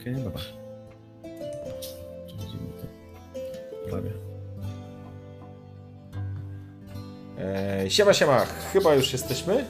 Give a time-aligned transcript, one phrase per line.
[0.00, 0.42] Okej, okay, dobra.
[2.26, 2.62] Przechodzimy.
[3.88, 4.10] Prawie.
[7.38, 9.64] E, siema, siema, chyba już jesteśmy.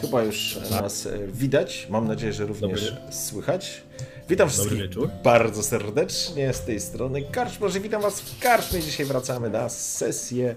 [0.00, 1.86] Chyba już nas e, widać.
[1.90, 3.82] Mam nadzieję, że również słychać.
[4.28, 4.88] Witam wszystkich
[5.24, 7.60] bardzo serdecznie z tej strony Karcz.
[7.60, 8.80] Może witam was w Karczmie.
[8.80, 10.54] Dzisiaj wracamy na sesję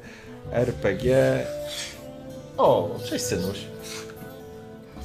[0.52, 1.40] RPG.
[2.58, 3.58] O, cześć synuś.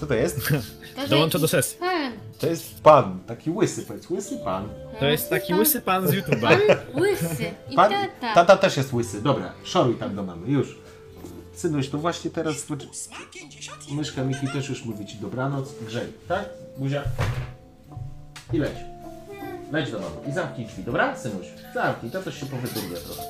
[0.00, 0.38] Co to jest?
[1.08, 1.78] Dołączę do sesji.
[1.78, 4.68] Pan, To jest pan, taki łysy, powiedz, łysy pan.
[5.00, 6.40] To jest taki łysy pan z YouTube'a.
[6.40, 8.34] Pan łysy i Pan, tata.
[8.34, 9.22] tata też jest łysy.
[9.22, 10.78] Dobra, szoruj tam do mamy, już.
[11.54, 12.66] Synuś, to właśnie teraz
[13.92, 15.68] myszka Miki też już mówi ci dobranoc.
[15.86, 16.48] Grzej, tak?
[16.76, 17.02] Buzia?
[18.52, 18.74] I leć.
[19.72, 21.16] Leć do mamy i zamknij drzwi, dobra?
[21.16, 23.22] Synuś, zamknij, to też się powyduruje trochę.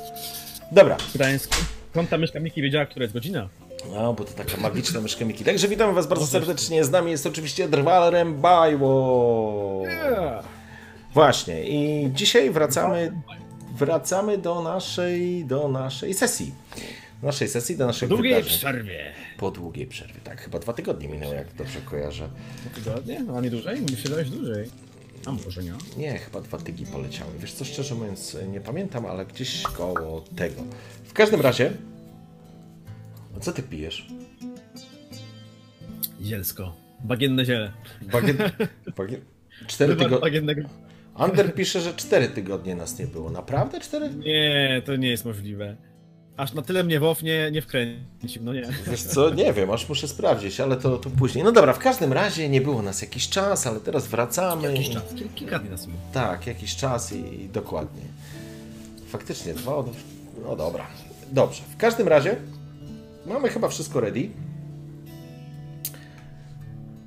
[0.72, 0.96] Dobra.
[1.14, 1.54] Gdańsku.
[1.90, 3.48] Skąd ta myszka Miki wiedziała, która jest godzina?
[3.92, 5.44] No, bo to taka magiczna myszka Miki.
[5.44, 6.84] Także witamy was bardzo serdecznie.
[6.84, 9.82] Z nami jest oczywiście Drwal Bajło.
[11.14, 13.12] Właśnie i dzisiaj wracamy
[13.76, 16.54] wracamy do naszej do naszej sesji.
[17.22, 18.58] Naszej sesji, do naszych Długiej wydarzeń.
[18.58, 19.12] przerwie.
[19.38, 22.28] Po długiej przerwie, tak, chyba dwa tygodnie minęło, jak dobrze kojarzę.
[22.74, 23.20] Tygodnie?
[23.26, 23.80] No, a nie dłużej?
[23.80, 24.70] Mi się dałeś dłużej.
[25.26, 25.72] A może nie?
[25.96, 27.30] Nie, chyba dwa tygi poleciały.
[27.38, 30.62] Wiesz co, szczerze mówiąc, nie pamiętam, ale gdzieś koło tego.
[31.04, 31.72] W każdym razie,
[33.36, 34.06] a co ty pijesz?
[36.22, 36.76] Zielsko.
[37.04, 37.72] Bagienne ziele.
[38.12, 38.36] Bagien...
[38.96, 39.20] Bagien...
[39.66, 40.42] Cztery tygodnie.
[41.14, 43.30] Ander pisze, że cztery tygodnie nas nie było.
[43.30, 44.10] Naprawdę cztery?
[44.10, 45.76] Nie, to nie jest możliwe.
[46.36, 48.68] Aż na tyle mnie WoW nie, nie wkręcił, no nie.
[48.90, 51.44] Wiesz co, nie wiem, aż muszę sprawdzić, ale to, to później.
[51.44, 54.72] No dobra, w każdym razie nie było nas jakiś czas, ale teraz wracamy.
[54.72, 55.94] Jakiś czas, kil- kilka dni na sumie.
[56.12, 58.02] Tak, jakiś czas i, i dokładnie.
[59.08, 59.86] Faktycznie, dwa od...
[60.44, 60.86] No dobra.
[61.32, 61.62] Dobrze.
[61.72, 62.36] W każdym razie
[63.30, 64.30] mamy chyba wszystko ready.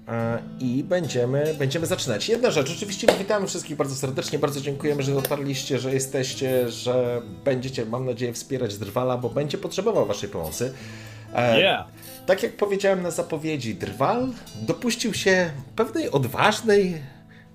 [0.08, 2.30] E, I będziemy, będziemy zaczynać.
[2.30, 7.86] Jedna rzecz, oczywiście witamy wszystkich bardzo serdecznie, bardzo dziękujemy, że dotarliście, że jesteście, że będziecie,
[7.86, 10.74] mam nadzieję, wspierać Drwala, bo będzie potrzebował Waszej pomocy.
[11.36, 11.88] E, Yeah!
[12.26, 14.30] tak jak powiedziałem na zapowiedzi, Drwal
[14.62, 17.02] dopuścił się pewnej odważnej,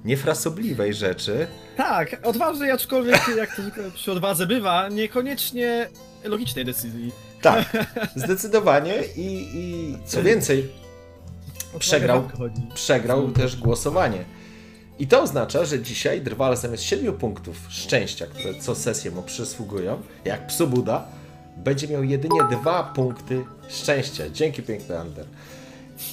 [0.04, 1.46] niefrasobliwej rzeczy.
[1.76, 5.88] Tak, odważny, aczkolwiek jak to zwykle przy odwadze bywa, niekoniecznie
[6.24, 7.27] logicznej decyzji.
[7.42, 10.72] Tak, zdecydowanie i, i co więcej,
[11.78, 12.28] przegrał,
[12.74, 14.24] przegrał też głosowanie.
[14.98, 20.02] I to oznacza, że dzisiaj Drwal zamiast 7 punktów szczęścia, które co sesję mu przysługują,
[20.24, 21.04] jak psu Buda,
[21.56, 24.30] będzie miał jedynie dwa punkty szczęścia.
[24.30, 25.26] Dzięki piękny Ander.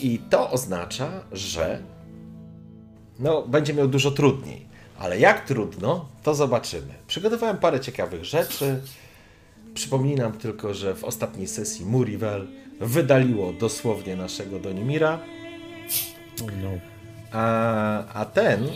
[0.01, 1.79] I to oznacza, że
[3.19, 4.65] no, będzie miał dużo trudniej.
[4.99, 6.93] Ale jak trudno, to zobaczymy.
[7.07, 8.81] Przygotowałem parę ciekawych rzeczy.
[9.75, 12.47] Przypominam tylko, że w ostatniej sesji Murivel
[12.79, 15.19] wydaliło dosłownie naszego Donimira,
[16.41, 16.69] no.
[17.31, 18.67] a, a ten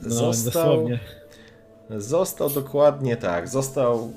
[0.00, 1.00] No, został, dosłownie.
[1.90, 4.12] został dokładnie tak, został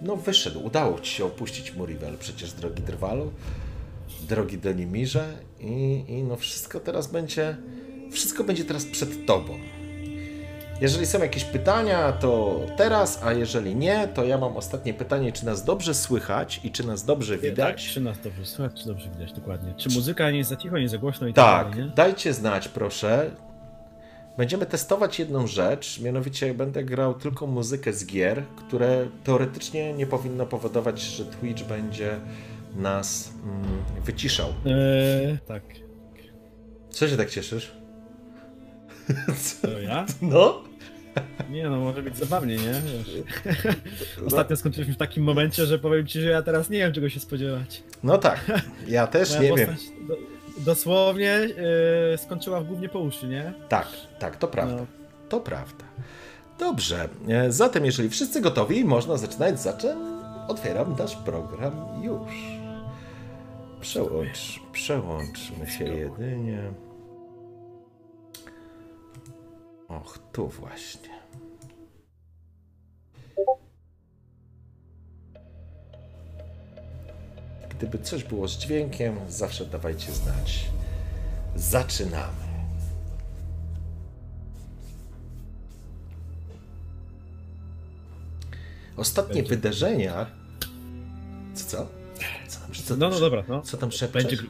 [0.00, 3.32] no wyszedł, udało ci się opuścić Murivel przecież drogi Drwalu,
[4.28, 7.56] drogi Donimirze i, i no wszystko teraz będzie,
[8.10, 9.58] wszystko będzie teraz przed tobą.
[10.80, 15.46] Jeżeli są jakieś pytania, to teraz, a jeżeli nie, to ja mam ostatnie pytanie, czy
[15.46, 17.88] nas dobrze słychać i czy nas dobrze Tak, widać?
[17.88, 19.74] czy nas dobrze słychać, czy dobrze widać, dokładnie.
[19.76, 22.68] Czy muzyka nie jest za cicho, nie za głośno i tak, Tak, dalej, dajcie znać
[22.68, 23.30] proszę.
[24.36, 30.46] Będziemy testować jedną rzecz, mianowicie będę grał tylko muzykę z gier, które teoretycznie nie powinno
[30.46, 32.16] powodować, że Twitch będzie
[32.76, 33.64] nas mm,
[34.04, 34.48] wyciszał.
[34.66, 35.62] Eee, tak.
[36.90, 37.76] Co się tak cieszysz?
[39.62, 40.06] To ja?
[40.22, 40.62] No?
[41.50, 42.72] Nie no, może być zabawnie, nie?
[42.72, 43.24] Wiesz.
[44.26, 47.20] Ostatnio skończyliśmy w takim momencie, że powiem ci, że ja teraz nie wiem czego się
[47.20, 47.82] spodziewać.
[48.02, 48.44] No tak,
[48.86, 49.76] ja też Moja nie wiem.
[50.08, 50.16] Do,
[50.58, 51.32] dosłownie
[52.14, 53.52] e, skończyła w głównie po uszy, nie?
[53.68, 54.76] Tak, tak, to prawda.
[54.76, 54.86] No.
[55.28, 55.84] To prawda.
[56.58, 59.60] Dobrze, e, zatem jeżeli wszyscy gotowi, można zaczynać.
[59.60, 59.96] Zaczę...
[60.48, 62.32] Otwieram nasz program już.
[63.80, 66.72] Przełącz, przełączmy się jedynie.
[69.94, 71.14] Och, tu właśnie.
[77.70, 80.70] Gdyby coś było z dźwiękiem, zawsze dawajcie znać.
[81.56, 82.44] Zaczynamy.
[88.96, 89.56] Ostatnie Będzie.
[89.56, 90.26] wydarzenia.
[91.54, 91.64] Co?
[91.66, 91.86] Co?
[92.48, 93.62] Co tam, No, no dobra, no.
[93.62, 94.24] Co tam szepczesz?
[94.24, 94.42] Będzie,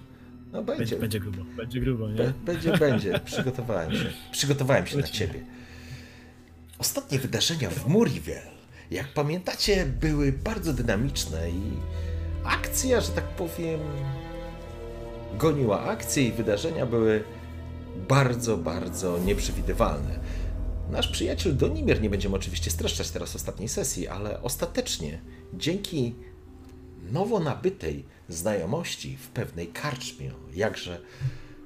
[0.54, 0.78] No będzie.
[0.84, 2.16] będzie, będzie grubo, będzie grubo, nie?
[2.16, 3.20] Be- Będzie, będzie.
[3.24, 4.12] Przygotowałem się.
[4.32, 5.40] Przygotowałem się na ciebie.
[6.78, 8.42] Ostatnie wydarzenia w Murivel,
[8.90, 11.62] jak pamiętacie, były bardzo dynamiczne i
[12.44, 13.80] akcja, że tak powiem,
[15.38, 17.24] goniła akcję i wydarzenia były
[18.08, 20.18] bardzo, bardzo nieprzewidywalne.
[20.90, 25.20] Nasz przyjaciel Donimir, nie będziemy oczywiście streszczać teraz ostatniej sesji, ale ostatecznie
[25.54, 26.14] dzięki
[27.12, 31.00] nowo nabytej znajomości w pewnej karczmie, jakże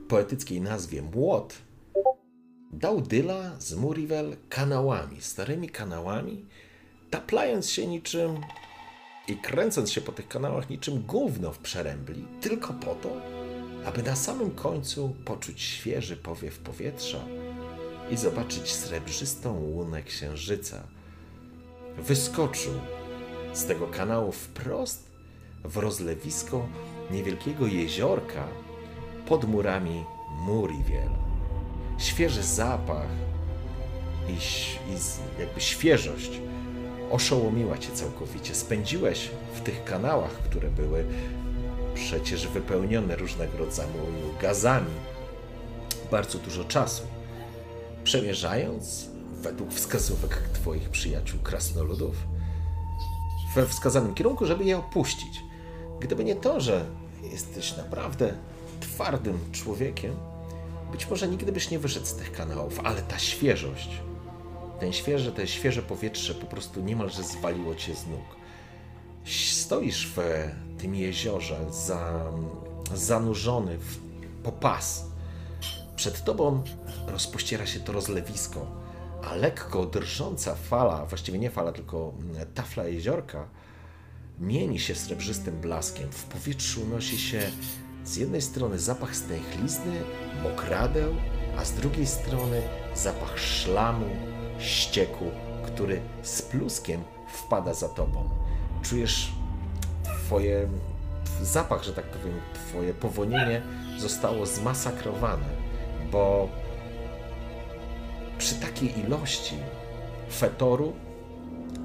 [0.08, 1.54] poetyckiej nazwie Młot,
[2.72, 6.46] dał Dyla z Murivel kanałami, starymi kanałami,
[7.10, 8.40] taplając się niczym
[9.28, 13.22] i kręcąc się po tych kanałach niczym gówno w przerębli, tylko po to,
[13.84, 17.24] aby na samym końcu poczuć świeży powiew powietrza
[18.10, 20.82] i zobaczyć srebrzystą łunę księżyca.
[21.98, 22.72] Wyskoczył
[23.52, 25.07] z tego kanału wprost
[25.64, 26.66] w rozlewisko
[27.10, 28.44] niewielkiego jeziorka
[29.26, 31.10] pod murami Muriel.
[31.98, 33.08] Świeży zapach
[34.28, 34.32] i,
[34.92, 34.96] i
[35.40, 36.30] jakby świeżość
[37.10, 38.54] oszołomiła cię całkowicie.
[38.54, 41.04] Spędziłeś w tych kanałach, które były
[41.94, 43.90] przecież wypełnione różnego rodzaju
[44.40, 44.94] gazami,
[46.10, 47.02] bardzo dużo czasu.
[48.04, 49.08] Przemierzając
[49.42, 52.16] według wskazówek Twoich przyjaciół krasnoludów
[53.54, 55.47] we wskazanym kierunku, żeby je opuścić.
[56.00, 56.86] Gdyby nie to, że
[57.22, 58.34] jesteś naprawdę
[58.80, 60.14] twardym człowiekiem,
[60.92, 63.90] być może nigdy byś nie wyszedł z tych kanałów, ale ta świeżość,
[64.80, 68.38] ten świeże, te świeże powietrze po prostu niemalże zwaliło cię z nóg.
[69.50, 70.48] Stoisz w
[70.78, 72.22] tym jeziorze, za,
[72.94, 73.98] zanurzony w,
[74.42, 75.04] po pas.
[75.96, 76.62] Przed tobą
[77.06, 78.66] rozpościera się to rozlewisko,
[79.24, 82.12] a lekko drżąca fala, właściwie nie fala, tylko
[82.54, 83.48] tafla jeziorka,
[84.40, 86.10] mieni się srebrzystym blaskiem.
[86.10, 87.40] W powietrzu unosi się
[88.04, 90.02] z jednej strony zapach stęchlizny,
[90.42, 91.14] mokradeł,
[91.56, 92.62] a z drugiej strony
[92.94, 94.06] zapach szlamu,
[94.58, 95.24] ścieku,
[95.66, 97.02] który z pluskiem
[97.32, 98.28] wpada za tobą.
[98.82, 99.32] Czujesz
[100.04, 100.68] twoje
[101.42, 103.62] zapach, że tak powiem, twoje powonienie
[103.98, 105.46] zostało zmasakrowane,
[106.12, 106.48] bo
[108.38, 109.56] przy takiej ilości
[110.38, 110.92] fetoru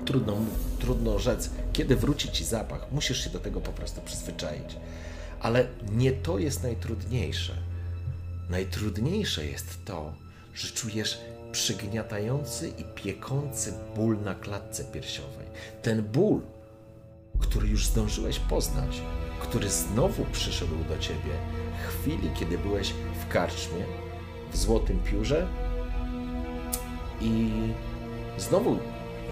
[0.06, 0.38] trudno,
[0.80, 2.92] trudno rzec, kiedy wróci ci zapach.
[2.92, 4.76] Musisz się do tego po prostu przyzwyczaić.
[5.40, 7.54] Ale nie to jest najtrudniejsze.
[8.50, 10.14] Najtrudniejsze jest to,
[10.54, 11.22] że czujesz
[11.52, 15.48] przygniatający i piekący ból na klatce piersiowej.
[15.82, 16.42] Ten ból,
[17.40, 19.02] który już zdążyłeś poznać,
[19.42, 21.34] który znowu przyszedł do ciebie
[21.84, 23.86] w chwili, kiedy byłeś w karczmie,
[24.52, 25.48] w złotym piórze
[27.22, 27.52] i
[28.38, 28.80] znowu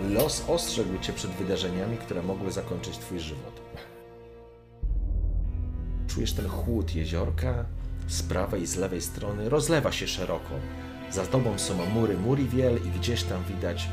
[0.09, 3.61] los ostrzegł cię przed wydarzeniami, które mogły zakończyć twój żywot.
[6.07, 7.65] Czujesz ten chłód jeziorka
[8.07, 10.53] z prawej i z lewej strony, rozlewa się szeroko.
[11.11, 13.89] Za tobą są mury Muriwiel i gdzieś tam widać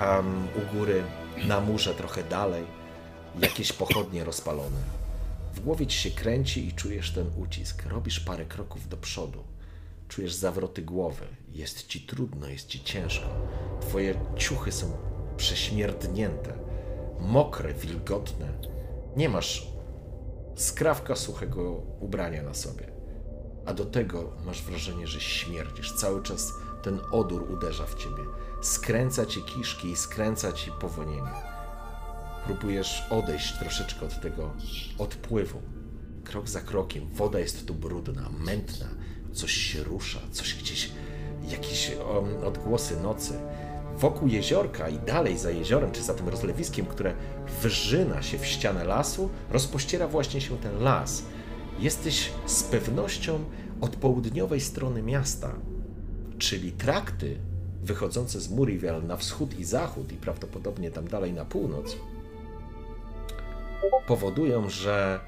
[0.00, 1.04] um, u góry,
[1.48, 2.64] na murze trochę dalej,
[3.42, 4.80] jakieś pochodnie rozpalone.
[5.54, 7.86] W głowie ci się kręci i czujesz ten ucisk.
[7.86, 9.44] Robisz parę kroków do przodu.
[10.08, 11.26] Czujesz zawroty głowy.
[11.52, 13.28] Jest ci trudno, jest ci ciężko.
[13.80, 16.52] Twoje ciuchy są prześmierdnięte,
[17.20, 18.46] mokre, wilgotne.
[19.16, 19.66] Nie masz
[20.54, 22.92] skrawka suchego ubrania na sobie.
[23.66, 25.92] A do tego masz wrażenie, że śmierdzisz.
[25.92, 26.52] Cały czas
[26.82, 28.22] ten odór uderza w ciebie.
[28.62, 31.32] Skręca ci kiszki i skręca ci powonienie.
[32.46, 34.52] Próbujesz odejść troszeczkę od tego
[34.98, 35.62] odpływu.
[36.24, 37.08] Krok za krokiem.
[37.12, 38.86] Woda jest tu brudna, mętna.
[39.32, 40.90] Coś się rusza, coś gdzieś,
[41.48, 41.92] jakieś
[42.44, 43.38] odgłosy nocy.
[43.98, 47.14] Wokół jeziorka i dalej za jeziorem, czy za tym rozlewiskiem, które
[47.62, 51.22] wyżyna się w ścianę lasu, rozpościera właśnie się ten las.
[51.78, 53.44] Jesteś z pewnością
[53.80, 55.54] od południowej strony miasta,
[56.38, 57.38] czyli trakty
[57.82, 61.96] wychodzące z Murivel na wschód i zachód i prawdopodobnie tam dalej na północ,
[64.06, 65.20] powodują, że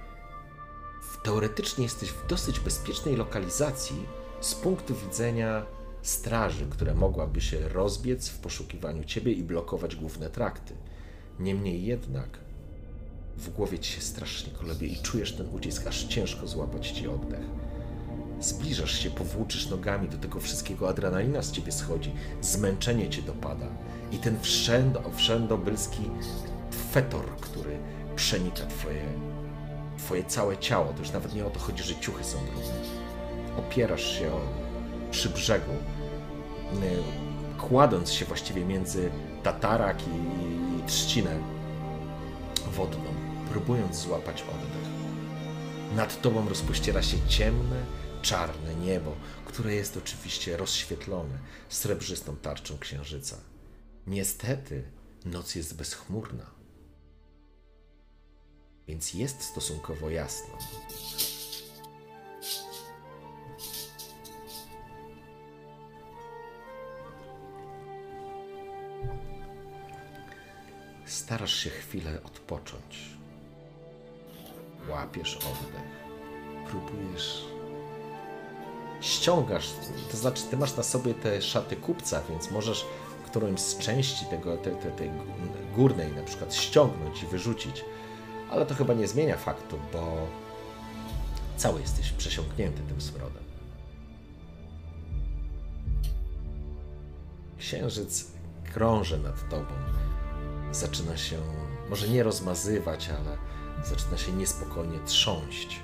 [1.22, 4.06] teoretycznie jesteś w dosyć bezpiecznej lokalizacji
[4.40, 5.66] z punktu widzenia
[6.02, 10.74] straży, która mogłaby się rozbiec w poszukiwaniu ciebie i blokować główne trakty.
[11.40, 12.38] Niemniej jednak
[13.36, 17.46] w głowie ci się strasznie kolebie i czujesz ten ucisk, aż ciężko złapać ci oddech.
[18.40, 23.66] Zbliżasz się, powłóczysz nogami do tego wszystkiego, adrenalina z ciebie schodzi, zmęczenie cię dopada
[24.12, 26.02] i ten wszędo, wszędobylski
[26.92, 27.78] fetor, który
[28.16, 29.04] przenika twoje,
[29.98, 30.92] twoje całe ciało.
[30.92, 32.74] To już nawet nie o to chodzi, że ciuchy są brudne.
[33.58, 34.40] Opierasz się o,
[35.10, 39.10] przy brzegu, y, kładąc się właściwie między
[39.42, 40.48] tatarak i,
[40.86, 41.38] trzcinę
[42.72, 43.04] wodną,
[43.50, 44.88] próbując złapać oddech.
[45.96, 47.84] Nad tobą rozpościera się ciemne,
[48.22, 51.38] czarne niebo, które jest oczywiście rozświetlone
[51.68, 53.36] srebrzystą tarczą księżyca.
[54.06, 54.84] Niestety,
[55.24, 56.50] noc jest bezchmurna,
[58.86, 60.58] więc jest stosunkowo jasno.
[71.08, 73.16] Starasz się chwilę odpocząć.
[74.88, 75.98] Łapiesz oddech.
[76.70, 77.44] Próbujesz.
[79.00, 79.70] Ściągasz,
[80.10, 82.86] to znaczy, ty masz na sobie te szaty kupca, więc możesz
[83.26, 85.10] którąś z części tego, tej, tej,
[85.76, 87.84] górnej na przykład ściągnąć i wyrzucić.
[88.50, 90.26] Ale to chyba nie zmienia faktu, bo
[91.56, 93.42] cały jesteś przesiąknięty tym smrodem.
[97.58, 98.26] Księżyc
[98.72, 99.97] krąży nad tobą
[100.72, 101.36] zaczyna się,
[101.90, 103.38] może nie rozmazywać, ale
[103.84, 105.80] zaczyna się niespokojnie trząść.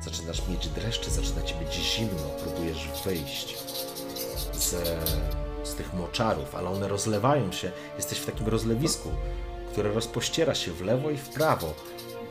[0.00, 3.58] Zaczynasz mieć dreszcze, zaczyna ci być zimno, próbujesz wyjść
[4.52, 4.74] z,
[5.64, 7.72] z tych moczarów, ale one rozlewają się.
[7.96, 9.08] Jesteś w takim rozlewisku,
[9.72, 11.74] które rozpościera się w lewo i w prawo.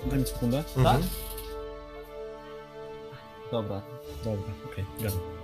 [0.05, 0.63] Daj mi sekundę.
[0.77, 0.83] Mhm.
[0.83, 1.07] Tak?
[3.51, 3.81] Dobra,
[4.23, 5.38] dobra, okej, okay,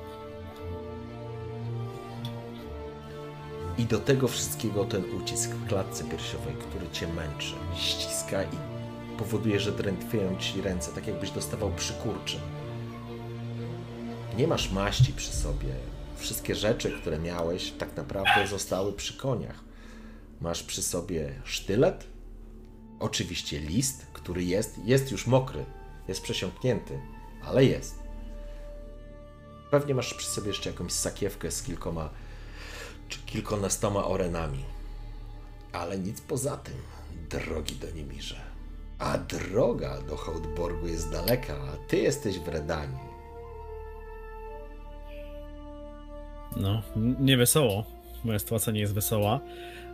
[3.77, 8.57] I do tego wszystkiego ten ucisk w klatce piersiowej, który cię męczy, ściska i
[9.17, 12.39] powoduje, że drętwieją ci ręce, tak jakbyś dostawał przykurczy.
[14.37, 15.75] Nie masz maści przy sobie.
[16.17, 19.59] Wszystkie rzeczy, które miałeś, tak naprawdę zostały przy koniach.
[20.41, 22.07] Masz przy sobie sztylet,
[22.99, 25.65] oczywiście list, który jest, jest już mokry,
[26.07, 26.99] jest przesiąknięty,
[27.43, 27.95] ale jest.
[29.71, 32.09] Pewnie masz przy sobie jeszcze jakąś sakiewkę z kilkoma
[33.09, 34.63] czy kilkunastoma orenami.
[35.73, 36.75] Ale nic poza tym,
[37.29, 38.35] drogi do Niemirze.
[38.99, 43.05] A droga do Hołdborgu jest daleka, a ty jesteś w Redanii.
[46.57, 46.81] No,
[47.19, 47.83] nie wesoło.
[48.23, 49.39] Moja sytuacja nie jest wesoła.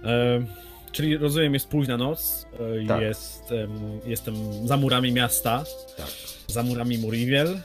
[0.03, 0.45] E,
[0.91, 2.47] czyli rozumiem, jest późna noc.
[2.83, 3.01] E, Tak.
[3.01, 4.35] jest, em, jestem
[4.67, 5.63] za murami miasta.
[5.97, 6.07] Tak.
[6.47, 7.47] Za murami Muriwiel.
[7.55, 7.59] E,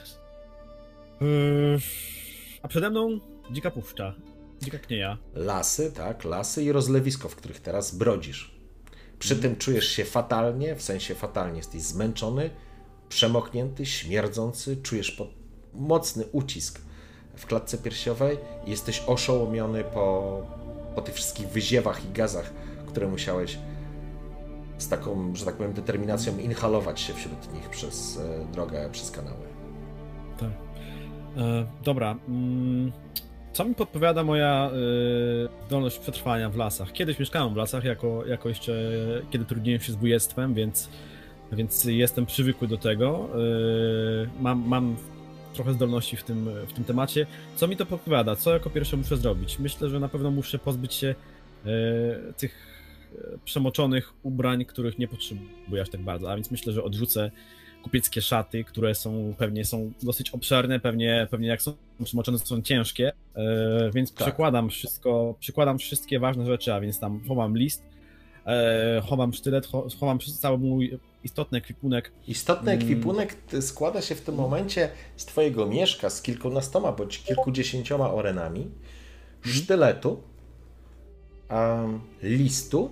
[2.61, 3.19] a przede mną
[3.51, 4.13] dzika puszcza.
[4.61, 5.17] Dzika knieja.
[5.33, 8.57] Lasy, tak, lasy i rozlewisko, w których teraz brodzisz.
[9.19, 12.49] Przy tym czujesz się fatalnie, w sensie fatalnie jesteś zmęczony,
[13.09, 15.29] przemoknięty, śmierdzący, czujesz pod
[15.73, 16.81] mocny ucisk
[17.35, 20.41] w klatce piersiowej i jesteś oszołomiony po,
[20.95, 22.53] po tych wszystkich wyziewach i gazach,
[22.87, 23.57] które musiałeś
[24.77, 29.47] z taką, że tak powiem, determinacją inhalować się wśród nich przez e, drogę, przez kanały.
[30.39, 30.49] Tak.
[31.37, 32.15] E, dobra.
[33.57, 36.91] Co mi podpowiada moja y, zdolność przetrwania w lasach?
[36.91, 38.91] Kiedyś mieszkałem w lasach, jako, jako jeszcze
[39.29, 40.89] kiedy trudniłem się z bujectwem, więc,
[41.51, 43.29] więc jestem przywykły do tego.
[44.25, 44.95] Y, mam, mam
[45.53, 47.27] trochę zdolności w tym, w tym temacie.
[47.55, 48.35] Co mi to podpowiada?
[48.35, 49.59] Co jako pierwsze muszę zrobić?
[49.59, 51.15] Myślę, że na pewno muszę pozbyć się
[51.65, 52.81] y, tych
[53.15, 57.31] e, przemoczonych ubrań, których nie potrzebuję aż tak bardzo, a więc myślę, że odrzucę
[57.87, 62.61] kupieckie szaty, które są pewnie są dosyć obszerne, pewnie, pewnie jak są przemoczone, to są
[62.61, 64.27] ciężkie, e, więc Tak.
[64.27, 67.83] przekładam wszystko, przykładam wszystkie ważne rzeczy, a więc tam chowam list,
[68.45, 72.11] e, chowam sztylet, cho- chowam cały mój istotny ekwipunek.
[72.27, 72.83] Istotny Mm.
[72.83, 78.71] ekwipunek składa się w tym momencie z twojego mieszka z kilkunastoma bądź kilkudziesięcioma orenami,
[79.41, 80.21] sztyletu,
[81.49, 82.91] em, listu,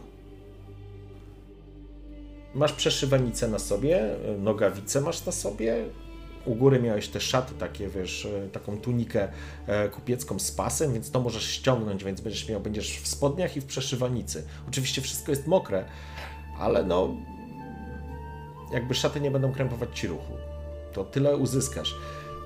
[2.55, 5.85] masz przeszywanicę na sobie, y, nogawice masz na sobie,
[6.45, 9.27] u góry miałeś te szaty takie, wiesz, y, taką tunikę
[9.67, 13.61] e, kupiecką z pasem, więc to możesz ściągnąć, więc będziesz miał, będziesz w spodniach i
[13.61, 14.43] w przeszywanicy.
[14.67, 15.85] Oczywiście wszystko jest mokre,
[16.59, 17.15] ale no
[18.73, 20.33] jakby szaty nie będą krępować ci ruchu.
[20.93, 21.95] To tyle uzyskasz.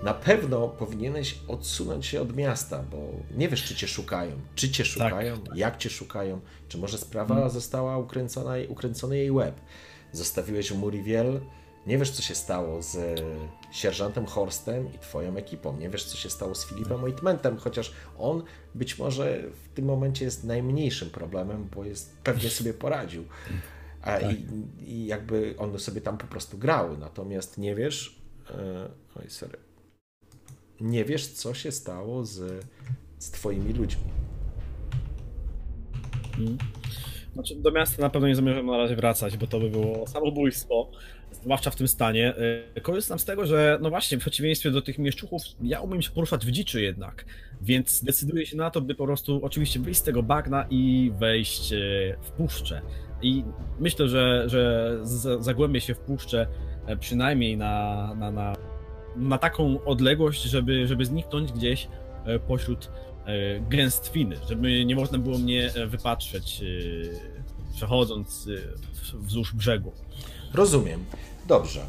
[0.04, 2.98] Na pewno powinieneś odsunąć się od miasta, bo
[3.38, 4.32] nie wiesz, czy cię szukają.
[4.56, 9.62] Czy cię szukają, jak cię szukają, czy może sprawa została ukręcona, ukręcony jej łeb.
[10.14, 11.40] Zostawiłeś w Muriwiel
[11.88, 13.22] Nie wiesz, co się stało z
[13.72, 15.78] sierżantem Horstem i twoją ekipą.
[15.78, 18.44] Nie wiesz, co się stało z Filipem Ointmentem, chociaż on
[18.76, 23.24] być może w tym momencie jest najmniejszym problemem, bo jest pewnie sobie poradził.
[24.02, 24.32] A Tak.
[24.34, 24.46] i,
[24.92, 26.98] I jakby on sobie tam po prostu grał.
[26.98, 28.22] Natomiast nie wiesz.
[28.52, 28.90] e,
[29.20, 29.58] Oj, sorry.
[30.82, 32.66] Nie wiesz, co się stało z,
[33.20, 34.04] z twoimi ludźmi.
[37.40, 40.90] Znaczy, do miasta na pewno nie zamierzam na razie wracać, bo to by było samobójstwo.
[41.32, 42.34] Zwłaszcza w tym stanie.
[42.76, 46.12] E, Korzystam z tego, że no właśnie, w przeciwieństwie do tych mieszczuchów, ja umiem się
[46.12, 47.26] poruszać w dziczy jednak,
[47.62, 51.74] więc decyduję się na to, by po prostu oczywiście wyjść z tego bagna i wejść
[51.74, 51.78] e,
[52.22, 52.82] w puszczę.
[53.22, 53.44] I
[53.80, 54.98] myślę, że, że
[55.40, 56.48] zagłębię się w puszczę
[56.88, 58.56] e, przynajmniej na, na, na,
[59.16, 61.88] na taką odległość, żeby, żeby zniknąć gdzieś
[62.26, 62.92] e, pośród
[63.70, 69.92] gęstwiny, żeby nie można było mnie e, wypatrzeć e, przechodząc e, wzdłuż brzegu.
[70.54, 71.06] Rozumiem.
[71.48, 71.86] Dobrze.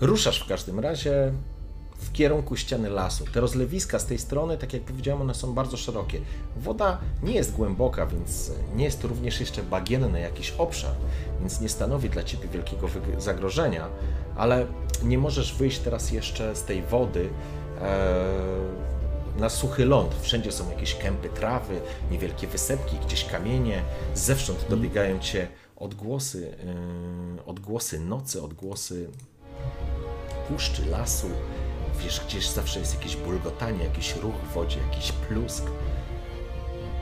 [0.00, 1.32] Ruszasz w każdym razie
[1.98, 3.24] w kierunku ściany lasu.
[3.32, 6.20] Te rozlewiska z tej strony, tak jak powiedziałem, one są bardzo szerokie.
[6.56, 10.94] Woda nie jest głęboka, więc nie jest to również jeszcze bagienny jakiś obszar,
[11.40, 12.88] więc nie stanowi dla ciebie wielkiego
[13.18, 13.88] zagrożenia,
[14.36, 14.66] ale
[15.02, 17.28] nie możesz wyjść teraz jeszcze z tej wody
[17.80, 19.01] e,
[19.36, 20.14] na suchy ląd.
[20.20, 23.82] Wszędzie są jakieś kępy trawy, niewielkie wysepki, gdzieś kamienie.
[24.14, 26.56] Zewsząd dobiegają cię odgłosy,
[27.38, 29.08] e, odgłosy nocy, odgłosy
[30.48, 31.30] puszczy, lasu.
[32.04, 35.64] Wiesz, gdzieś zawsze jest jakieś bulgotanie, jakiś ruch w wodzie, jakiś plusk.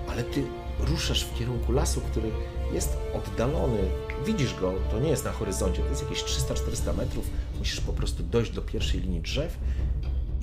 [0.08, 0.42] Ale ty
[0.78, 2.30] ruszasz w kierunku lasu, który
[2.72, 3.90] jest oddalony.
[4.26, 7.30] Widzisz go, to nie jest na horyzoncie, to jest jakieś 300-400 metrów.
[7.58, 9.56] Musisz po prostu dojść do pierwszej linii drzew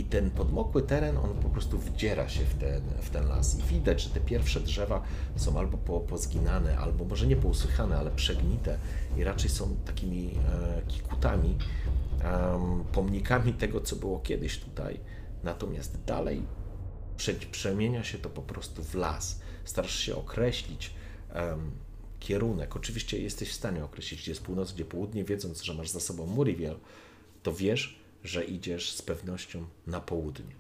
[0.09, 3.59] ten podmokły teren, on po prostu wdziera się w ten, w ten las.
[3.59, 5.03] I widać, że te pierwsze drzewa
[5.35, 8.77] są albo po, pozginane, albo może nie pousychane, ale przegnite
[9.17, 11.57] i raczej są takimi e, kikutami,
[12.23, 14.99] em, pomnikami tego, co było kiedyś tutaj.
[15.43, 16.41] Natomiast dalej
[17.17, 19.39] prze, przemienia się to po prostu w las.
[19.63, 20.93] Starasz się określić
[21.29, 21.71] em,
[22.19, 22.75] kierunek.
[22.75, 26.25] Oczywiście jesteś w stanie określić, gdzie jest północ, gdzie południe, wiedząc, że masz za sobą
[26.25, 26.75] Muriel,
[27.43, 27.96] to wiesz,
[28.27, 30.55] że idziesz z pewnością na południe.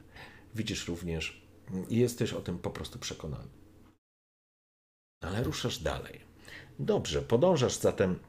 [0.55, 1.41] Widzisz również
[1.89, 3.47] i jesteś o tym po prostu przekonany.
[5.23, 6.21] Ale ruszasz dalej.
[6.79, 8.19] Dobrze, podążasz zatem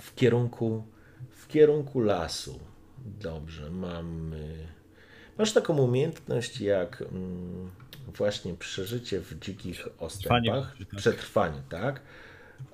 [0.00, 0.86] w kierunku,
[1.30, 2.60] w kierunku lasu.
[2.98, 4.68] Dobrze, mamy.
[5.38, 7.70] Masz taką umiejętność jak mm,
[8.06, 10.76] właśnie przeżycie w dzikich ostępach.
[10.96, 12.00] Przetrwanie, tak?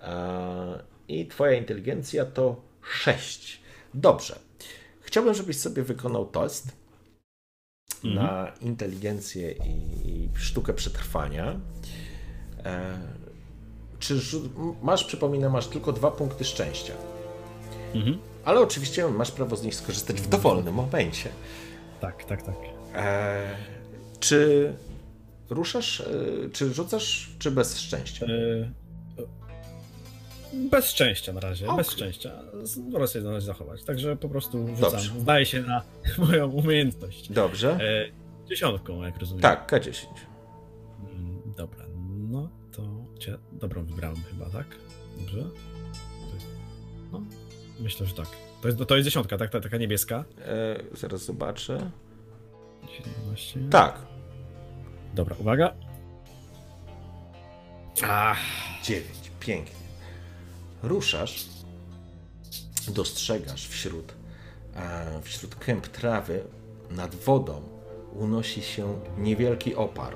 [0.01, 3.61] A, I twoja inteligencja to 6.
[3.95, 4.39] Dobrze.
[5.15, 6.73] Chciałbym, żebyś sobie wykonał test
[8.05, 11.61] na inteligencję i sztukę przetrwania.
[12.65, 12.99] E,
[13.99, 14.21] czy
[14.83, 16.95] masz, przypominam, masz tylko dwa punkty szczęścia.
[17.95, 18.19] Mhm.
[18.45, 21.31] Ale oczywiście masz prawo z nich skorzystać w dowolnym momencie.
[22.01, 22.57] Tak, tak, tak.
[22.95, 23.57] E,
[24.21, 24.73] czy
[25.51, 26.05] ruszasz, e,
[26.53, 28.27] czy rzucasz, czy bez szczęścia?
[28.27, 28.84] E,
[30.71, 31.85] Bez szczęścia na razie, bez Okej.
[31.85, 32.31] szczęścia.
[32.91, 34.91] Wolę sobie razie zachować, także po prostu rzucam.
[34.91, 35.21] Dobrze.
[35.21, 35.83] Zdaje się na
[36.27, 37.33] moją umiejętność.
[37.33, 37.79] Dobrze.
[37.81, 39.43] E, dziesiątką, jak rozumiem.
[39.43, 40.07] Tak, K10.
[41.01, 41.85] Mm, Dobra,
[42.31, 42.83] no to
[43.19, 44.67] cię dobrą wybrałem chyba, tak?
[45.19, 45.43] Dobrze?
[47.13, 47.23] No,
[47.81, 48.29] myślę, że tak.
[48.63, 49.51] To jest, to jest dziesiątka, tak?
[49.51, 50.25] Ta, taka niebieska.
[50.39, 51.91] E, zaraz zobaczę.
[52.97, 53.61] 17.
[53.71, 53.99] Tak,
[55.15, 55.75] Dobra, uwaga.
[58.03, 58.39] Ach,
[58.83, 59.07] 9.
[59.41, 59.84] Pięknie.
[60.85, 61.47] Ruszasz,
[62.89, 64.13] dostrzegasz wśród,
[64.77, 66.45] e, wśród kęp trawy
[66.91, 67.63] nad wodą
[68.15, 70.15] unosi się niewielki opar.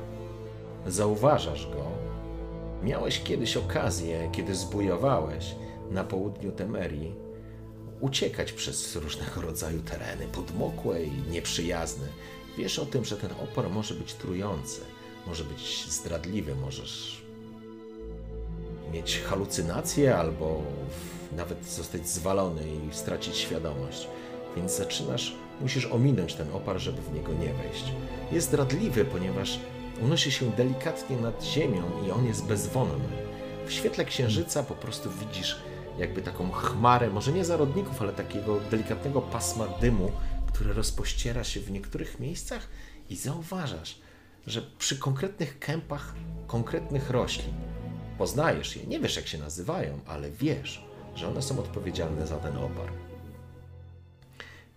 [0.86, 1.84] Zauważasz go.
[2.82, 5.54] Miałeś kiedyś okazję, kiedy zbujowałeś
[5.90, 7.14] na południu Temerii,
[8.00, 12.06] uciekać przez różnego rodzaju tereny, podmokłe i nieprzyjazne.
[12.58, 14.80] Wiesz o tym, że ten opar może być trujący,
[15.26, 17.27] może być zdradliwy, możesz
[18.92, 20.62] mieć halucynacje albo
[21.36, 24.08] nawet zostać zwalony i stracić świadomość.
[24.56, 27.92] Więc zaczynasz, musisz ominąć ten opar, żeby w niego nie wejść.
[28.32, 29.60] Jest zdradliwy, ponieważ
[30.02, 33.08] unosi się delikatnie nad ziemią i on jest bezwonny.
[33.66, 35.56] W świetle księżyca po prostu widzisz
[35.98, 40.12] jakby taką chmarę, może nie zarodników, ale takiego delikatnego pasma dymu,
[40.46, 42.68] które rozpościera się w niektórych miejscach
[43.10, 44.00] i zauważasz,
[44.46, 46.14] że przy konkretnych kępach
[46.46, 47.54] konkretnych roślin
[48.18, 52.56] Poznajesz je, nie wiesz jak się nazywają, ale wiesz, że one są odpowiedzialne za ten
[52.56, 52.92] opar.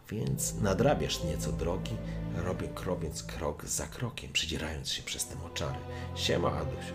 [0.10, 1.96] Więc nadrabiasz nieco drogi,
[2.36, 5.80] robię robiąc krok za krokiem, przedzierając się przez te moczary.
[6.16, 6.86] Siema, Aduś.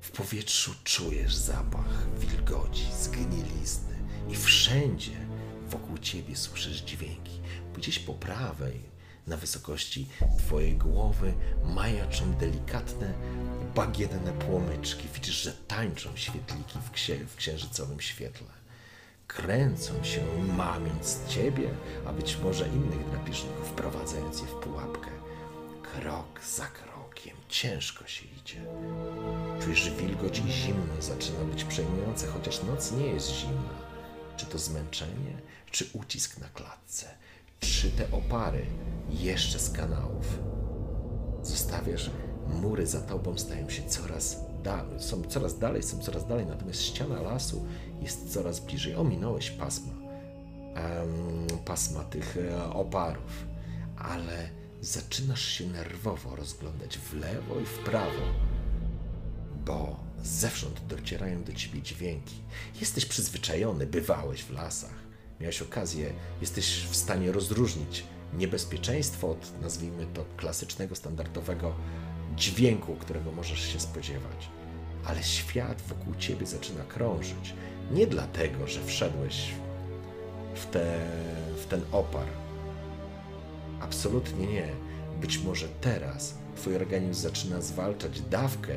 [0.00, 3.94] W powietrzu czujesz zapach wilgoci, zgnilizny
[4.30, 5.26] i wszędzie
[5.68, 7.40] wokół ciebie słyszysz dźwięki.
[7.76, 8.80] Gdzieś po prawej,
[9.26, 10.08] na wysokości
[10.38, 13.14] twojej głowy, majaczą delikatne,
[13.74, 15.08] bagienne płomyczki.
[15.14, 18.46] Widzisz, że tańczą świetliki w, księ- w księżycowym świetle.
[19.26, 20.24] Kręcą się,
[20.56, 21.70] mamiąc ciebie,
[22.06, 25.10] a być może innych drapieżników, wprowadzając je w pułapkę.
[25.82, 28.62] Krok za krokiem ciężko się idzie.
[29.62, 33.82] Czujesz wilgoć i zimno zaczyna być przejmujące, chociaż noc nie jest zimna.
[34.36, 35.38] Czy to zmęczenie,
[35.70, 37.06] czy ucisk na klatce,
[37.62, 38.66] czy te opary
[39.10, 40.38] jeszcze z kanałów.
[41.42, 42.10] Zostawiasz,
[42.48, 47.22] mury za tobą stają się coraz dalej, są coraz dalej, są coraz dalej, natomiast ściana
[47.22, 47.64] lasu
[48.00, 48.94] jest coraz bliżej.
[48.94, 49.92] Ominąłeś pasma,
[50.74, 53.46] em, pasma tych e, oparów,
[53.96, 54.48] ale
[54.80, 58.22] zaczynasz się nerwowo rozglądać w lewo i w prawo
[59.64, 62.34] bo zewsząd docierają do ciebie dźwięki.
[62.80, 65.01] Jesteś przyzwyczajony, bywałeś w lasach.
[65.42, 71.74] Miałeś okazję, jesteś w stanie rozróżnić niebezpieczeństwo od, nazwijmy to, klasycznego, standardowego
[72.36, 74.48] dźwięku, którego możesz się spodziewać.
[75.04, 77.54] Ale świat wokół ciebie zaczyna krążyć.
[77.90, 79.48] Nie dlatego, że wszedłeś
[80.54, 81.06] w, te,
[81.62, 82.26] w ten opar,
[83.82, 84.68] Absolutnie nie.
[85.20, 88.74] Być może teraz twój organizm zaczyna zwalczać dawkę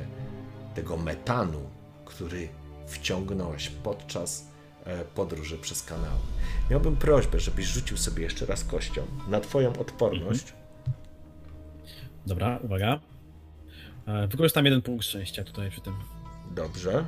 [0.76, 1.60] tego metanu,
[2.06, 2.50] który
[2.88, 4.46] wciągnąłeś podczas
[5.16, 6.20] podróży przez kanały.
[6.70, 10.54] Miałbym prośbę, żebyś rzucił sobie jeszcze raz kością na twoją odporność.
[12.26, 13.00] Dobra, uwaga.
[14.08, 15.94] E, Wykorzystam jeden punkt szczęścia tutaj przy tym.
[16.52, 17.06] Dobrze.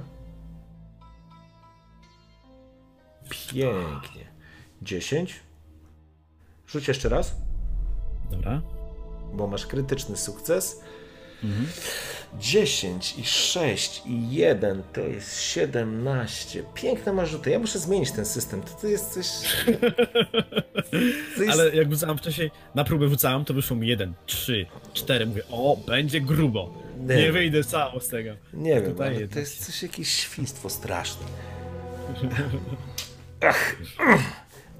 [3.29, 4.27] Pięknie.
[4.81, 5.39] 10.
[6.67, 7.35] Rzuć jeszcze raz,
[8.31, 8.61] Dobra.
[9.33, 10.81] bo masz krytyczny sukces.
[12.39, 16.63] 10 i 6 i 1 to jest 17.
[16.73, 17.49] Piękne masz rzuty.
[17.49, 18.61] Ja muszę zmienić ten system.
[18.61, 19.27] To, to jest coś.
[21.35, 21.59] To jest...
[21.59, 25.25] Ale jak rzucałem wcześniej, na próbę rzucałem, to wyszło mi jeden, trzy, cztery.
[25.25, 26.83] Mówię, o, będzie grubo.
[26.99, 27.15] Nie.
[27.15, 28.31] Nie, wyjdę cało z tego.
[28.53, 31.25] Nie wiem, ale jednak to jest coś jakieś świństwo straszne.
[33.49, 33.75] Ach,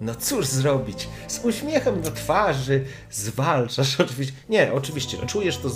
[0.02, 1.08] no cóż zrobić?
[1.28, 4.34] Z uśmiechem na twarzy zwalczasz oczywiście.
[4.50, 5.70] Nie, oczywiście, czujesz to,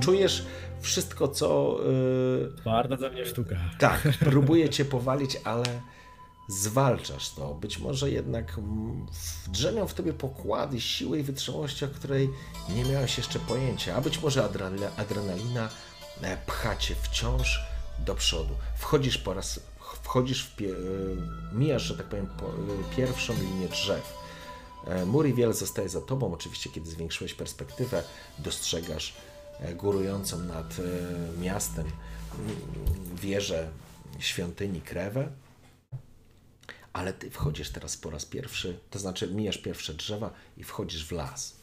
[0.00, 0.46] czujesz
[0.80, 1.78] wszystko, co.
[1.86, 3.56] Yy, Twarda ze mnie sztuka.
[3.78, 5.64] tak, próbuje cię powalić, ale
[6.48, 7.54] zwalczasz to.
[7.54, 8.56] Być może jednak
[9.48, 12.30] drzemią w tobie pokłady siły i wytrzymałości, o której
[12.68, 15.68] nie miałeś jeszcze pojęcia, a być może adrenalina, adrenalina
[16.46, 17.60] pcha cię wciąż
[17.98, 18.54] do przodu.
[18.76, 19.60] Wchodzisz po raz,
[20.06, 24.14] wchodzisz w, pie, e, mijasz, że tak powiem, po, e, pierwszą linię drzew.
[24.86, 26.34] E, Muriel zostaje za tobą.
[26.34, 28.02] Oczywiście, kiedy zwiększyłeś perspektywę,
[28.38, 29.14] dostrzegasz
[29.76, 30.76] górującą nad
[31.40, 32.56] miastem mm,
[33.16, 33.70] wieżę
[34.18, 35.28] świątyni Krewę.
[36.92, 41.12] Ale ty wchodzisz teraz po raz pierwszy, to znaczy mijasz pierwsze drzewa i wchodzisz w
[41.12, 41.56] las.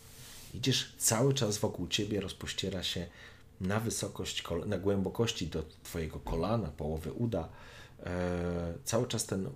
[0.53, 3.07] Idziesz cały czas wokół ciebie, rozpościera się
[3.61, 7.49] na wysokość, na głębokości do twojego kolana, połowy uda.
[8.05, 9.49] E, cały czas ten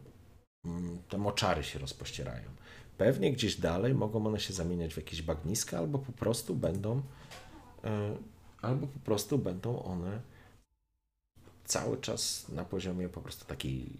[0.65, 2.49] mm, te moczary się rozpościerają.
[2.97, 7.01] Pewnie gdzieś dalej mogą one się zamieniać w jakieś bagniska, albo po prostu będą,
[7.83, 8.17] e,
[8.62, 10.21] albo po prostu będą one
[11.65, 13.97] cały czas na poziomie po prostu takiej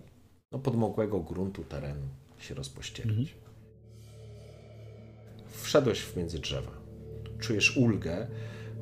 [0.51, 2.07] no, podmokłego gruntu terenu
[2.39, 3.36] się rozpościerać.
[5.47, 6.71] Wszedłeś w między drzewa.
[7.39, 8.27] Czujesz ulgę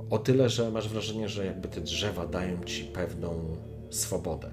[0.09, 3.57] o tyle, że masz wrażenie, że jakby te drzewa dają ci pewną
[3.89, 4.51] swobodę,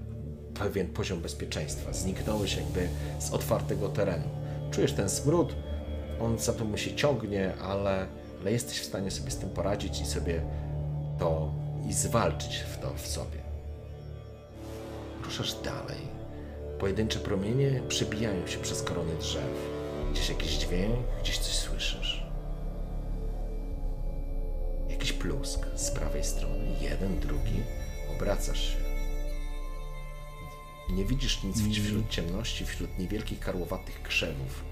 [0.55, 1.93] pewien poziom bezpieczeństwa.
[1.93, 2.89] Zniknąłeś jakby
[3.19, 4.29] z otwartego terenu.
[4.71, 5.55] Czujesz ten smród,
[6.21, 8.07] on za to się ciągnie, ale,
[8.41, 10.43] ale jesteś w stanie sobie z tym poradzić i sobie
[11.19, 11.53] to
[11.89, 13.39] i zwalczyć w to w sobie.
[15.25, 16.23] Ruszasz dalej.
[16.79, 19.73] Pojedyncze promienie przebijają się przez korony drzew.
[20.13, 22.27] Gdzieś jakiś dźwięk, gdzieś coś słyszysz.
[24.89, 27.63] Jakiś plusk z prawej strony, jeden, drugi.
[28.17, 28.82] Obracasz się.
[30.91, 34.65] Nie widzisz nic wśród ciemności, wśród niewielkich karłowatych krzewów.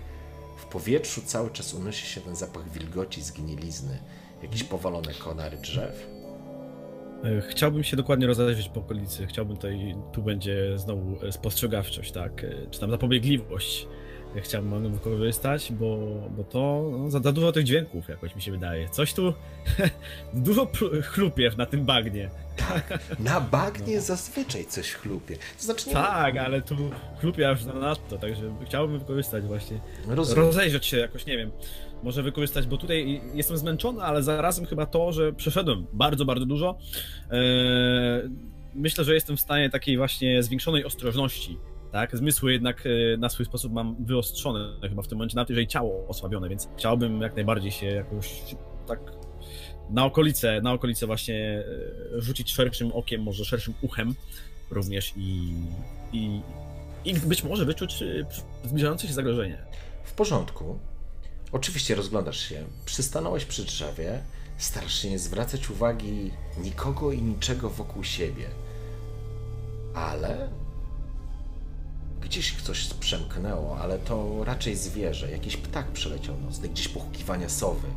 [0.57, 3.99] W powietrzu cały czas unosi się ten zapach wilgoci, zgnilizny,
[4.43, 6.07] jakieś powalone konary drzew.
[7.25, 9.27] E, Chciałbym się dokładnie rozejrzeć po okolicy.
[9.27, 13.87] Chciałbym tutaj, tu będzie znowu e, spostrzegawczość, tak, e, czy tam zapobiegliwość.
[14.37, 15.97] Chciałbym ją wykorzystać, bo,
[16.37, 18.89] bo to no, za, dużo tych dźwięków jakoś mi się wydaje.
[18.89, 19.35] Coś tu
[20.35, 20.71] dużo
[21.03, 22.31] chlupiew na tym bagnie.
[23.19, 25.37] Na bagnie zazwyczaj coś chlupie.
[25.37, 26.77] To znaczy nie Tak, ale tu
[27.21, 29.81] chlupie aż na nadto, także chciałbym wykorzystać właśnie.
[30.07, 30.45] Rozumiem.
[30.45, 31.51] Rozejrzeć się jakoś, nie wiem.
[32.03, 36.79] Może wykorzystać, bo tutaj jestem zmęczony, ale zarazem chyba to, że przeszedłem bardzo, bardzo dużo.
[37.31, 37.41] Eee,
[38.75, 41.59] myślę, że jestem w stanie takiej właśnie zwiększonej ostrożności
[41.93, 42.17] tak?
[42.17, 46.09] Zmysły jednak e, na swój sposób mam wyostrzone chyba w tym momencie, nawet jeżeli ciało
[46.09, 48.43] osłabione, więc chciałbym jak najbardziej się jakoś
[48.87, 49.01] tak
[49.91, 51.65] na okolice, na okolice właśnie
[52.17, 54.15] e, rzucić szerszym okiem, może szerszym uchem
[54.71, 55.53] również i,
[56.13, 56.41] i,
[57.05, 58.27] i być może wyczuć e,
[58.65, 59.59] zbliżające się zagrożenie.
[60.05, 60.79] W porządku.
[61.53, 64.23] Oczywiście rozglądasz się, przystanąłeś przy drzewie,
[64.59, 66.31] starasz się nie zwracać uwagi
[66.63, 68.45] nikogo i niczego wokół siebie.
[69.95, 70.49] Ale
[72.21, 77.89] gdzieś coś przemknęło, ale to raczej zwierzę, jakiś ptak przeleciał nocny, gdzieś pochukiwania sowy,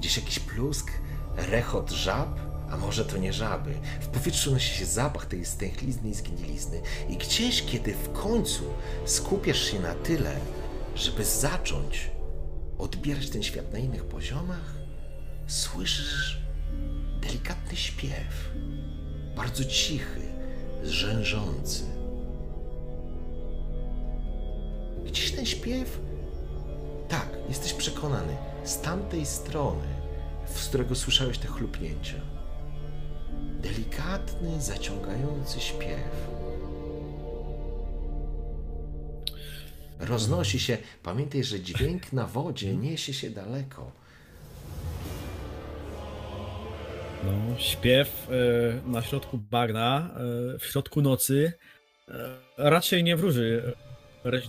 [0.00, 0.90] gdzieś jakiś plusk,
[1.36, 3.74] rechot żab, a może to nie żaby.
[4.00, 6.80] W powietrzu nosi się zapach tej stęchlizny i zgnilizny.
[7.08, 8.64] I gdzieś, kiedy w końcu
[9.04, 10.36] skupiasz się na tyle,
[10.96, 12.10] żeby zacząć
[12.78, 14.74] odbierać ten świat na innych poziomach,
[15.46, 16.40] słyszysz
[17.20, 18.50] delikatny śpiew,
[19.36, 20.20] bardzo cichy,
[20.84, 21.99] zrzężący.
[25.06, 26.00] Gdzieś ten śpiew,
[27.08, 29.88] tak, jesteś przekonany, z tamtej strony,
[30.46, 32.20] z którego słyszałeś te chlupnięcia.
[33.60, 36.30] Delikatny, zaciągający śpiew.
[40.00, 40.78] Roznosi się.
[41.02, 43.92] Pamiętaj, że dźwięk na wodzie niesie się daleko.
[47.24, 50.10] No, śpiew e, na środku bagna,
[50.54, 51.52] e, w środku nocy,
[52.08, 52.12] e,
[52.56, 53.72] raczej nie wróży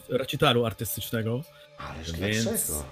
[0.10, 1.42] recitalu artystycznego.
[1.78, 2.84] Ależ Więc- dlaczego?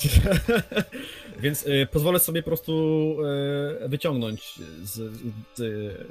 [1.42, 3.16] Więc e, pozwolę sobie po prostu
[3.84, 5.12] e, wyciągnąć z,
[5.54, 5.62] z,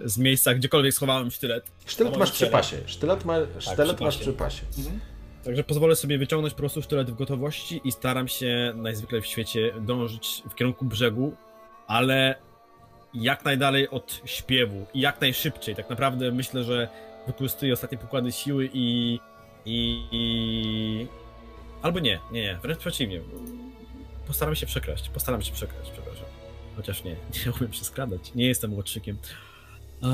[0.05, 1.71] z miejsca, gdziekolwiek schowałem sztylet.
[1.85, 2.77] Sztylet masz przy pasie.
[2.85, 4.61] Sztylet, ma, sztylet przy masz przy pasie.
[5.43, 9.73] Także pozwolę sobie wyciągnąć po prostu sztylet w gotowości i staram się najzwykle w świecie
[9.81, 11.35] dążyć w kierunku brzegu,
[11.87, 12.35] ale
[13.13, 15.75] jak najdalej od śpiewu i jak najszybciej.
[15.75, 16.89] Tak naprawdę myślę, że
[17.27, 19.19] wykorzystuję ostatnie pokłady siły i.
[19.65, 20.07] i.
[20.11, 21.07] i...
[21.81, 23.21] Albo nie, nie, nie, wręcz przeciwnie.
[24.27, 26.25] Postaram się przekraść, postaram się przekraść, przepraszam.
[26.75, 27.11] Chociaż nie,
[27.45, 29.17] nie umiem się skradać, nie jestem łotrzykiem.
[30.03, 30.09] Eee...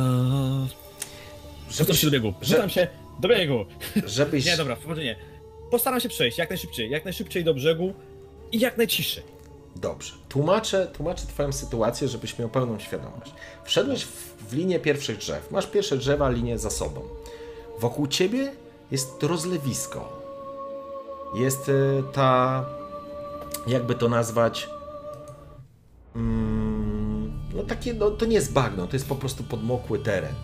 [1.71, 2.87] Rzucam się do biegu, rzucam się
[3.19, 3.65] do biegu.
[4.05, 4.45] Żebyś...
[4.51, 5.15] Nie, dobra, nie.
[5.71, 7.93] Postaram się przejść jak najszybciej, jak najszybciej do brzegu
[8.51, 9.23] i jak najciszej.
[9.75, 10.13] Dobrze.
[10.29, 13.31] Tłumaczę, tłumaczę twoją sytuację, żebyś miał pełną świadomość.
[13.63, 15.51] Wszedłeś w, w linię pierwszych drzew.
[15.51, 17.01] Masz pierwsze drzewa, linię za sobą.
[17.79, 18.51] Wokół ciebie
[18.91, 20.21] jest rozlewisko.
[21.35, 22.65] Jest y, ta...
[23.67, 24.69] Jakby to nazwać...
[26.15, 30.35] Mm, no takie, no, to nie jest bagno, to jest po prostu podmokły teren.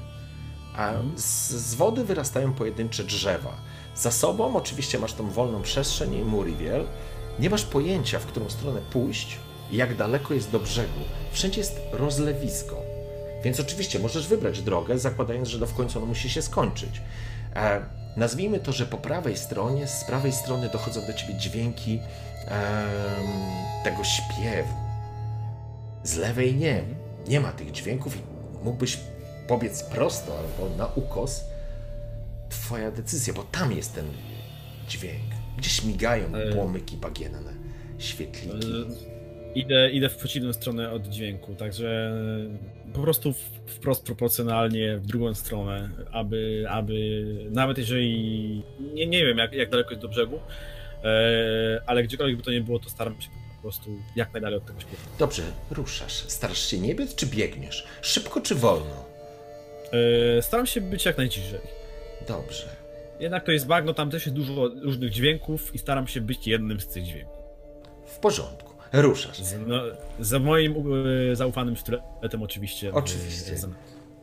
[0.75, 3.53] A z, z wody wyrastają pojedyncze drzewa.
[3.95, 6.85] Za sobą oczywiście masz tą wolną przestrzeń i Muriel.
[7.39, 9.39] Nie masz pojęcia, w którą stronę pójść
[9.71, 10.99] i jak daleko jest do brzegu.
[11.31, 12.75] Wszędzie jest rozlewisko.
[13.43, 17.01] Więc oczywiście możesz wybrać drogę, zakładając, że to w końcu ono musi się skończyć.
[17.55, 17.85] E,
[18.17, 21.99] nazwijmy to, że po prawej stronie, z prawej strony dochodzą do ciebie dźwięki
[22.47, 23.27] em,
[23.83, 24.73] tego śpiewu.
[26.03, 26.83] Z lewej nie.
[27.27, 28.19] Nie ma tych dźwięków i
[28.63, 28.97] mógłbyś
[29.47, 31.43] pobiec prosto albo na ukos.
[32.49, 34.05] Twoja decyzja, bo tam jest ten
[34.87, 35.23] dźwięk.
[35.57, 36.53] Gdzieś migają E.
[36.53, 37.53] płomyki bagienne,
[37.97, 38.85] świetliki.
[39.55, 42.13] Idę, idę w przeciwną stronę od dźwięku, także
[42.93, 43.33] po prostu
[43.65, 49.89] wprost proporcjonalnie w drugą stronę, aby, aby nawet jeżeli nie, nie wiem jak, jak daleko
[49.89, 50.39] jest do brzegu,
[51.03, 54.65] e, ale gdziekolwiek by to nie było, to staram się po prostu jak najdalej od
[54.65, 55.03] tego śpiewu.
[55.19, 56.13] Dobrze, ruszasz.
[56.13, 57.87] Starasz się nie biec, czy biegniesz?
[58.01, 59.05] Szybko czy wolno?
[60.37, 61.59] E, Staram się być jak najciszej.
[62.27, 62.67] Dobrze.
[63.19, 66.79] Jednak to jest bagno, tam też jest dużo różnych dźwięków i staram się być jednym
[66.79, 67.37] z tych dźwięków.
[68.05, 68.70] W porządku.
[68.93, 69.41] Ruszasz.
[69.43, 69.81] Z, no,
[70.19, 70.75] za moim
[71.31, 72.89] e, zaufanym sztyletem oczywiście.
[72.89, 73.55] e, Oczywiście.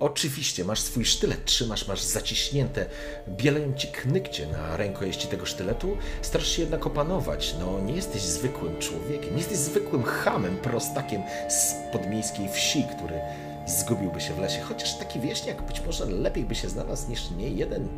[0.01, 2.87] Oczywiście, masz swój sztylet, trzymasz, masz zaciśnięte,
[3.29, 7.55] bieleją ci knykcie na rękojeści tego sztyletu, starasz się jednak opanować.
[7.61, 13.21] No, nie jesteś zwykłym człowiekiem, nie jesteś zwykłym hamem, prostakiem z podmiejskiej wsi, który
[13.67, 14.61] zgubiłby się w lesie.
[14.61, 17.89] Chociaż taki wieśniak być może lepiej by się znalazł niż nie jeden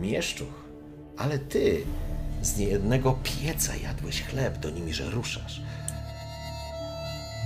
[0.00, 0.64] mieszczuch.
[1.16, 1.80] Ale ty
[2.42, 5.62] z niejednego pieca jadłeś chleb, do nimi, że ruszasz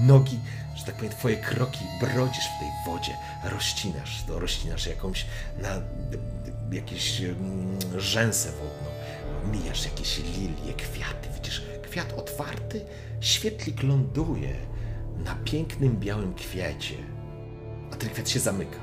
[0.01, 0.39] nogi,
[0.75, 3.13] że tak powiem, twoje kroki brodzisz w tej wodzie,
[3.45, 5.27] rozcinasz to, rozcinasz jakąś
[5.63, 5.69] na
[6.73, 8.91] jakieś mm, rzęsę wodną,
[9.53, 12.85] mijasz jakieś lilie, kwiaty, widzisz kwiat otwarty,
[13.21, 14.57] świetlik ląduje
[15.25, 16.95] na pięknym białym kwiecie,
[17.93, 18.79] a ten kwiat się zamyka.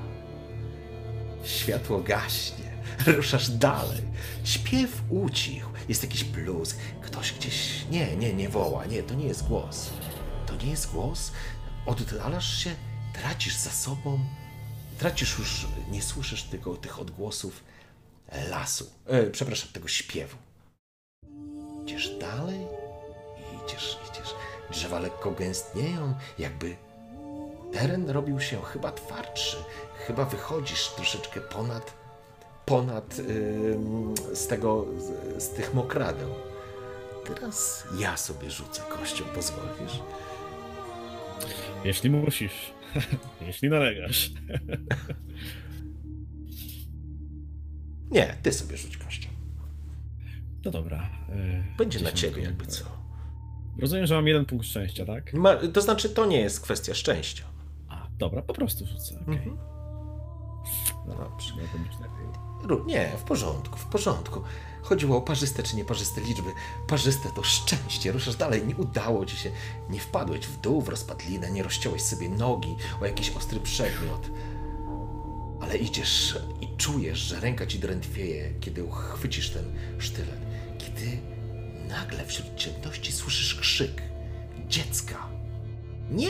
[1.43, 2.71] Światło gaśnie,
[3.17, 4.01] ruszasz dalej.
[4.43, 7.85] Śpiew ucichł, jest jakiś blues, ktoś gdzieś.
[7.91, 9.89] Nie, nie, nie woła, nie, to nie jest głos.
[10.63, 11.31] Nie jest głos.
[11.85, 12.75] Oddalasz się,
[13.13, 14.19] tracisz za sobą,
[14.99, 17.63] tracisz już, nie słyszysz tylko tych odgłosów.
[18.49, 20.37] lasu, e, przepraszam, tego śpiewu.
[21.83, 22.59] Idziesz dalej
[23.37, 24.33] i idziesz, idziesz.
[24.71, 26.75] Drzewa lekko gęstnieją, jakby
[27.73, 29.57] teren robił się chyba twardszy.
[30.07, 31.93] Chyba wychodzisz troszeczkę ponad,
[32.65, 33.15] ponad
[34.33, 36.29] z tego, z, z tych mokradeł.
[37.25, 39.99] Teraz ja sobie rzucę kością, pozwolisz?
[41.85, 42.73] Jeśli musisz.
[43.47, 44.31] Jeśli nalegasz.
[48.11, 49.29] Nie, ty sobie rzuć kością.
[50.65, 51.09] No dobra.
[51.29, 52.85] e, Będzie na ciebie jakby co.
[53.79, 55.33] Rozumiem, że mam jeden punkt szczęścia, tak?
[55.33, 57.43] Ma, to znaczy, to nie jest kwestia szczęścia.
[57.89, 59.19] A, dobra, po prostu rzucę.
[59.21, 59.33] okej.
[59.35, 59.57] Mhm.
[61.07, 61.53] Dobrze.
[61.55, 62.27] Być lepiej.
[62.63, 64.41] Ru- Nie, w porządku, w porządku.
[64.91, 66.53] Chodziło o parzyste czy nieparzyste liczby.
[66.87, 68.11] Parzyste to szczęście.
[68.11, 69.51] Ruszasz dalej, nie udało ci się.
[69.89, 74.29] Nie wpadłeś w dół, w rozpadlinę, nie rozciąłeś sobie nogi o jakiś ostry przedmiot.
[75.61, 79.65] Ale idziesz i czujesz, że ręka ci drętwieje, kiedy uchwycisz ten
[79.99, 80.41] sztylet.
[80.77, 81.19] Kiedy
[81.87, 84.01] nagle wśród ciemności słyszysz krzyk
[84.67, 85.27] dziecka.
[86.09, 86.27] Nie!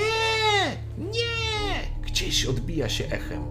[0.97, 2.01] Nie!
[2.01, 3.43] Gdzieś odbija się echem.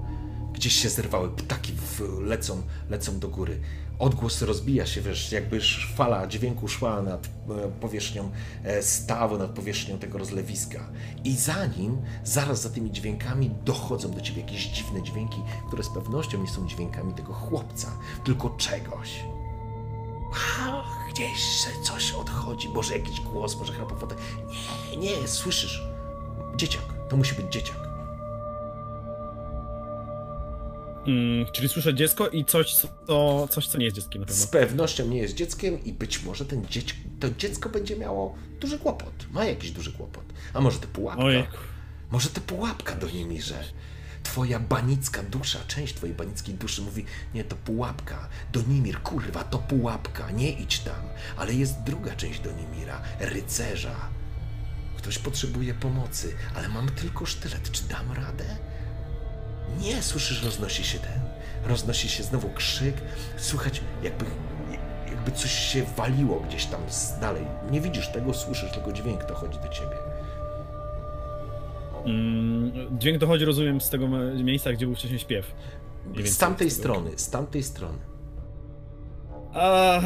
[0.60, 3.60] Gdzieś się zerwały ptaki, w, lecą, lecą do góry.
[3.98, 5.60] Odgłos rozbija się, wiesz, jakby
[5.94, 7.30] fala dźwięku szła nad e,
[7.80, 8.30] powierzchnią
[8.64, 10.90] e, stawu, nad powierzchnią tego rozlewiska.
[11.24, 15.88] I za nim, zaraz za tymi dźwiękami, dochodzą do ciebie jakieś dziwne dźwięki, które z
[15.88, 19.24] pewnością nie są dźwiękami tego chłopca, tylko czegoś.
[20.60, 24.14] A, gdzieś coś odchodzi, może jakiś głos, może chrapowate.
[24.90, 25.82] Nie, nie, słyszysz?
[26.56, 27.89] Dzieciak, to musi być dzieciak.
[31.06, 34.42] Mm, czyli słyszę dziecko i coś, co, coś, co nie jest dzieckiem na pewno.
[34.42, 38.78] Z pewnością nie jest dzieckiem i być może ten dzieć, to dziecko będzie miało duży
[38.78, 39.26] kłopot.
[39.30, 40.24] Ma jakiś duży kłopot.
[40.54, 41.24] A może to pułapka?
[41.24, 41.56] Ojejku.
[42.10, 43.64] Może to pułapka do Nimirze?
[44.22, 48.28] Twoja banicka dusza, część twojej banickiej duszy mówi, nie, to pułapka.
[48.52, 51.02] Do Nimir, kurwa, to pułapka, nie idź tam.
[51.36, 53.96] Ale jest druga część do Nimira, rycerza.
[54.96, 57.70] Ktoś potrzebuje pomocy, ale mam tylko sztylet.
[57.70, 58.56] Czy dam radę?
[59.78, 61.20] Nie, słyszysz, roznosi się ten.
[61.66, 62.94] Roznosi się znowu krzyk.
[63.36, 64.24] Słychać, jakby,
[65.10, 66.80] jakby coś się waliło gdzieś tam
[67.20, 67.44] dalej.
[67.70, 69.96] Nie widzisz tego, słyszysz tylko dźwięk, to chodzi do ciebie.
[72.04, 74.08] Mm, dźwięk dochodzi, rozumiem, z tego
[74.44, 75.54] miejsca, gdzie był wcześniej śpiew.
[76.24, 77.98] Z tamtej strony, z tamtej strony.
[79.54, 80.00] A,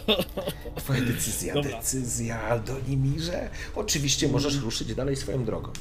[0.76, 1.70] Twoja decyzja, Dobra.
[1.70, 3.50] decyzja do Nimirze.
[3.76, 5.72] Oczywiście możesz ruszyć dalej swoją drogą.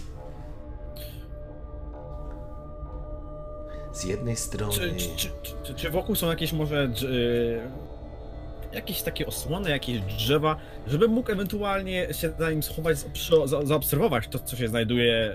[3.98, 4.74] Z jednej strony.
[4.74, 5.30] czy, czy,
[5.64, 7.60] czy, czy, wokół są jakieś może y,
[8.74, 10.56] jakieś takie osłony, jakieś drzewa,
[10.88, 12.98] żebym mógł ewentualnie się za nim schować,
[13.64, 15.32] zaobserwować to, co się znajduje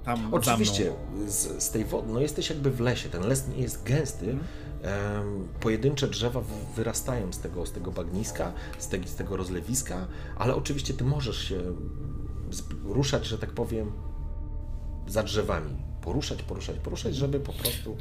[0.00, 0.92] y, tam Oczywiście,
[1.26, 4.46] z, z tej wody, no jesteś jakby w lesie, ten les nie jest gęsty, Mhm.
[4.82, 6.40] em, pojedyncze drzewa
[6.76, 10.06] wyrastają z tego, z tego bagniska, z tego, z tego rozlewiska,
[10.38, 11.60] ale oczywiście ty możesz się
[12.84, 13.92] ruszać, że tak powiem,
[15.06, 15.83] za drzewami.
[16.04, 17.96] Poruszać, poruszać, poruszać, żeby po prostu...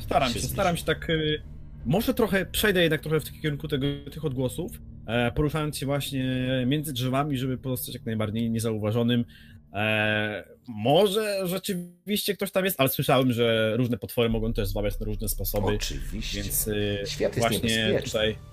[0.00, 1.10] Staram się się, staram się tak.
[1.10, 1.42] y,
[1.86, 4.72] Może trochę przejdę jednak trochę w kierunku tego, tych odgłosów,
[5.06, 9.24] e, poruszając się właśnie między drzewami, żeby pozostać jak najbardziej niezauważonym.
[9.72, 15.06] E, może rzeczywiście ktoś tam jest, ale słyszałem, że różne potwory mogą też zwabiać na
[15.06, 16.42] różne sposoby, Oczywiście.
[16.42, 18.02] więc y, Świat jest właśnie niebezpieczny.
[18.02, 18.51] tutaj.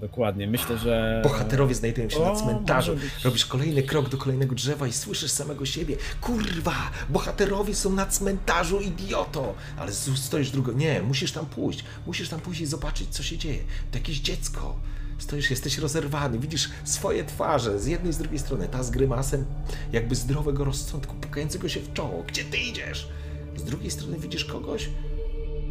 [0.00, 1.20] Dokładnie, myślę, że.
[1.22, 2.92] Bohaterowie znajdują się na O, cmentarzu.
[2.92, 3.24] może być.
[3.24, 5.96] Robisz kolejny krok do kolejnego drzewa i słyszysz samego siebie.
[6.20, 6.90] Kurwa!
[7.08, 9.54] Bohaterowie są na cmentarzu, idioto!
[9.78, 10.72] Ale stoisz drugo.
[10.72, 11.84] Nie, musisz tam pójść.
[12.06, 13.58] Musisz tam pójść i zobaczyć, co się dzieje.
[13.90, 14.76] To jakieś dziecko.
[15.18, 18.68] Stoisz, jesteś rozerwany, widzisz swoje twarze z jednej i z drugiej strony.
[18.68, 19.44] Ta z grymasem
[19.92, 22.24] jakby zdrowego rozsądku, pukającego się w czoło.
[22.28, 23.08] Gdzie ty idziesz?
[23.56, 24.88] Z drugiej strony widzisz kogoś,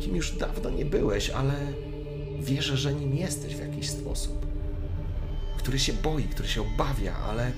[0.02, 1.54] kim już dawno nie byłeś, ale
[2.40, 4.54] wierzę, że nim jesteś w jakiś sposób
[5.64, 7.52] który się boi, który się obawia, ale,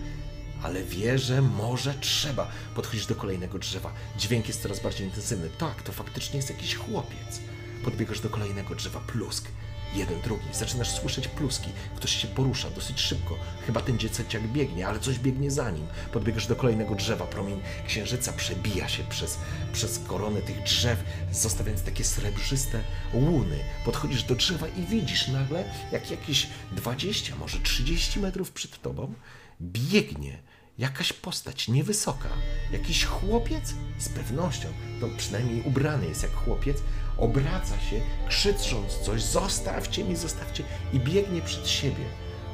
[0.64, 2.52] ale wie, że może trzeba.
[2.76, 3.94] Podchodzisz do kolejnego drzewa.
[4.18, 5.50] Dźwięk jest coraz bardziej intensywny.
[5.58, 7.42] Tak, to faktycznie jest jakiś chłopiec.
[7.84, 9.00] Podbiegasz do kolejnego drzewa.
[9.00, 9.48] Plusk.
[9.93, 10.45] Jeden, drugi.
[10.54, 11.69] Zaczynasz słyszeć pluski.
[11.96, 13.38] Ktoś się porusza dosyć szybko.
[13.65, 15.88] Chyba ten dzieciak biegnie, ale coś biegnie za nim.
[16.13, 17.25] Podbiegasz do kolejnego drzewa.
[17.25, 19.38] Promień księżyca przebija się przez,
[19.73, 22.81] przez koronę tych drzew, zostawiając takie srebrzyste
[23.13, 23.60] łuny.
[23.86, 29.13] Podchodzisz do drzewa i widzisz nagle, jak jakieś 20, może 30 metrów przed tobą
[29.62, 30.40] biegnie
[30.78, 32.30] jakaś postać niewysoka.
[32.71, 33.73] Jakiś chłopiec?
[33.98, 34.67] Z pewnością,
[35.02, 36.78] to przynajmniej ubrany jest jak chłopiec,
[37.17, 40.63] obraca się, krzycząc coś, zostawcie mi, zostawcie
[40.94, 42.06] i biegnie przed siebie.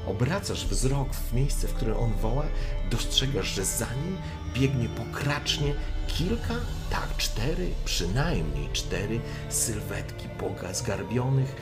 [0.08, 2.46] Obracasz wzrok w miejsce, w którym on woła,
[2.92, 4.18] dostrzegasz, że za nim
[4.54, 5.74] biegnie pokracznie
[6.08, 6.56] kilka,
[6.90, 9.20] tak, cztery, przynajmniej cztery
[9.50, 11.56] sylwetki Boga zgarbionych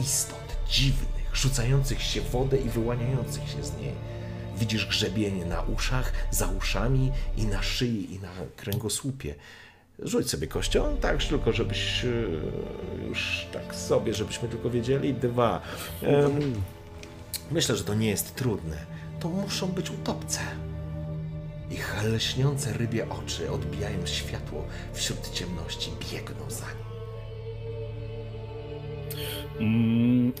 [0.00, 4.17] istot dziwnych, rzucających się w wodę i wyłaniających się z niej.
[4.60, 9.34] Widzisz grzebienie na uszach, za uszami i na szyi i na kręgosłupie.
[9.98, 12.08] Rzuć sobie kością, tak, tylko żebyś e,
[13.08, 15.14] już tak sobie, żebyśmy tylko wiedzieli.
[15.14, 15.60] Dwa.
[16.02, 16.62] Em,
[17.50, 18.76] myślę, że to nie jest trudne.
[19.20, 20.40] To muszą być utopce.
[21.70, 26.88] Ich lśniące rybie oczy odbijają światło wśród ciemności, biegną za nim.
[29.60, 30.32] Mm,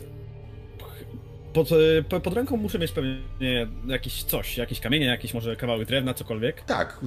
[1.58, 3.20] pod, e, po- pod ręką muszę mieć pewnie
[3.86, 6.60] jakieś coś, jakieś kamienie, jakieś może kawałek drewna, cokolwiek.
[6.60, 7.00] Tak,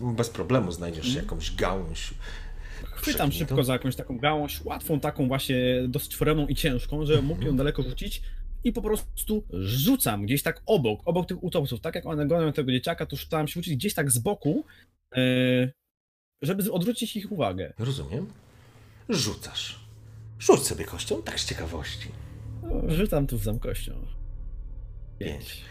[0.00, 2.14] bez problemu znajdziesz jakąś gałąź.
[2.84, 5.56] Chwytam szybko za jakąś taką gałąź, łatwą taką właśnie,
[5.88, 8.22] dosyć foremną i ciężką, że mógł ją daleko rzucić
[8.64, 12.72] i po prostu rzucam gdzieś tak obok, obok tych utopców, tak jak one gonią tego
[12.72, 14.64] dzieciaka, to staram się rzucić gdzieś tak z boku,
[15.16, 15.20] e,
[16.42, 17.72] żeby odwrócić ich uwagę.
[17.78, 18.26] Rozumiem.
[19.08, 19.80] Rzucasz.
[20.38, 22.08] Rzuć sobie kością, tak z ciekawości.
[22.70, 23.92] No, Rzucam tu z zamkością.
[25.18, 25.62] Pięć.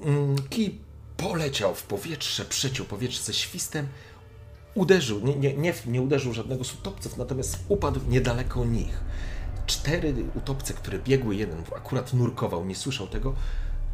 [0.00, 0.78] Mm, Kij
[1.16, 3.86] poleciał w powietrze, przeciął powietrze ze świstem,
[4.74, 9.00] uderzył, nie, nie, nie, nie uderzył żadnego z utopców, natomiast upadł niedaleko nich.
[9.66, 13.34] Cztery utopce, które biegły, jeden akurat nurkował, nie słyszał tego.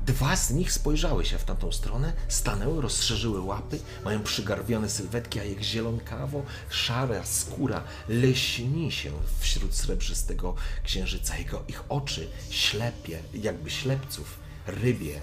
[0.07, 5.45] Dwa z nich spojrzały się w tamtą stronę, stanęły, rozszerzyły łapy, mają przygarbione sylwetki, a
[5.45, 11.37] ich zielonkawo, szara skóra leśni się wśród srebrzystego księżyca.
[11.37, 15.21] Jego, ich oczy ślepie, jakby ślepców, rybie,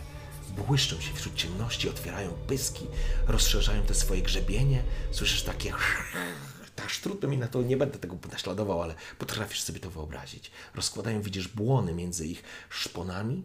[0.68, 2.88] błyszczą się wśród ciemności, otwierają pyski,
[3.28, 4.84] rozszerzają te swoje grzebienie.
[5.12, 5.74] Słyszysz takie
[6.86, 10.52] aż trudno mi na to, nie będę tego naśladował, ale potrafisz sobie to wyobrazić.
[10.76, 13.44] Rozkładają, widzisz, błony między ich szponami,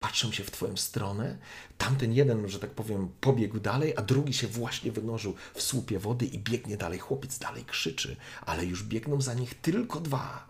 [0.00, 1.38] patrzą się w twoją stronę.
[1.78, 6.26] Tamten jeden, że tak powiem, pobiegł dalej, a drugi się właśnie wynożył w słupie wody
[6.26, 6.98] i biegnie dalej.
[6.98, 10.46] Chłopiec dalej krzyczy, ale już biegną za nich tylko dwa.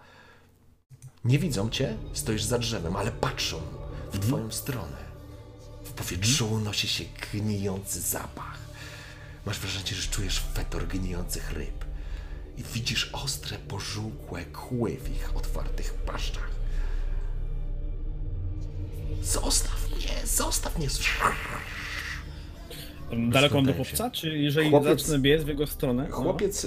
[1.24, 3.60] Nie widzą cię, stoisz za drzewem, ale patrzą
[4.12, 5.10] w twoją stronę.
[5.84, 8.58] W powietrzu unosi się gnijący zapach.
[9.46, 11.84] Masz wrażenie, że czujesz fetor gnijących ryb.
[12.56, 16.59] I widzisz ostre, pożółkłe kły w ich otwartych paszczach.
[19.22, 20.88] Zostaw mnie, zostaw mnie.
[23.32, 26.06] Daleko mam do chłopca, czy jeżeli Chłopiec- zacznę biec w jego stronę?
[26.10, 26.16] no.
[26.16, 26.66] Chłopiec,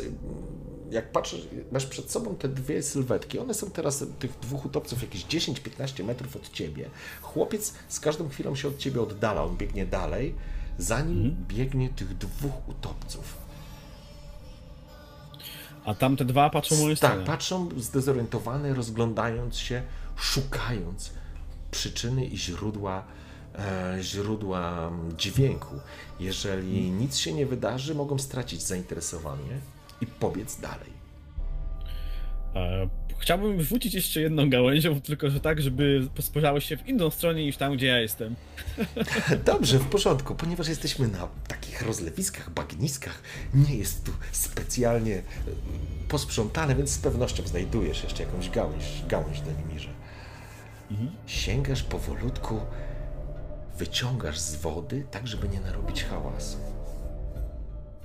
[0.92, 1.42] jak patrzysz,
[1.72, 6.36] masz przed sobą te dwie sylwetki, one są teraz, tych dwóch utopców, jakieś 10-15 metrów
[6.36, 6.90] od ciebie.
[7.22, 10.36] Chłopiec z każdą chwilą się od ciebie oddala, on biegnie dalej,
[10.78, 13.38] zanim biegnie tych dwóch utopców.
[15.86, 17.26] A tamte dwa patrzą w moją Tak, stronę.
[17.26, 19.82] patrzą zdezorientowane, rozglądając się,
[20.16, 21.12] szukając
[21.74, 23.04] przyczyny i źródła,
[23.56, 25.76] e, źródła dźwięku.
[26.20, 29.60] Jeżeli nic się nie wydarzy, mogą stracić zainteresowanie
[30.02, 30.94] i pobiec dalej.
[32.56, 32.90] E,
[33.24, 37.58] Chciałbym wrzucić jeszcze jedną gałęzią, tylko że tak, żeby spojrzały się w inną stronę niż
[37.58, 38.36] tam, gdzie ja jestem.
[39.46, 43.22] Dobrze, w porządku, ponieważ jesteśmy na takich rozlewiskach, bagniskach,
[43.54, 45.22] nie jest tu specjalnie e,
[46.10, 49.90] posprzątane, więc z pewnością znajdujesz jeszcze jakąś gałąź, gałąź na Nimirze.
[51.28, 52.60] Sięgasz powolutku,
[53.78, 56.58] wyciągasz z wody, tak żeby nie narobić hałasu.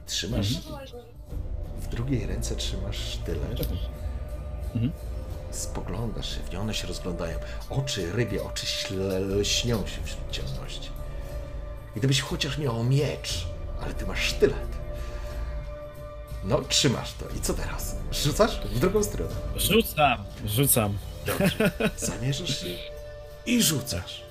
[0.07, 0.49] Trzymasz,
[1.81, 3.69] w drugiej ręce trzymasz sztylet.
[5.51, 7.39] Spoglądasz się w nie, one się rozglądają.
[7.71, 10.91] Oczy, rybie oczy śle, lśnią się wśród ciemności.
[11.97, 13.47] I gdybyś chociaż miał miecz,
[13.83, 14.79] ale ty masz sztylet.
[16.45, 17.25] No, trzymasz to.
[17.37, 17.97] I co teraz?
[18.13, 19.31] Rzucasz w drugą stronę.
[19.57, 20.99] Rzucam, rzucam.
[21.29, 21.71] Dobrze.
[22.09, 22.67] Zamierzasz się
[23.47, 24.23] i rzucasz.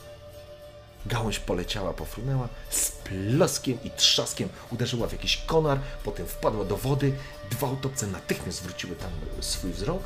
[1.05, 7.13] Gałąź poleciała, pofrunęła, z ploskiem i trzaskiem uderzyła w jakiś konar, potem wpadła do wody.
[7.51, 10.03] Dwa utopce natychmiast zwróciły tam swój wzrok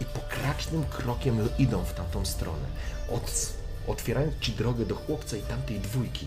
[0.00, 2.66] i pokracznym krokiem idą w tamtą stronę,
[3.10, 3.52] od,
[3.86, 6.26] otwierając ci drogę do chłopca i tamtej dwójki.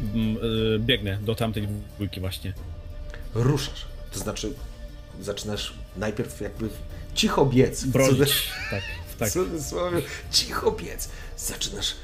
[0.00, 0.36] Mm,
[0.76, 2.52] y, Biegnę do tamtej dwójki właśnie.
[3.34, 4.54] Ruszasz, to znaczy
[5.20, 6.68] zaczynasz najpierw jakby
[7.14, 7.84] cicho biec.
[7.84, 8.52] w Bronić.
[8.70, 9.30] Tak, W tak.
[9.30, 11.08] cudzysłowie, cicho biec.
[11.38, 11.94] Zaczynasz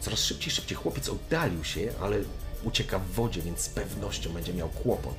[0.00, 0.76] coraz szybciej, szybciej.
[0.76, 2.16] Chłopiec oddalił się, ale
[2.62, 5.14] ucieka w wodzie, więc z pewnością będzie miał kłopot.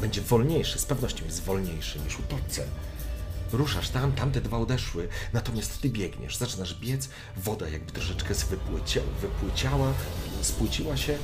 [0.00, 2.66] Będzie wolniejszy, z pewnością jest wolniejszy niż utopce.
[3.52, 9.92] Ruszasz tam, tamte dwa odeszły, natomiast ty biegniesz, zaczynasz biec, woda jakby troszeczkę wypłycia, wypłyciała,
[10.42, 11.18] spłyciła się,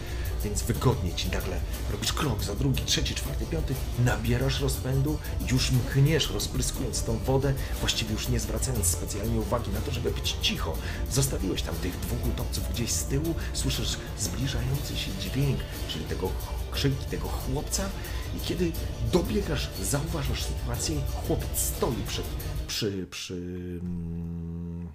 [0.44, 3.74] więc wygodnie ci nagle robisz krok za drugi, trzeci, czwarty, piąty,
[4.04, 5.18] nabierasz rozpędu
[5.52, 10.36] już mkniesz, rozpryskując tą wodę, właściwie już nie zwracając specjalnie uwagi na to, żeby być
[10.42, 10.74] cicho.
[11.10, 16.28] Zostawiłeś tam tych dwóch utopców gdzieś z tyłu, słyszysz zbliżający się dźwięk, czyli tego
[16.72, 17.88] krzyki tego chłopca.
[18.36, 18.72] I kiedy
[19.12, 22.24] dobiegasz, zauważasz sytuację, chłopiec stoi przed,
[22.66, 23.34] przy, przy,
[23.82, 24.88] mm,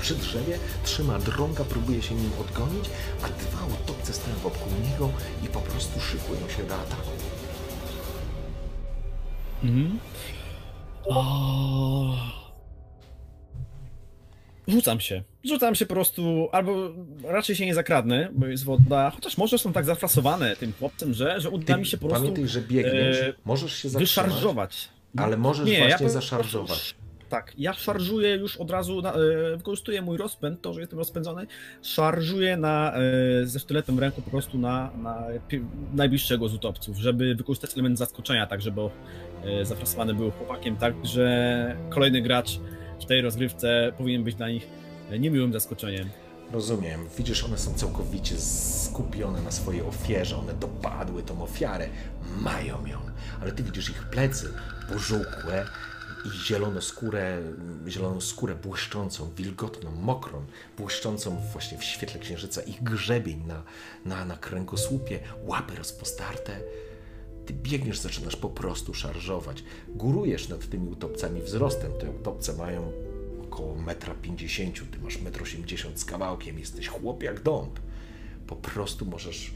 [0.00, 2.84] przy drzewie, trzyma drąga, próbuje się nim odgonić,
[3.22, 5.10] a dwa utopce stoją wokół niego
[5.44, 7.10] i po prostu szykują się do ataku.
[9.62, 9.98] Mhm.
[11.04, 12.14] O...
[14.68, 15.22] Rzucam się.
[15.44, 16.90] Rzucam się po prostu, albo
[17.24, 19.10] raczej się nie zakradnę, bo jest woda.
[19.10, 22.22] Chociaż może są tak zafrasowane tym chłopcem, że, że uda Ty mi się po prostu
[22.26, 24.88] pamiętaj, że biegniesz, e, możesz się zatrzymać, wyszarżować.
[25.16, 26.94] ale możesz Nie, ja właśnie po- zaszarżować.
[27.28, 31.46] Tak, ja szarżuję już od razu, na, e, wykorzystuję mój rozpęd, to, że jestem rozpędzony,
[31.82, 35.26] szarżuję na, e, ze sztyletem w ręku po prostu na, na
[35.94, 38.80] najbliższego z utopców, żeby wykorzystać element zaskoczenia, tak żeby
[39.44, 42.60] e, zafrasowany był chłopakiem, tak że kolejny gracz
[43.00, 44.68] w tej rozgrywce powinien być dla nich
[45.18, 46.08] niemiłym zaskoczeniem.
[46.52, 47.08] Rozumiem.
[47.18, 50.36] Widzisz, one są całkowicie skupione na swojej ofierze.
[50.36, 51.88] One dopadły tą ofiarę,
[52.40, 52.98] mają ją.
[53.42, 54.48] Ale ty widzisz ich plecy
[54.92, 55.64] pożółkłe
[56.24, 57.42] i zieloną skórę,
[57.88, 60.44] zieloną skórę błyszczącą, wilgotną, mokrą,
[60.78, 62.62] błyszczącą właśnie w świetle księżyca.
[62.62, 63.62] Ich grzebień na,
[64.04, 66.60] na, na kręgosłupie, łapy rozpostarte.
[67.46, 69.64] Ty biegniesz, zaczynasz po prostu szarżować.
[69.88, 71.92] Górujesz nad tymi utopcami wzrostem.
[72.00, 72.92] Te utopce mają
[73.42, 77.80] około 1,50 m, ty masz 1,80 m z kawałkiem, jesteś chłop jak dąb.
[78.46, 79.54] Po prostu możesz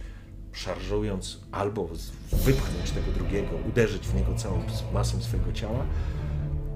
[0.53, 1.89] szarżując albo
[2.33, 4.63] wypchnąć tego drugiego, uderzyć w niego całą
[4.93, 5.87] masą swojego ciała,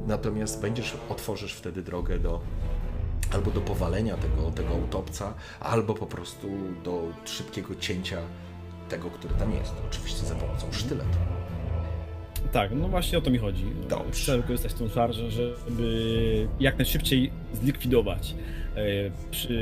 [0.06, 2.40] natomiast będziesz, otworzysz wtedy drogę do
[3.34, 6.48] albo do powalenia tego, tego utopca, albo po prostu
[6.84, 8.18] do szybkiego cięcia
[8.88, 9.74] tego, który tam jest.
[9.90, 11.18] Oczywiście za pomocą sztyletu.
[12.52, 13.64] Tak, no właśnie o to mi chodzi.
[13.88, 14.22] Dobrze.
[14.22, 18.34] Chcę wykorzystać tą szarżę, żeby jak najszybciej zlikwidować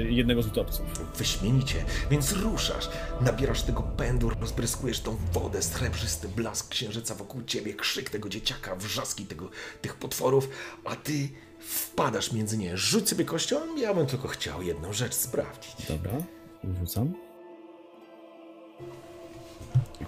[0.08, 0.86] jednego z utopców.
[1.16, 2.88] Wyśmienicie, więc ruszasz,
[3.20, 9.26] nabierasz tego pędu, rozbryskujesz tą wodę, srebrzysty blask księżyca wokół ciebie, krzyk tego dzieciaka, wrzaski
[9.26, 9.50] tego,
[9.82, 10.48] tych potworów,
[10.84, 11.28] a ty
[11.60, 12.76] wpadasz między nie.
[12.76, 15.86] Rzuć sobie kością, ja bym tylko chciał jedną rzecz sprawdzić.
[15.88, 16.12] Dobra,
[16.80, 17.14] rzucam.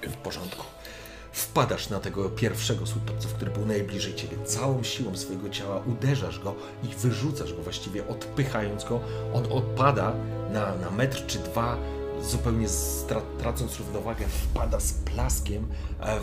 [0.02, 0.64] W porządku.
[1.32, 4.36] Wpadasz na tego pierwszego z utopców, który był najbliżej ciebie.
[4.44, 6.54] Całą siłą swojego ciała uderzasz go
[6.84, 9.00] i wyrzucasz go właściwie, odpychając go.
[9.34, 10.12] On odpada
[10.52, 11.76] na, na metr czy dwa,
[12.22, 12.66] zupełnie
[13.38, 15.66] tracąc równowagę, wpada z plaskiem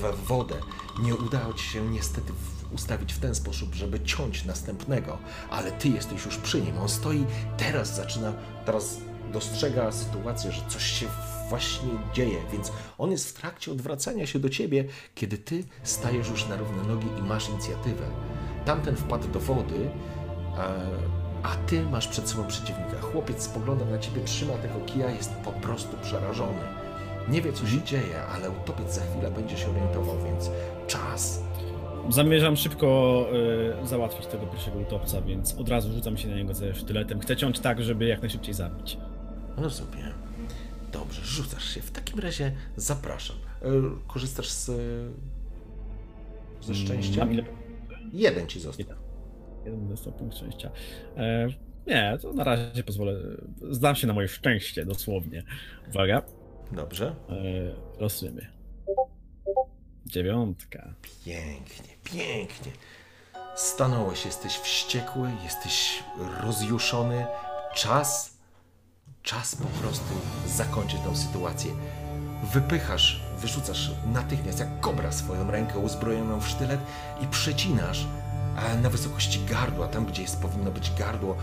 [0.02, 0.56] we wodę.
[1.02, 2.34] Nie udało ci się niestety
[2.72, 5.18] ustawić w ten sposób, żeby ciąć następnego,
[5.50, 6.78] ale ty jesteś już przy nim.
[6.78, 7.26] On stoi,
[7.58, 8.34] teraz zaczyna,
[8.66, 8.98] teraz
[9.34, 11.06] dostrzega sytuację, że coś się
[11.50, 16.48] właśnie dzieje, więc on jest w trakcie odwracania się do ciebie, kiedy ty stajesz już
[16.48, 18.06] na równe nogi i masz inicjatywę.
[18.66, 19.90] Tamten wpadł do wody,
[20.58, 23.02] e, a ty masz przed sobą przeciwnika.
[23.02, 26.62] Chłopiec spogląda na ciebie, trzyma tego kija, jest po prostu przerażony.
[27.30, 30.50] Nie wie, co się dzieje, ale utopiec za chwilę będzie się orientował, więc
[30.88, 31.44] czas.
[32.10, 33.26] Zamierzam szybko
[33.84, 37.20] e, załatwić tego pierwszego utopca, więc od razu rzucam się na niego ze sztyletem.
[37.20, 38.98] Chcę ciąć tak, żeby jak najszybciej zabić.
[39.62, 40.14] Rozumiem.
[40.92, 41.82] Dobrze, rzucasz się.
[41.82, 43.38] W takim razie zapraszam.
[43.62, 43.68] E,
[44.08, 44.72] Korzystasz z,
[46.62, 47.26] ze szczęścia?
[47.26, 47.44] Mam ile?
[48.14, 48.98] Jeden ci został.
[49.66, 50.72] Jeden dostał punkt szczęścia.
[51.18, 51.48] E,
[51.88, 53.14] nie, to na razie pozwolę.
[53.72, 55.44] Zdam się na moje szczęście, dosłownie.
[55.90, 56.22] Uwaga.
[56.72, 57.16] Dobrze.
[57.30, 58.48] E, losujemy.
[60.06, 60.94] Dziewiątka.
[61.26, 62.72] Pięknie, pięknie.
[63.56, 66.04] Stanąłeś, jesteś wściekły, jesteś
[66.44, 67.26] rozjuszony.
[67.76, 68.39] Czas,
[69.24, 70.14] czas po prostu
[70.48, 71.72] zakończyć tę sytuację.
[72.54, 76.80] Wypychasz, wyrzucasz natychmiast jak kobra swoją rękę uzbrojoną w sztylet
[77.22, 78.08] i przecinasz
[78.82, 81.38] na wysokości gardła, tam gdzie jest, powinno być gardło,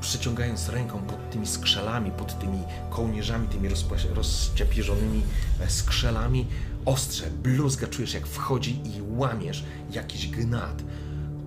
[0.00, 2.58] przeciągając ręką pod tymi skrzelami, pod tymi
[2.90, 3.68] kołnierzami, tymi
[4.14, 5.22] rozciapierzonymi
[5.60, 6.46] e, skrzelami,
[6.84, 10.82] ostrze, bluzga czujesz jak wchodzi i łamiesz jakiś gnat.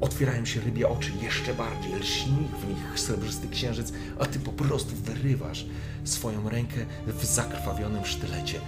[0.02, 4.96] Otwierają się rybie oczy jeszcze bardziej, lśni w nich srebrzysty księżyc, a ty po prostu
[4.96, 5.66] wyrywasz
[6.04, 8.60] swoją rękę w zakrwawionym sztylecie.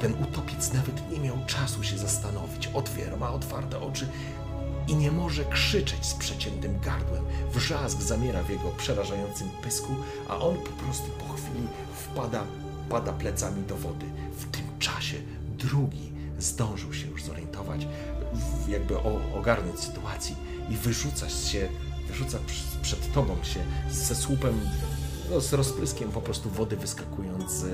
[0.00, 2.66] Ten utopiec nawet nie miał czasu się zastanowić.
[2.66, 4.08] Otwiera, ma otwarte oczy
[4.88, 7.24] i nie może krzyczeć z przeciętym gardłem.
[7.54, 9.94] Wrzask zamiera w jego przerażającym pysku,
[10.28, 12.44] a on po prostu po chwili wpada,
[12.88, 14.06] pada plecami do wody.
[14.32, 15.16] W tym czasie
[15.58, 17.86] drugi zdążył się już zorientować,
[18.68, 20.36] jakby o, ogarnąć sytuacji
[20.70, 21.68] i wyrzuca się,
[22.08, 22.38] wyrzuca
[22.82, 24.60] przed tobą się ze słupem
[25.30, 27.64] no, z rozpryskiem po prostu wody wyskakując z,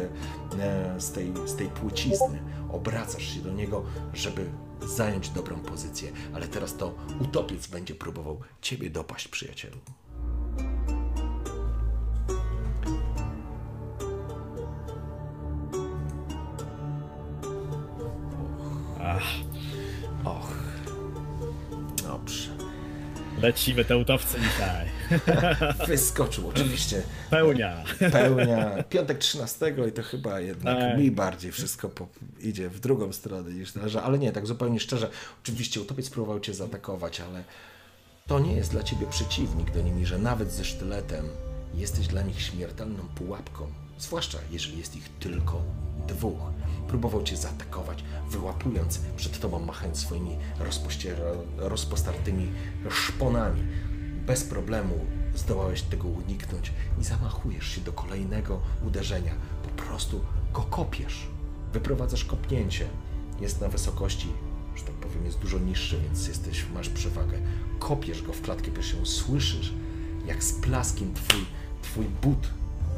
[0.60, 2.42] e, z, tej, z tej płcizny.
[2.72, 3.84] Obracasz się do niego,
[4.14, 4.50] żeby
[4.86, 9.76] zająć dobrą pozycję, ale teraz to utopiec będzie próbował ciebie dopaść, przyjacielu.
[19.00, 19.55] Ach,
[20.26, 20.50] Och.
[22.02, 22.50] Dobrze.
[23.42, 24.86] lecimy te utowce dzisiaj.
[25.88, 27.84] Wyskoczył oczywiście Pełnia.
[28.12, 28.82] pełnia.
[28.82, 30.98] Piątek 13 i to chyba jednak Tak.
[30.98, 31.90] mi bardziej wszystko
[32.40, 34.00] idzie w drugą stronę niż należy.
[34.00, 35.10] Ale nie, tak zupełnie szczerze.
[35.42, 37.44] Oczywiście utopiec próbował cię zaatakować, ale
[38.26, 41.28] to nie jest dla ciebie przeciwnik, do nimi, że nawet ze sztyletem
[41.74, 43.66] jesteś dla nich śmiertelną pułapką.
[43.98, 45.62] Zwłaszcza jeżeli jest ich tylko
[46.08, 46.40] dwóch.
[46.88, 50.36] Próbował cię zaatakować, wyłapując przed tobą, machając swoimi
[51.56, 52.48] rozpostartymi
[52.90, 53.62] szponami.
[54.26, 54.94] Bez problemu
[55.34, 59.34] zdołałeś tego uniknąć i zamachujesz się do kolejnego uderzenia.
[59.62, 60.20] Po prostu
[60.52, 61.26] go kopiesz.
[61.72, 62.88] Wyprowadzasz kopnięcie.
[63.40, 64.28] Jest na wysokości,
[64.76, 67.38] że tak powiem, jest dużo niższy, więc jesteś, masz przewagę.
[67.78, 69.72] Kopiesz go w klatkę piersiową, słyszysz,
[70.26, 71.46] jak z plaskiem twój,
[71.82, 72.48] twój but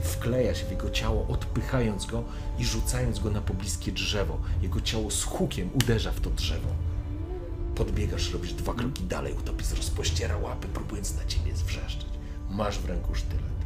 [0.00, 2.24] wkleja się w jego ciało, odpychając go
[2.58, 4.40] i rzucając go na pobliskie drzewo.
[4.62, 6.68] Jego ciało z hukiem uderza w to drzewo.
[7.74, 12.08] Podbiegasz, robisz dwa kroki dalej, utopiec rozpościera łapy, próbując na ciebie zwrzeszczeć.
[12.50, 13.58] Masz w ręku sztylet.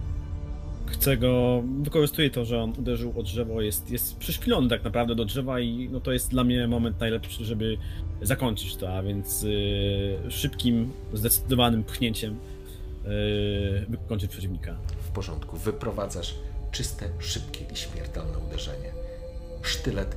[0.87, 5.25] Chcę go, wykorzystuję to, że on uderzył o drzewo, jest, jest przyszpilony tak naprawdę do
[5.25, 7.77] drzewa i no to jest dla mnie moment najlepszy, żeby
[8.23, 12.39] zakończyć to, a więc yy, szybkim, zdecydowanym pchnięciem
[13.05, 13.11] yy,
[13.89, 14.77] wykończyć przeciwnika.
[15.15, 16.35] Porządku, wyprowadzasz
[16.71, 18.93] czyste, szybkie i śmiertelne uderzenie.
[19.63, 20.17] Sztylet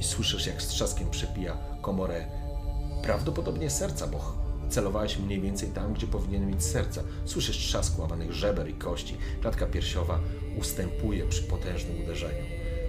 [0.00, 2.26] i słyszysz, jak z trzaskiem przepija komorę
[3.02, 4.32] prawdopodobnie serca, bo
[4.70, 7.02] celowałeś mniej więcej tam, gdzie powinien mieć serca.
[7.24, 9.16] Słyszysz trzask łamanych żeber i kości.
[9.40, 10.20] Klatka piersiowa
[10.58, 12.44] ustępuje przy potężnym uderzeniu.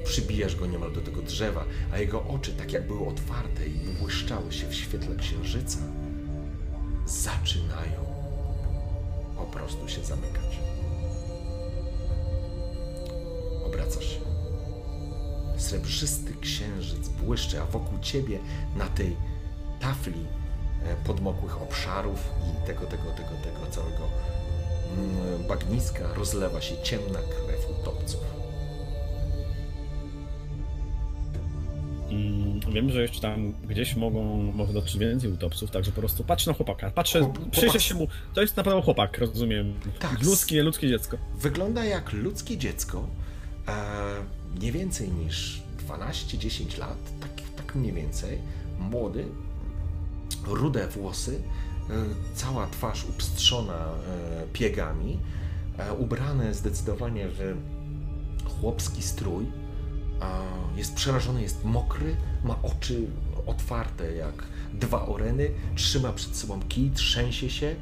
[0.06, 4.52] Przybijasz go niemal do tego drzewa, a jego oczy, tak jak były otwarte i błyszczały
[4.52, 5.80] się w świetle księżyca,
[7.06, 8.06] zaczynają
[9.38, 10.69] po prostu się zamykać.
[13.70, 14.20] Obracasz się.
[15.58, 18.40] Srebrzysty księżyc błyszczy, a wokół ciebie
[18.78, 19.16] na tej
[19.80, 20.26] tafli
[20.86, 22.30] e, podmokłych obszarów
[22.64, 24.04] i tego, tego, tego, tego całego
[24.98, 28.20] mm, bagniska rozlewa się ciemna krew utopców.
[32.10, 36.52] Mm, Wiem, że jeszcze tam gdzieś mogą, może dotrzeć więcej utopców, także po prostu patrzę
[36.52, 36.92] na chłopaka.
[36.92, 38.08] Patrzę, Chłop- przyjrzę się mu.
[38.34, 39.74] To jest naprawdę chłopak, rozumiem.
[40.00, 40.24] Tak.
[40.24, 41.18] Ludzkie, ludzkie dziecko.
[41.36, 43.08] Wygląda jak ludzkie dziecko,
[44.60, 48.38] nie więcej niż 12-10 lat, tak, tak mniej więcej,
[48.80, 49.26] młody,
[50.48, 51.42] rude włosy,
[51.90, 51.94] e,
[52.34, 55.20] cała twarz upstrzona e, piegami,
[55.78, 57.56] e, ubrany zdecydowanie w
[58.50, 59.46] chłopski strój,
[60.76, 63.08] jest przerażony, jest mokry, ma oczy
[63.46, 64.44] otwarte jak
[64.74, 67.76] dwa oreny, trzyma przed sobą kij, trzęsie się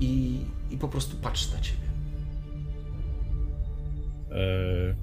[0.00, 0.40] i,
[0.70, 1.83] i po prostu patrzy na ciebie.
[4.34, 4.94] E,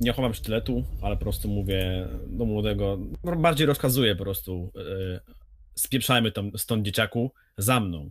[0.00, 2.98] Nie chowam sztyletu, ale po prostu mówię do młodego,
[3.36, 5.20] bardziej rozkazuję po prostu, e,
[5.74, 8.10] spieprzajmy tam, stąd dzieciaku, za mną.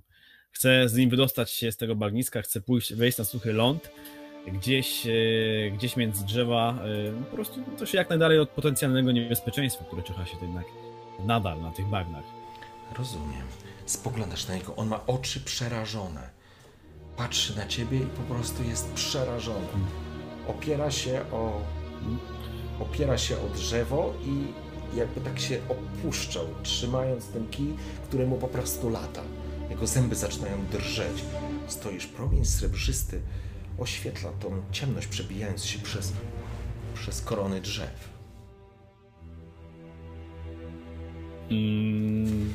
[0.51, 3.91] Chcę z nim wydostać się z tego bagniska, chcę pójść, wejść na suchy ląd,
[4.47, 5.11] gdzieś, e,
[5.71, 6.79] gdzieś między drzewa,
[7.09, 10.65] e, po prostu to się jak najdalej od potencjalnego niebezpieczeństwa, które czyha się jednak
[11.25, 12.23] nadal na tych bagnach.
[12.97, 13.47] Rozumiem.
[13.85, 16.29] Spoglądasz na niego, on ma oczy przerażone.
[17.17, 19.67] Patrzy na ciebie i po prostu jest przerażony.
[20.47, 21.61] Opiera się o.
[22.79, 24.47] Opiera się o drzewo i
[24.97, 27.75] jakby tak się opuszczał, trzymając ten kij,
[28.07, 29.21] który mu po prostu lata.
[29.69, 31.23] Jego zęby zaczynają drżeć.
[31.67, 33.21] Stoisz, promień srebrzysty
[33.79, 36.13] oświetla tą ciemność, przebijając się przez,
[36.93, 38.09] przez korony drzew.
[41.51, 42.53] Mm,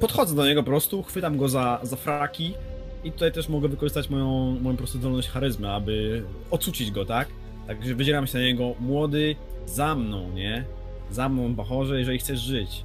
[0.00, 2.54] Podchodzę do niego po prostu, chwytam go za, za fraki
[3.04, 4.26] i tutaj też mogę wykorzystać moją,
[4.60, 7.28] moją po prostu zdolność charyzmy, aby ocucić go, tak?
[7.66, 9.36] Także wydzieram się na niego, młody,
[9.66, 10.64] za mną, nie?
[11.10, 12.84] Za mną, Bachorze, jeżeli chcesz żyć.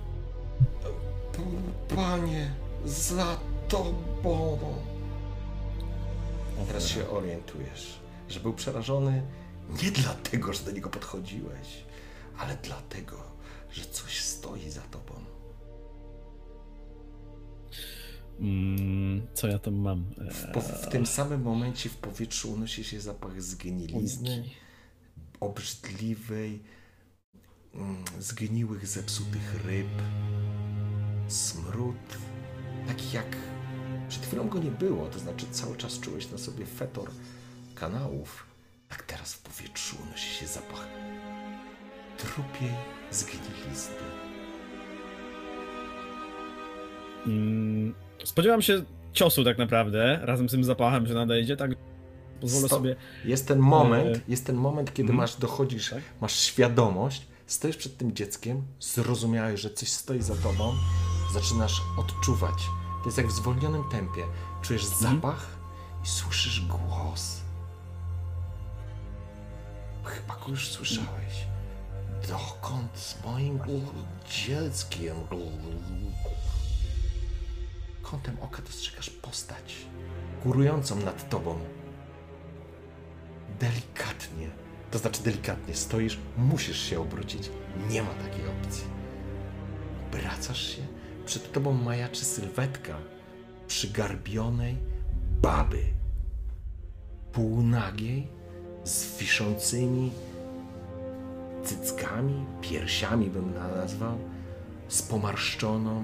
[1.95, 2.51] Panie,
[2.85, 3.37] za
[3.67, 4.57] tobą.
[6.67, 7.99] Teraz się orientujesz,
[8.29, 9.21] że był przerażony
[9.83, 11.83] nie dlatego, że do niego podchodziłeś,
[12.37, 13.17] ale dlatego,
[13.71, 15.13] że coś stoi za tobą.
[19.33, 20.05] Co ja tam mam?
[20.17, 24.43] W, po, w tym samym momencie w powietrzu unosi się zapach zgnilizny,
[25.39, 26.63] obrzydliwej,
[27.73, 29.87] mm, zgniłych, zepsutych ryb,
[31.27, 32.17] smród,
[32.87, 33.37] taki jak
[34.09, 37.09] przed chwilą go nie było, to znaczy cały czas czułeś na sobie fetor
[37.75, 38.47] kanałów,
[38.89, 40.87] tak teraz w powietrzu unosi się zapach
[42.17, 42.69] trupiej
[43.11, 43.95] zgnilizny.
[47.25, 47.93] Mm,
[48.23, 51.71] spodziewam się ciosu tak naprawdę, razem z tym zapachem, że nadejdzie, tak
[52.41, 52.95] pozwolę sobie...
[53.25, 55.17] Jest ten moment, E, jest ten moment, kiedy mhm.
[55.17, 56.01] masz, dochodzisz, Tak.
[56.21, 60.73] masz świadomość, Stoisz przed tym dzieckiem, zrozumiałeś, że coś stoi za tobą,
[61.33, 62.69] zaczynasz odczuwać.
[63.01, 64.21] To jest jak w zwolnionym tempie.
[64.61, 65.47] Czujesz zapach
[66.03, 67.41] i słyszysz głos.
[70.03, 71.47] Chyba go już słyszałeś.
[72.29, 73.59] Dokąd z moim
[74.29, 75.15] dzieckiem?
[78.03, 79.75] Kątem oka dostrzegasz postać
[80.43, 81.59] górującą nad tobą.
[83.59, 84.49] Delikatnie,
[84.91, 87.49] to znaczy delikatnie stoisz, musisz się obrócić.
[87.89, 88.83] Nie ma takiej opcji.
[90.07, 90.81] Obracasz się,
[91.25, 92.97] przed tobą majaczy sylwetka
[93.67, 94.77] przygarbionej
[95.41, 95.83] baby.
[97.31, 98.27] Półnagiej,
[98.83, 100.11] z wiszącymi
[101.63, 104.17] cyckami, piersiami bym nazwał,
[104.87, 106.03] z pomarszczoną,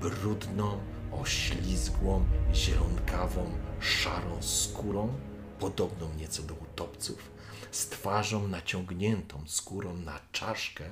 [0.00, 0.78] brudną,
[1.20, 3.50] oślizgłą, zielonkawą,
[3.80, 5.14] szarą skórą,
[5.58, 7.30] podobną nieco do utopców,
[7.70, 10.84] z twarzą naciągniętą skórą na czaszkę,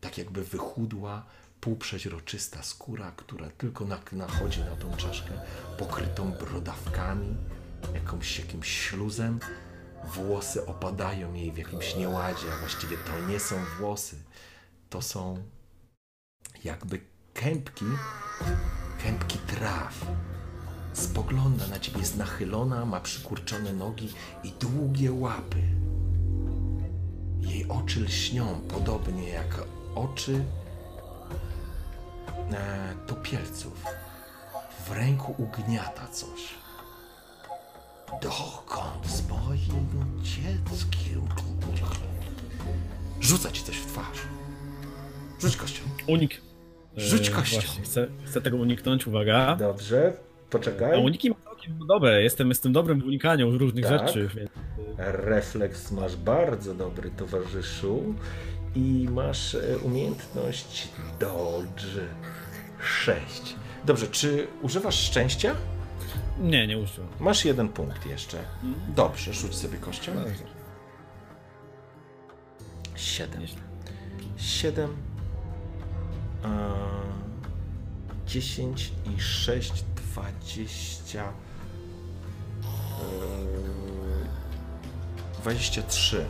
[0.00, 1.26] tak jakby wychudła,
[1.60, 5.30] półprzeźroczysta skóra, która tylko nachodzi na tą czaszkę,
[5.78, 7.36] pokrytą brodawkami,
[7.94, 9.40] jakąś, jakimś śluzem.
[10.04, 14.16] Włosy opadają jej w jakimś nieładzie, a właściwie to nie są włosy,
[14.90, 15.42] to są
[16.64, 17.00] jakby
[17.34, 17.84] kępki,
[19.04, 20.06] kępki traw.
[20.92, 24.12] Spogląda na ciebie, jest nachylona, ma przykurczone nogi
[24.44, 25.62] i długie łapy.
[27.40, 30.44] Jej oczy lśnią podobnie jak oczy
[32.52, 33.84] e, topielców.
[34.86, 36.40] W ręku ugniata coś.
[38.22, 41.28] Dokąd z moim dzieckiem?
[43.20, 44.18] Rzuca ci coś w twarz.
[45.40, 45.82] Rzuć kością.
[46.06, 46.49] Unik.
[47.00, 47.60] Rzuć E, kością.
[47.60, 49.56] Właśnie, chcę, chcę tego uniknąć, uwaga.
[49.56, 50.12] Dobrze,
[50.48, 51.04] A poczekaj.
[51.04, 54.06] uniki mam całkiem dobre, jestem, jestem dobrym w unikaniu różnych Tak.
[54.08, 54.50] rzeczy, więc...
[54.98, 58.14] Refleks masz bardzo dobry, towarzyszu.
[58.74, 60.88] I masz e, umiejętność
[61.20, 61.82] Dodge
[63.04, 63.54] 6.
[63.84, 65.54] Dobrze, czy używasz szczęścia?
[66.40, 67.10] Nie, nie użyłem.
[67.20, 68.36] Masz jeden punkt jeszcze.
[68.96, 70.12] Dobrze, rzuć sobie kością.
[72.96, 73.40] 7.
[74.36, 74.96] 7.
[78.26, 81.24] 10 i 6, 20.
[81.24, 81.30] e,
[85.42, 86.26] 23.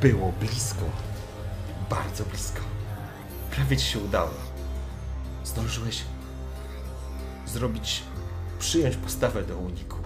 [0.00, 0.84] Było blisko.
[1.90, 2.60] Bardzo blisko.
[3.50, 4.30] Prawie ci się udało.
[5.44, 6.02] Zdążyłeś
[7.46, 8.02] zrobić,
[8.58, 9.96] przyjąć postawę do uniku.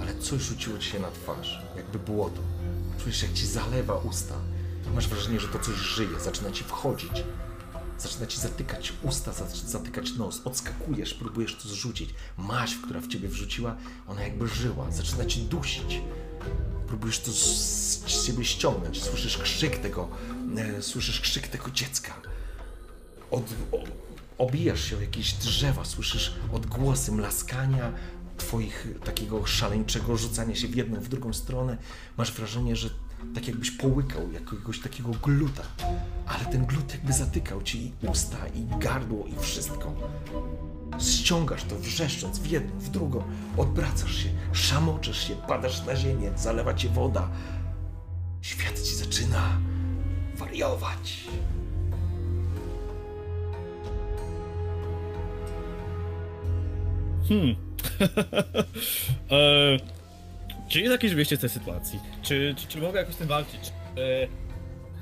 [0.00, 2.40] Ale coś rzuciło ci się na twarz, jakby błoto.
[2.98, 4.34] Czujesz, jak ci zalewa usta.
[4.94, 7.24] Masz wrażenie, że to coś żyje, zaczyna ci wchodzić.
[7.98, 10.40] Zaczyna ci zatykać usta, za- zatykać nos.
[10.44, 12.10] Odskakujesz, próbujesz to zrzucić.
[12.38, 13.76] Maź, która w ciebie wrzuciła,
[14.06, 14.90] ona jakby żyła.
[14.90, 16.00] Zaczyna ci dusić.
[16.88, 17.36] Próbujesz to z,
[18.06, 19.02] z siebie ściągnąć.
[19.02, 20.08] Słyszysz krzyk tego,
[20.56, 22.14] e, słyszysz krzyk tego dziecka.
[23.30, 23.84] Od, o,
[24.38, 27.92] obijasz się o jakieś drzewa, słyszysz odgłosy mlaskania,
[28.36, 31.76] twoich takiego szaleńczego rzucania się w jedną, w drugą stronę.
[32.16, 32.90] Masz wrażenie, że
[33.34, 35.62] tak jakbyś połykał jakiegoś takiego gluta,
[36.26, 39.94] ale ten glut jakby zatykał ci i usta, i gardło, i wszystko.
[40.98, 43.22] Ściągasz to wrzeszcząc w jedną, w drugą,
[43.56, 47.28] odwracasz się, szamoczesz się, padasz na ziemię, zalewa cię woda.
[48.42, 49.58] Świat ci zaczyna
[50.34, 51.24] wariować.
[57.28, 57.56] Hmm.
[59.30, 59.96] e,
[60.68, 62.00] czy jest jakieś wyjście z tej sytuacji?
[62.22, 63.60] Czy, czy, czy mogę jakoś z tym walczyć?
[63.94, 64.28] Czy, e,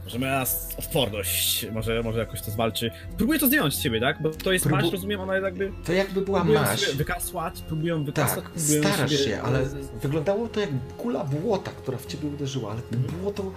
[0.05, 2.91] może s- odporność, może, może jakoś to zwalczy.
[3.17, 4.23] Próbuję to zdjąć z siebie, tak?
[4.23, 5.73] Bo to jest Próbu- maść, rozumiem, ona jest jakby...
[5.85, 6.87] To jakby była maść.
[6.97, 9.65] wykasłać, próbują wykasłać, Tak, próbują starasz sobie- się, ale
[10.03, 13.53] wyglądało to jak kula błota, która w ciebie uderzyła, ale to błoto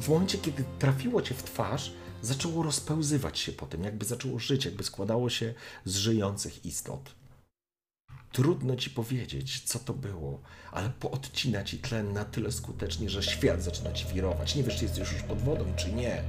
[0.00, 1.92] w momencie, kiedy trafiło cię w twarz,
[2.22, 7.14] zaczęło rozpełzywać się potem, jakby zaczęło żyć, jakby składało się z żyjących istot.
[8.32, 10.40] Trudno ci powiedzieć, co to było,
[10.72, 14.54] ale poodcina ci tlen na tyle skutecznie, że świat zaczyna ci wirować.
[14.54, 16.22] Nie wiesz, czy jesteś już pod wodą, czy nie.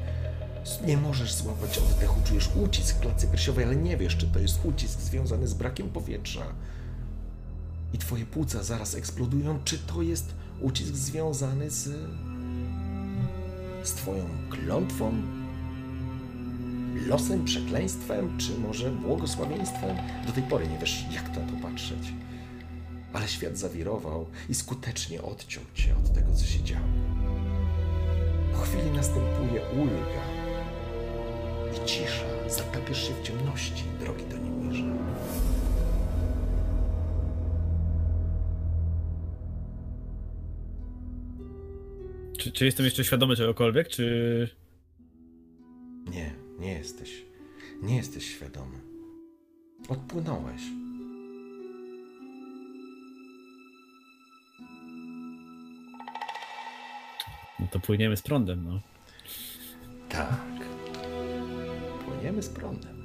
[0.86, 4.66] Nie możesz złapać oddechu, czujesz ucisk w klatce piersiowej, ale nie wiesz, czy to jest
[4.66, 6.46] ucisk związany z brakiem powietrza
[7.94, 11.90] i twoje płuca zaraz eksplodują, czy to jest ucisk związany z.
[13.84, 15.37] z twoją klątwą,
[17.06, 19.98] losem, przekleństwem, czy może błogosławieństwem?
[20.28, 22.14] Do tej pory nie wiesz, jak na to patrzeć.
[23.14, 26.88] Ale świat zawirował i skutecznie odciął cię od tego, co się działo.
[28.54, 30.24] Po chwili następuje ulga
[31.76, 32.26] i cisza.
[32.50, 34.98] Zatapiesz się w ciemności, drogi do Nimirza.
[42.38, 44.50] Czy, czy jestem jeszcze świadomy czegokolwiek, czy...
[46.12, 47.26] Nie jesteś.
[47.82, 48.80] Nie jesteś świadomy.
[49.90, 50.62] Odpłynąłeś.
[57.60, 58.82] No to płyniemy z prądem, no.
[60.10, 60.46] Tak.
[62.06, 62.98] Płyniemy z prądem.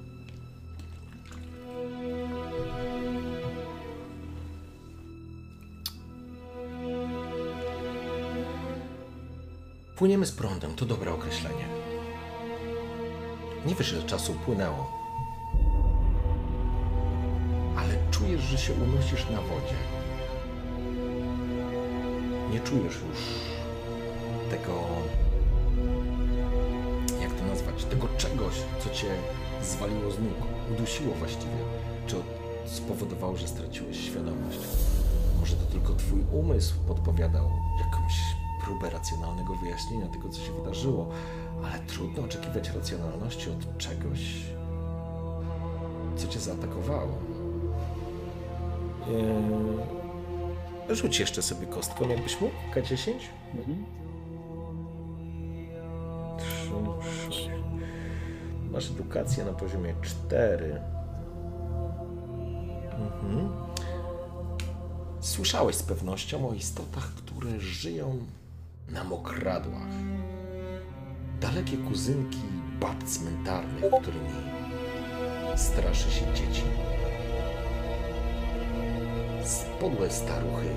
[9.96, 11.91] Płyniemy z prądem to dobre określenie.
[13.66, 14.90] Nie wiesz, ile czasu upłynęło.
[17.76, 19.76] Ale czujesz, że się unosisz na wodzie.
[22.52, 23.18] Nie czujesz już
[24.50, 24.72] tego
[27.20, 28.54] jak to nazwać, tego czegoś,
[28.84, 29.06] co cię
[29.62, 30.34] zwaliło z nóg,
[30.72, 31.58] udusiło właściwie,
[32.06, 32.16] czy
[32.66, 34.58] spowodowało, że straciłeś świadomość.
[35.40, 38.14] Może to tylko twój umysł podpowiadał jakąś
[38.64, 41.06] próbę racjonalnego wyjaśnienia tego, co się wydarzyło,
[41.64, 44.20] ale trudno oczekiwać racjonalności od czegoś,
[46.16, 47.18] co cię zaatakowało.
[49.08, 53.12] Eee, rzuć jeszcze sobie kostką, jakbyś mógł, K10.
[53.54, 53.84] Mhm.
[56.38, 57.50] Trzy,
[58.70, 60.80] Masz edukację na poziomie 4.
[62.98, 63.48] Mhm.
[65.20, 68.18] Słyszałeś z pewnością o istotach, które żyją
[68.88, 69.88] na mokradłach.
[71.42, 72.42] Dalekie kuzynki
[72.80, 74.30] bab cmentarnych, którymi
[75.56, 76.62] straszy się dzieci.
[79.80, 80.68] Podłe staruchy,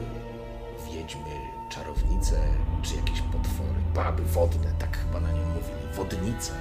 [0.92, 1.36] wiedźmy,
[1.70, 2.42] czarownice
[2.82, 3.80] czy jakieś potwory.
[3.96, 5.94] Baby wodne, tak chyba na nie mówili.
[5.96, 6.54] Wodnice.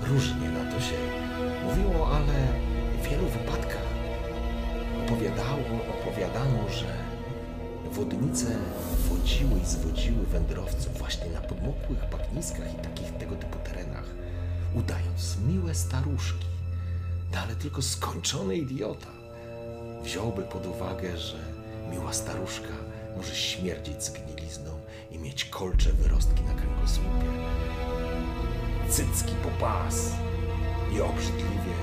[0.00, 0.96] Różnie na to się
[1.64, 2.34] mówiło, ale
[3.02, 3.86] w wielu wypadkach
[5.04, 5.60] opowiadało,
[6.00, 7.01] opowiadano, że
[7.92, 8.46] wodnice
[9.08, 14.04] wodziły i zwodziły wędrowców właśnie na podmokłych bagniskach i takich tego typu terenach,
[14.74, 16.46] udając miłe staruszki.
[17.32, 19.06] No ale tylko skończony idiota
[20.02, 21.38] wziąłby pod uwagę, że
[21.90, 22.72] miła staruszka
[23.16, 24.70] może śmierdzić zgnilizną
[25.10, 27.26] i mieć kolcze wyrostki na kręgosłupie.
[28.88, 30.10] Cycki po pas
[30.96, 31.74] i obrzydliwie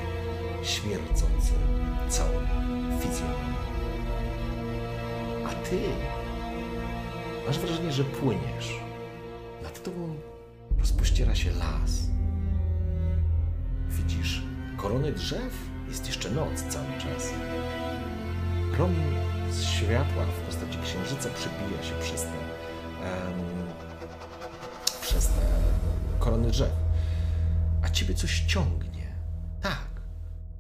[0.64, 1.54] śmierdzący
[2.10, 2.40] całą
[3.00, 3.69] fizjonomię.
[5.70, 5.80] Ty
[7.48, 8.80] masz wrażenie, że płyniesz.
[9.64, 10.16] Nad tobą
[10.80, 11.92] rozpościera się las.
[13.90, 14.44] Widzisz
[14.78, 15.54] korony drzew?
[15.88, 17.34] Jest jeszcze noc cały czas.
[18.76, 19.16] Promień
[19.52, 23.68] z światła w postaci księżyca przebija się przez te, em,
[25.02, 25.42] przez te
[26.20, 26.72] korony drzew.
[27.84, 29.16] A ciebie coś ciągnie.
[29.62, 30.02] Tak.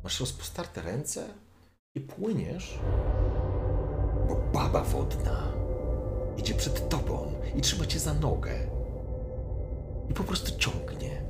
[0.03, 1.27] Masz rozpostarte ręce
[1.95, 2.79] i płyniesz,
[4.29, 5.53] bo baba wodna
[6.37, 8.51] idzie przed tobą i trzyma cię za nogę.
[10.09, 11.21] I po prostu ciągnie.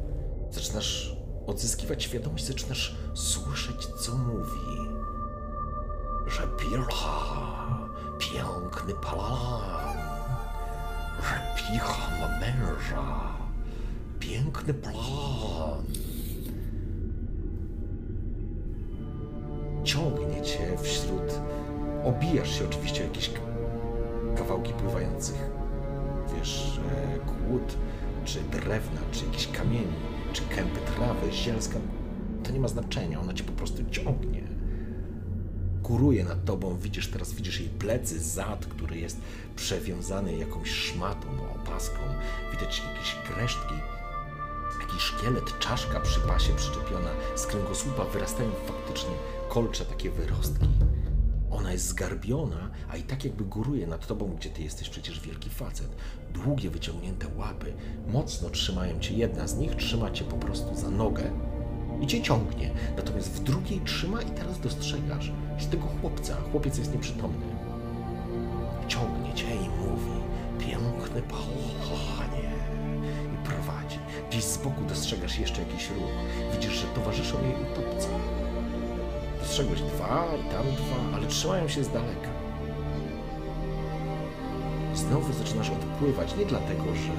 [0.51, 1.15] Zaczynasz
[1.47, 4.89] odzyskiwać świadomość, zaczynasz słyszeć, co mówi
[6.29, 7.87] że Pircha
[8.19, 9.97] piękny palan,
[11.21, 13.37] że Picha ma męża,
[14.19, 15.83] piękny plan.
[19.83, 21.39] Ciągnie cię wśród,
[22.05, 23.31] obijasz się oczywiście jakieś
[24.37, 25.49] kawałki pływających,
[26.37, 27.77] wiesz, e, kłód,
[28.25, 29.93] czy drewna, czy jakichś kamieni,
[30.33, 31.79] czy kępy trawy, zielska.
[32.43, 34.41] To nie ma znaczenia, ona cię po prostu ciągnie.
[35.83, 39.21] Góruje nad tobą, widzisz teraz, widzisz jej plecy, zad, który jest
[39.55, 41.99] przewiązany jakąś szmatą, opaską,
[42.51, 43.73] widać jakieś resztki,
[44.81, 49.11] jakiś szkielet, czaszka przy pasie przyczepiona, z kręgosłupa wyrastają faktycznie
[49.49, 50.78] kolcze, takie wyrostki.
[51.51, 55.49] Ona jest zgarbiona, a i tak jakby góruje nad tobą, gdzie ty jesteś przecież wielki
[55.49, 55.89] facet.
[56.33, 57.73] Długie, wyciągnięte łapy
[58.13, 59.13] mocno trzymają cię.
[59.13, 61.31] Jedna z nich trzyma cię po prostu za nogę,
[62.01, 62.69] i cię ciągnie.
[62.97, 67.45] Natomiast w drugiej trzyma i teraz dostrzegasz, że tego chłopca, chłopiec jest nieprzytomny,
[68.87, 70.19] ciągnie cię i mówi
[70.59, 72.49] piękny panie
[73.33, 73.99] i prowadzi.
[74.29, 76.11] Gdzieś z boku dostrzegasz jeszcze jakiś ruch.
[76.53, 78.07] Widzisz, że towarzyszą jej utopcy.
[79.59, 82.29] Dostrzegłeś dwa i tam dwa, ale trzymają się z daleka.
[84.95, 87.11] Znowu zaczynasz odpływać, nie dlatego, że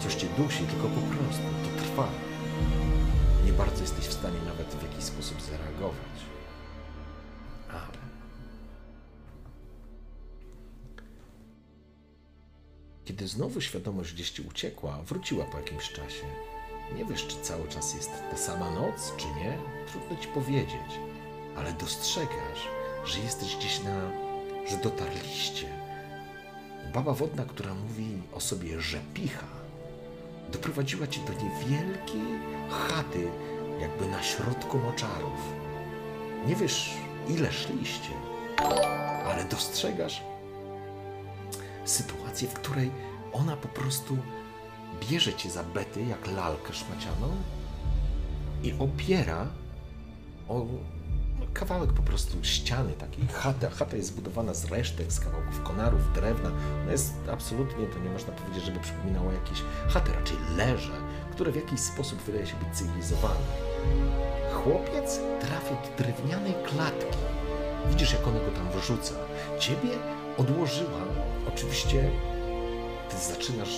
[0.00, 2.08] coś cię dusi, tylko po prostu to trwa
[3.46, 6.16] nie bardzo jesteś w stanie nawet w jakiś sposób zareagować.
[7.70, 7.98] Ale.
[13.04, 16.24] Kiedy znowu świadomość gdzieś ci uciekła, wróciła po jakimś czasie.
[16.94, 19.58] Nie wiesz, czy cały czas jest ta sama noc, czy nie.
[19.92, 21.00] Trudno ci powiedzieć,
[21.56, 22.68] ale dostrzegasz,
[23.04, 24.10] że jesteś gdzieś na.
[24.70, 25.66] że dotarliście.
[26.94, 29.46] Baba wodna, która mówi o sobie, że picha,
[30.52, 32.40] doprowadziła cię do niewielkiej
[32.70, 33.28] chaty
[33.80, 35.40] jakby na środku moczarów.
[36.46, 36.90] Nie wiesz,
[37.28, 38.10] ile szliście,
[39.26, 40.22] ale dostrzegasz
[41.84, 42.90] sytuację, w której
[43.32, 44.16] ona po prostu
[45.10, 47.28] bierze cię za bety, jak lalkę szmacianą
[48.62, 49.46] i opiera
[50.48, 50.66] o
[51.58, 53.70] kawałek po prostu ściany takiej, chata.
[53.70, 56.50] Chata jest zbudowana z resztek, z kawałków konarów, drewna.
[56.82, 60.92] Ona jest absolutnie, to nie można powiedzieć, żeby przypominała jakieś chaty, raczej leże,
[61.32, 63.46] które w jakiś sposób wydaje się być cywilizowane.
[64.52, 67.18] Chłopiec trafia do drewnianej klatki.
[67.90, 69.14] Widzisz, jak ona go tam wyrzuca.
[69.58, 69.90] Ciebie
[70.36, 71.00] odłożyła.
[71.48, 72.10] Oczywiście
[73.10, 73.76] ty zaczynasz,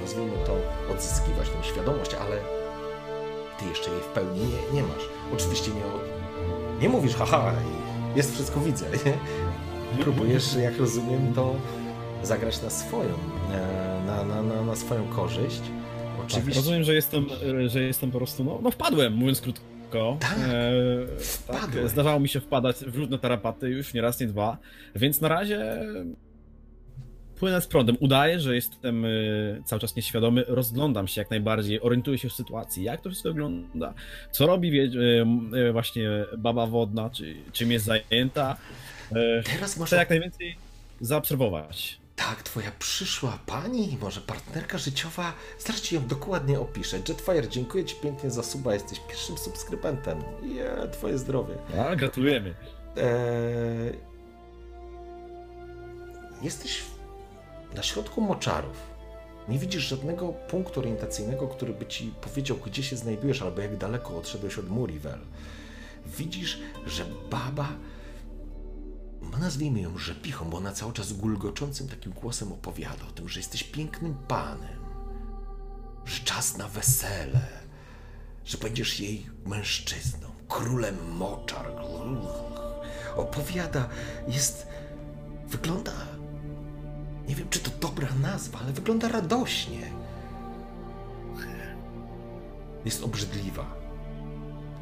[0.00, 0.56] nazwijmy to,
[0.92, 2.36] odzyskiwać tę świadomość, ale
[3.58, 5.08] ty jeszcze jej w pełni nie, nie masz.
[5.34, 5.84] Oczywiście nie,
[6.82, 7.52] nie mówisz, haha,
[8.16, 8.86] jest wszystko widzę.
[9.06, 9.12] Nie?
[10.02, 11.54] Próbujesz, jak rozumiem, to
[12.22, 13.14] zagrać na swoją,
[13.52, 15.60] e, na, na, na, na swoją korzyść.
[15.60, 16.60] Tak, Oczywiście.
[16.60, 17.26] rozumiem, że jestem,
[17.64, 20.16] e, że jestem po prostu, no, no wpadłem, mówiąc krótko.
[20.20, 21.90] Tak, e, wpadłeś.
[21.90, 24.58] zdarzało mi się wpadać w różne tarapaty już, nie raz, nie dwa,
[24.96, 25.82] więc na razie
[27.42, 27.96] płynę z prądem.
[28.00, 29.08] Udaję, że jestem e,
[29.64, 33.94] cały czas nieświadomy, rozglądam się jak najbardziej, orientuję się w sytuacji, jak to wszystko wygląda,
[34.30, 34.84] co robi e,
[35.68, 38.56] e, właśnie baba wodna, czy, czym jest zajęta.
[39.12, 40.56] E, Teraz Chcę jak najwięcej
[41.00, 42.00] zaobserwować.
[42.16, 46.96] Tak, twoja przyszła pani, może partnerka życiowa, zaraz ci ją dokładnie opiszę.
[47.08, 50.18] Jetfire, dziękuję ci pięknie za suba, jesteś pierwszym subskrybentem.
[50.42, 51.54] Je, twoje zdrowie.
[51.78, 52.54] A, gratulujemy.
[52.96, 54.12] Eee...
[56.42, 56.82] Jesteś
[57.74, 58.92] na środku moczarów.
[59.48, 64.18] Nie widzisz żadnego punktu orientacyjnego, który by ci powiedział, gdzie się znajdujesz, albo jak daleko
[64.18, 65.18] odszedłeś od Murivel.
[66.06, 67.68] Widzisz, że baba
[69.40, 73.64] nazwijmy ją rzepichą, bo ona cały czas gulgoczącym takim głosem opowiada o tym, że jesteś
[73.64, 74.78] pięknym panem,
[76.04, 77.40] że czas na wesele,
[78.44, 81.66] że będziesz jej mężczyzną, królem moczar.
[83.16, 83.88] Opowiada,
[84.28, 84.66] jest,
[85.48, 85.92] wygląda,
[87.28, 89.92] nie wiem czy to dobra nazwa, ale wygląda radośnie.
[92.84, 93.74] Jest obrzydliwa.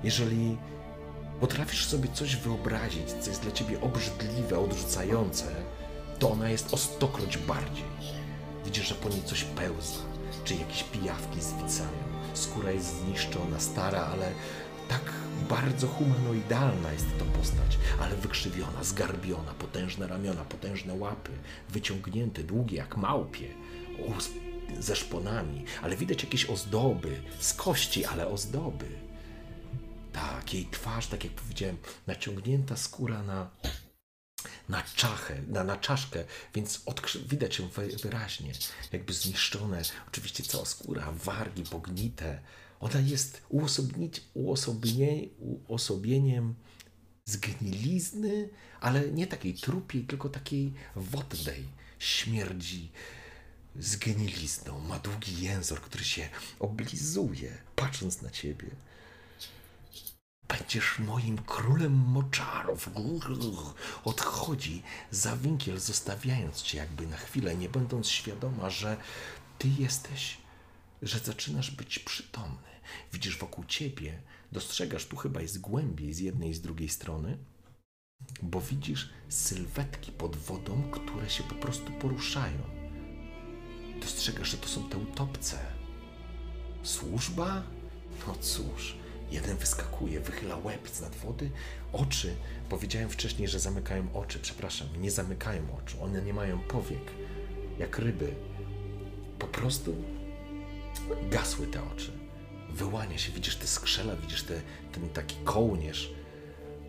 [0.05, 0.59] Jeżeli
[1.41, 5.45] potrafisz sobie coś wyobrazić, co jest dla ciebie obrzydliwe, odrzucające,
[6.19, 7.85] to ona jest o stokroć bardziej.
[8.65, 10.01] Widzisz, że po niej coś pełza,
[10.45, 12.01] czy jakieś pijawki zwicają.
[12.35, 14.33] Skóra jest zniszczona, stara, ale
[14.89, 15.03] tak
[15.49, 21.31] bardzo humanoidalna jest to postać, ale wykrzywiona, zgarbiona, potężne ramiona, potężne łapy,
[21.69, 23.49] wyciągnięte, długie jak małpie,
[24.79, 28.87] ze szponami, ale widać jakieś ozdoby, z kości, ale ozdoby.
[30.13, 31.77] Tak, jej twarz, tak jak powiedziałem,
[32.07, 33.51] naciągnięta skóra na,
[34.69, 36.25] na czachę, na, na czaszkę,
[36.55, 38.53] więc odkrzy- widać ją wy- wyraźnie,
[38.93, 39.83] jakby zniszczone.
[40.09, 42.41] Oczywiście cała skóra, wargi pognite.
[42.81, 44.09] Ona jest uosobnie,
[45.69, 46.55] uosobieniem
[47.25, 48.49] zgnilizny,
[48.81, 51.65] ale nie takiej trupiej, tylko takiej wodnej.
[51.99, 52.91] Śmierdzi
[53.79, 54.81] zgnilizną.
[54.81, 56.29] Ma długi język, który się
[56.59, 58.69] oblizuje, patrząc na ciebie.
[60.49, 62.91] Będziesz moim królem moczarów.
[64.05, 68.97] Odchodzi za winkiel, zostawiając cię jakby na chwilę, nie będąc świadoma, że
[69.59, 70.39] ty jesteś,
[71.03, 72.70] że zaczynasz być przytomny.
[73.13, 74.23] Widzisz wokół ciebie,
[74.53, 77.39] dostrzegasz, tu chyba jest głębiej z jednej i z drugiej strony,
[78.43, 82.59] bo widzisz sylwetki pod wodą, które się po prostu poruszają.
[84.01, 85.59] Dostrzegasz, że to są te utopce.
[86.83, 87.63] Służba?
[88.27, 88.97] No cóż,
[89.31, 91.51] jeden wyskakuje, wychyla łeb z nad wody,
[91.93, 92.37] oczy.
[92.69, 97.13] Powiedziałem wcześniej, że zamykają oczy, przepraszam, nie zamykają oczu, one nie mają powiek,
[97.79, 98.35] jak ryby.
[99.39, 99.95] Po prostu
[101.31, 102.20] gasły te oczy.
[102.73, 104.61] Wyłania się, widzisz te skrzela, widzisz te,
[104.93, 106.11] ten taki kołnierz.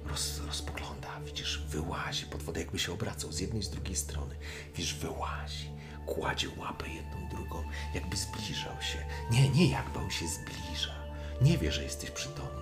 [0.05, 4.35] Roz, rozpogląda, widzisz, wyłazi pod wodę, jakby się obracał z jednej z drugiej strony.
[4.75, 5.69] Widzisz, wyłazi,
[6.05, 7.63] kładzie łapę jedną, drugą,
[7.93, 9.05] jakby zbliżał się.
[9.31, 10.95] Nie, nie jakby on się zbliża.
[11.41, 12.61] Nie wie, że jesteś przytomny.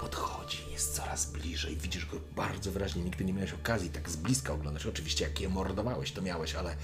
[0.00, 3.02] Podchodzi, jest coraz bliżej, widzisz go bardzo wyraźnie.
[3.02, 4.86] Nigdy nie miałeś okazji tak z bliska oglądać.
[4.86, 6.76] Oczywiście, jak je mordowałeś, to miałeś, ale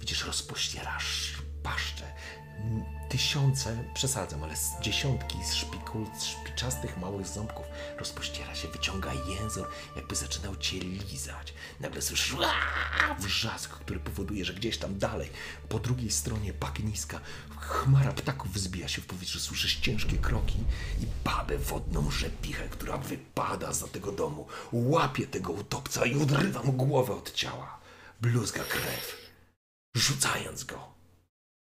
[0.00, 2.12] widzisz, rozpościerasz paszczę.
[3.10, 7.66] Tysiące, przesadzam, ale z dziesiątki z szpikul, z szpiczastych małych ząbków
[7.98, 9.64] rozpościera się, wyciąga język,
[9.96, 11.54] jakby zaczynał cię lizać.
[11.80, 12.36] Nagle słyszysz
[13.18, 15.30] wrzask, który powoduje, że gdzieś tam dalej,
[15.68, 17.20] po drugiej stronie bagniska,
[17.58, 20.58] chmara ptaków wzbija się w powietrzu, słyszysz ciężkie kroki
[21.00, 26.72] i babę wodną rzepichę, która wypada za tego domu, łapie tego utopca i odrywa mu
[26.72, 27.80] głowę od ciała.
[28.20, 29.30] Bluzga krew,
[29.94, 31.00] rzucając go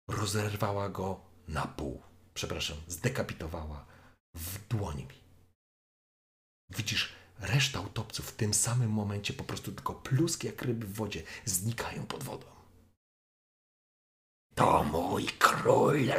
[0.09, 2.03] rozerwała go na pół.
[2.35, 3.87] Przepraszam, zdekapitowała.
[4.35, 5.07] w dłoni.
[6.71, 11.23] Widzisz, reszta utopców w tym samym momencie po prostu tylko pluski jak ryby w wodzie
[11.45, 12.47] znikają pod wodą.
[14.55, 16.13] To mój król.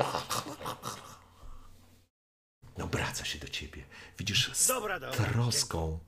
[2.83, 3.83] Obraca się do ciebie.
[4.19, 5.99] Widzisz z Dobra, dobra, troską.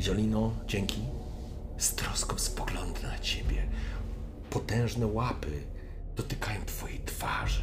[0.00, 1.00] Ziolino, dzięki.
[1.78, 3.68] Z troską spogląda na ciebie.
[4.50, 5.75] Potężne łapy
[6.16, 7.62] dotykają twojej twarzy.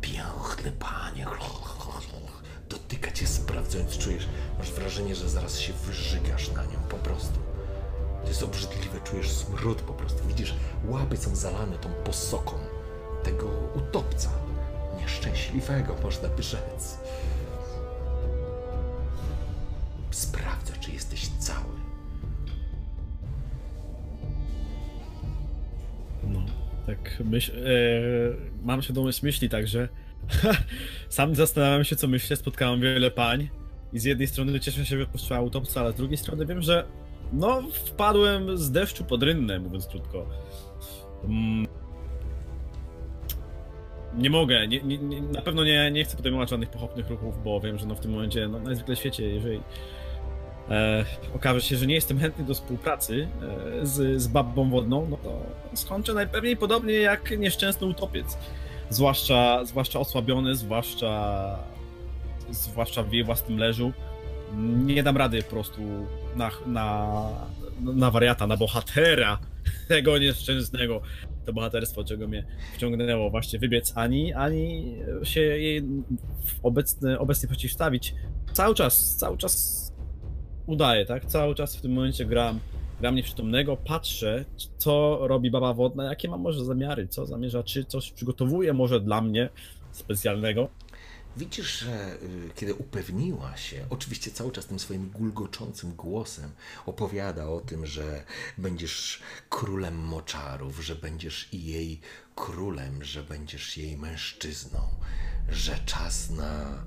[0.00, 1.26] Piękny panie.
[2.68, 4.28] Dotyka cię sprawdzając, czujesz,
[4.58, 7.38] masz wrażenie, że zaraz się wyżygasz na nią po prostu.
[8.22, 10.28] To jest obrzydliwe, czujesz smród po prostu.
[10.28, 12.52] Widzisz, łapy są zalane tą posoką
[13.22, 14.30] tego utopca.
[14.98, 16.98] Nieszczęśliwego, można by rzec.
[20.10, 21.76] Sprawdza, czy jesteś cały.
[26.86, 27.70] Tak myśl, e,
[28.62, 29.88] mam świadomość myśli także.
[31.08, 32.36] Sam zastanawiam się, co myślę.
[32.36, 33.48] Spotkałem wiele pań
[33.92, 36.86] i z jednej strony cieszę się, że wypuszczała utopca, ale z drugiej strony wiem, że
[37.32, 40.26] no, wpadłem z deszczu pod rynnę, mówiąc krótko.
[41.24, 41.66] Mm.
[44.14, 47.78] Nie mogę, nie, nie, na pewno nie, nie chcę podejmować żadnych pochopnych ruchów, bo wiem,
[47.78, 49.60] że no w tym momencie, no najzwykle w świecie, jeżeli
[50.70, 51.04] e,
[51.34, 53.28] okaże się, że nie jestem chętny do współpracy
[53.82, 55.42] e, z, z babą wodną, no to
[55.74, 58.38] skończę najpewniej podobnie jak nieszczęsny utopiec.
[58.90, 61.58] Zwłaszcza, zwłaszcza osłabiony, zwłaszcza,
[62.50, 63.92] zwłaszcza w jej własnym leżu.
[64.84, 65.80] Nie dam rady po prostu
[66.36, 67.12] na, na,
[67.80, 69.38] na wariata, na bohatera
[69.88, 71.00] tego nieszczęsnego.
[71.44, 72.44] To bohaterstwo, czego mnie
[72.74, 75.82] wciągnęło właśnie wybiec, ani, ani się jej
[76.62, 78.14] obecnie, obecnie przeciwstawić.
[78.52, 79.85] Cały czas, cały czas
[80.66, 81.24] udaję, tak?
[81.24, 82.60] Cały czas w tym momencie gram,
[83.00, 84.44] gram nieprzytomnego, patrzę,
[84.78, 89.20] co robi baba wodna, jakie ma może zamiary, co zamierza, czy coś przygotowuje może dla
[89.20, 89.48] mnie
[89.92, 90.68] specjalnego.
[91.36, 96.50] Widzisz, że y, kiedy upewniła się, oczywiście cały czas tym swoim gulgoczącym głosem
[96.86, 98.24] opowiada o tym, że
[98.58, 102.00] będziesz królem moczarów, że będziesz i jej
[102.34, 104.80] królem, że będziesz jej mężczyzną,
[105.48, 106.84] że czas na.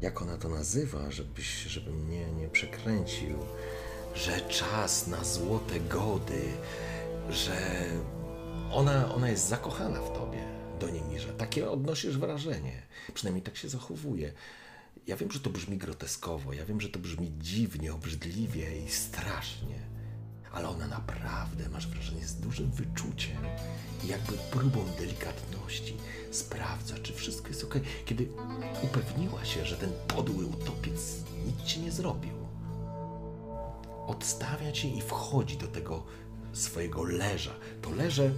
[0.00, 3.38] Jak ona to nazywa, żebyś, żeby mnie nie przekręcił,
[4.14, 6.42] że czas na złote gody,
[7.30, 7.86] że
[8.72, 10.38] ona, ona jest zakochana w tobie,
[10.80, 11.32] Donimirze.
[11.32, 12.82] Takie odnosisz wrażenie.
[13.14, 14.32] Przynajmniej tak się zachowuje.
[15.06, 19.78] Ja wiem, że to brzmi groteskowo, ja wiem, że to brzmi dziwnie, obrzydliwie i strasznie,
[20.52, 23.38] ale ona naprawdę, masz wrażenie, z dużym wyczuciem
[24.04, 25.96] i jakby próbą delikatności
[26.30, 27.74] sprawdza, czy wszystko jest ok.
[28.04, 28.28] Kiedy
[28.82, 32.34] upewniła się, że ten podły utopiec nic ci nie zrobił,
[34.06, 36.04] odstawia cię i wchodzi do tego
[36.52, 37.52] swojego leża.
[37.82, 38.30] To leże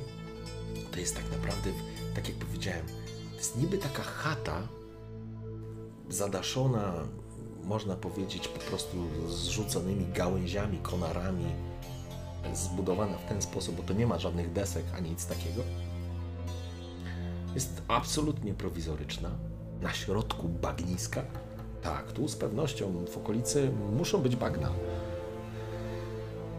[0.93, 1.71] to jest tak naprawdę,
[2.15, 2.87] tak jak powiedziałem,
[3.31, 4.69] to jest niby taka chata
[6.09, 6.95] zadaszona,
[7.65, 8.97] można powiedzieć, po prostu
[9.29, 11.47] zrzuconymi gałęziami, konarami,
[12.55, 15.63] zbudowana w ten sposób, bo to nie ma żadnych desek ani nic takiego.
[17.55, 19.31] Jest absolutnie prowizoryczna,
[19.81, 21.23] na środku bagniska.
[21.83, 24.73] Tak, tu z pewnością w okolicy muszą być bagna.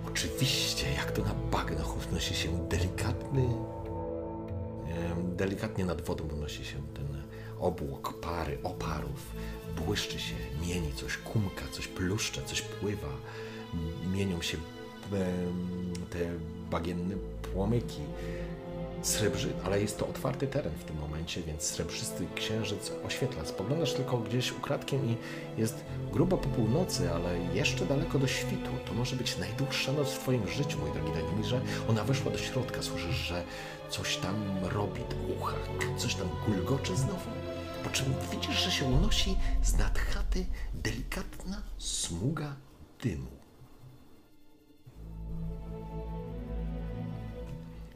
[0.08, 3.50] Oczywiście, jak to na bagnach unosi się delikatny,
[5.36, 7.24] delikatnie nad wodą unosi się ten
[7.60, 9.32] obłok pary, oparów.
[9.86, 13.08] Błyszczy się, mieni coś, kumka, coś pluszcze, coś pływa.
[14.14, 14.58] Mienią się
[16.10, 16.20] te
[16.72, 17.16] bagienne
[17.54, 18.02] płomyki.
[19.02, 23.46] Srebrzy, ale jest to otwarty teren w tym momencie, więc srebrzysty księżyc oświetla.
[23.46, 25.18] Spoglądasz tylko gdzieś ukradkiem i
[25.58, 28.70] jest grubo po północy, ale jeszcze daleko do świtu.
[28.86, 31.62] To może być najdłuższa noc w twoim życiu, mój drogi Danimirze.
[31.90, 33.44] Ona weszła do środka, słyszysz, że
[33.90, 37.30] coś tam robi w uchach, coś tam gulgocze znowu.
[37.84, 42.56] Po czym widzisz, że się unosi z nad chaty delikatna smuga
[43.04, 43.41] dymu.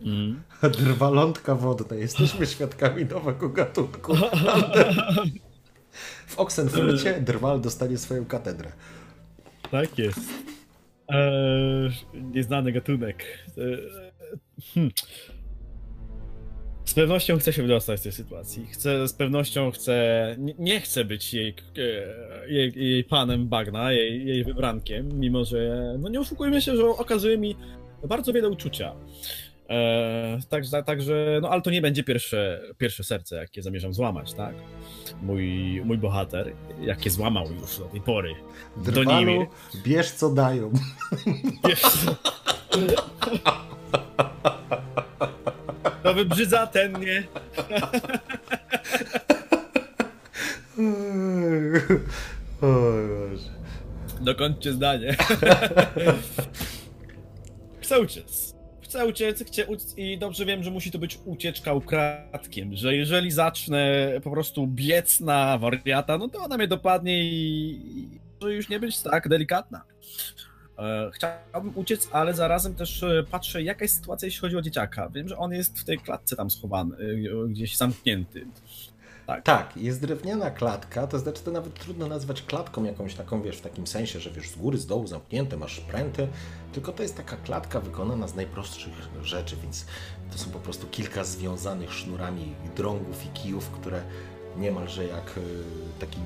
[0.80, 1.98] Drwalątka wodna.
[1.98, 4.15] Jesteśmy świadkami nowego gatunku.
[6.27, 8.72] W Oxenfurcie drwal dostanie swoją katedrę.
[9.72, 10.19] Tak jest.
[11.07, 13.26] Eee, nieznany gatunek.
[13.57, 13.77] Eee,
[14.73, 14.91] hmm.
[16.86, 18.68] Z pewnością chcę się wydostać z tej sytuacji.
[18.68, 20.36] Chcę, z pewnością chcę.
[20.40, 25.95] Nie, nie chcę być jej, e, jej, jej panem bagna, jej, jej wybrankiem, mimo że.
[25.99, 27.56] No nie oszukujmy się, że okazuje mi
[28.07, 28.95] bardzo wiele uczucia.
[29.70, 34.56] Eee, także, także, no ale to nie będzie pierwsze, pierwsze serce, jakie zamierzam złamać, tak?
[35.22, 38.36] Mój, mój bohater, jakie złamał już do tej pory.
[38.78, 39.48] Drwalu, Donimir.
[39.84, 40.74] bierz co dają.
[41.68, 42.16] Wiesz co?
[46.04, 47.24] To wybrzydza ten nie.
[54.22, 55.16] Dokończcie zdanie.
[57.82, 58.00] Chcę
[58.96, 63.32] Chcę uciec, chcę uciec i dobrze wiem, że musi to być ucieczka ukradkiem, że jeżeli
[63.32, 68.80] zacznę po prostu biec na wariata, no to ona mnie dopadnie i może już nie
[68.80, 69.82] być tak delikatna.
[70.80, 75.10] E, Chciałbym uciec, ale zarazem też e, patrzę, jaka jest sytuacja, jeśli chodzi o dzieciaka.
[75.10, 78.48] Wiem, że on jest w tej klatce tam schowany, e, gdzieś zamknięty.
[79.43, 83.61] Tak, jest drewniana klatka, to znaczy to nawet trudno nazwać klatką jakąś taką, wiesz, w
[83.61, 86.27] takim sensie, że wiesz, z góry, z dołu zamknięte, masz pręty,
[86.73, 89.85] tylko to jest taka klatka wykonana z najprostszych rzeczy, więc
[90.31, 94.02] to są po prostu kilka związanych sznurami drągów i kijów, które
[94.57, 95.41] niemalże jak y,
[95.99, 96.19] taki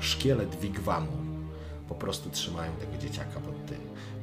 [0.00, 1.22] szkielet wigwamu
[1.88, 3.40] po prostu trzymają tego dzieciaka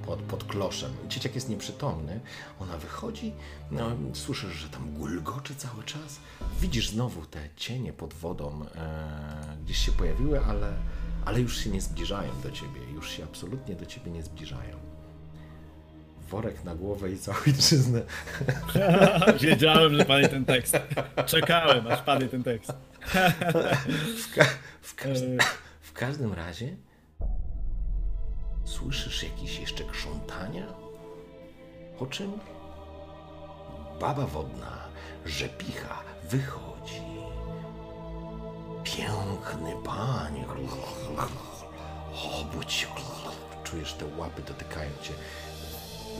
[0.09, 0.91] pod pod, pod kloszem.
[1.07, 2.19] Dzieciak jest nieprzytomny,
[2.59, 3.33] ona wychodzi,
[3.71, 6.19] no, słyszysz, że tam gulgoczy cały czas.
[6.61, 10.73] Widzisz znowu te cienie pod wodą e, gdzieś się pojawiły, ale,
[11.25, 14.77] ale już się nie zbliżają do ciebie, już się absolutnie do ciebie nie zbliżają.
[16.29, 18.01] Worek na głowę i całą ojczyznę.
[19.41, 20.77] Wiedziałem, że padnie ten tekst.
[21.25, 22.73] Czekałem, aż padnie ten tekst.
[24.17, 24.45] W, ka-
[24.81, 25.37] w, każdym,
[25.81, 26.75] w każdym razie
[28.69, 30.67] słyszysz jakieś jeszcze krzątania?
[31.99, 32.39] Po czym
[33.99, 34.77] baba wodna,
[35.25, 37.01] rzepicha, wychodzi.
[38.83, 40.45] Piękny panie.
[42.41, 42.87] Obudź się.
[43.63, 45.13] Czujesz te łapy dotykają cię.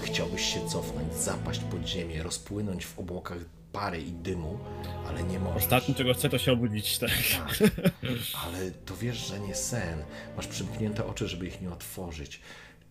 [0.02, 3.38] Chciałbyś się cofnąć, zapaść pod ziemię, rozpłynąć w obłokach
[3.72, 4.60] pary i dymu,
[5.08, 5.64] ale nie możesz.
[5.64, 7.10] Ostatnim, czego chcę, to się obudzić, tak.
[7.38, 7.70] Tak,
[8.46, 10.04] ale to wiesz, że nie sen.
[10.38, 12.42] Masz przymknięte oczy, żeby ich nie otworzyć.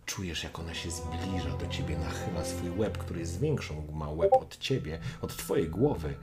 [0.07, 4.33] Czujesz, jak ona się zbliża do ciebie, nachyla swój łeb, który jest większą, ma łeb
[4.33, 6.15] od ciebie, od twojej głowy.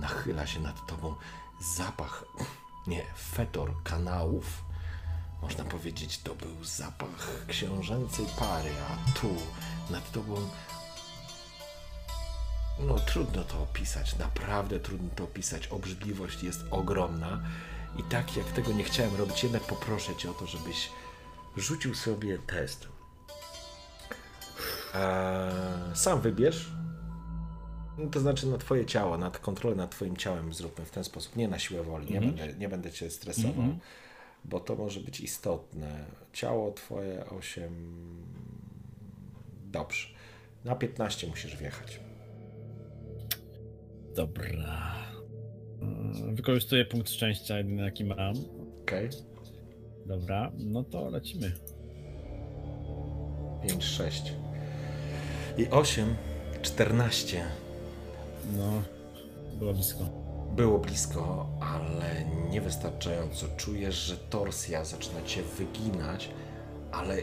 [0.00, 1.14] Nachyla się nad tobą.
[1.76, 2.24] Zapach,
[2.86, 4.64] nie, fetor kanałów.
[5.42, 9.28] Można powiedzieć, to był zapach książęcej pary, a tu
[9.90, 10.36] nad tobą
[12.86, 15.66] no trudno to opisać, naprawdę trudno to opisać.
[15.66, 17.42] Obrzydliwość jest ogromna
[17.98, 20.90] i tak jak tego nie chciałem robić, jednak poproszę cię o to, żebyś
[21.56, 22.88] rzucił sobie test.
[24.94, 26.70] Eee, sam wybierz.
[27.98, 31.36] No, to znaczy na twoje ciało, nad kontrolę nad twoim ciałem zróbmy w ten sposób,
[31.36, 33.64] nie na siłę woli, nie, będę, nie będę cię stresował,
[34.44, 36.04] bo to może być istotne.
[36.32, 38.26] Ciało twoje 8...
[39.64, 40.08] Dobrze.
[40.64, 42.00] Na 15 musisz wjechać.
[44.20, 44.94] Dobra.
[45.82, 48.34] Mm, Wykorzystuję punkt szczęścia, jedyny jaki mam.
[48.82, 49.08] Okej.
[50.06, 51.52] Dobra, no to lecimy.
[53.62, 54.32] 5, 6
[55.58, 56.16] i 8,
[56.62, 57.44] 14.
[58.56, 58.82] No,
[59.58, 60.04] było blisko.
[60.56, 63.46] Było blisko, ale niewystarczająco.
[63.56, 66.30] Czujesz, że torsja zaczyna cię wyginać,
[66.92, 67.16] ale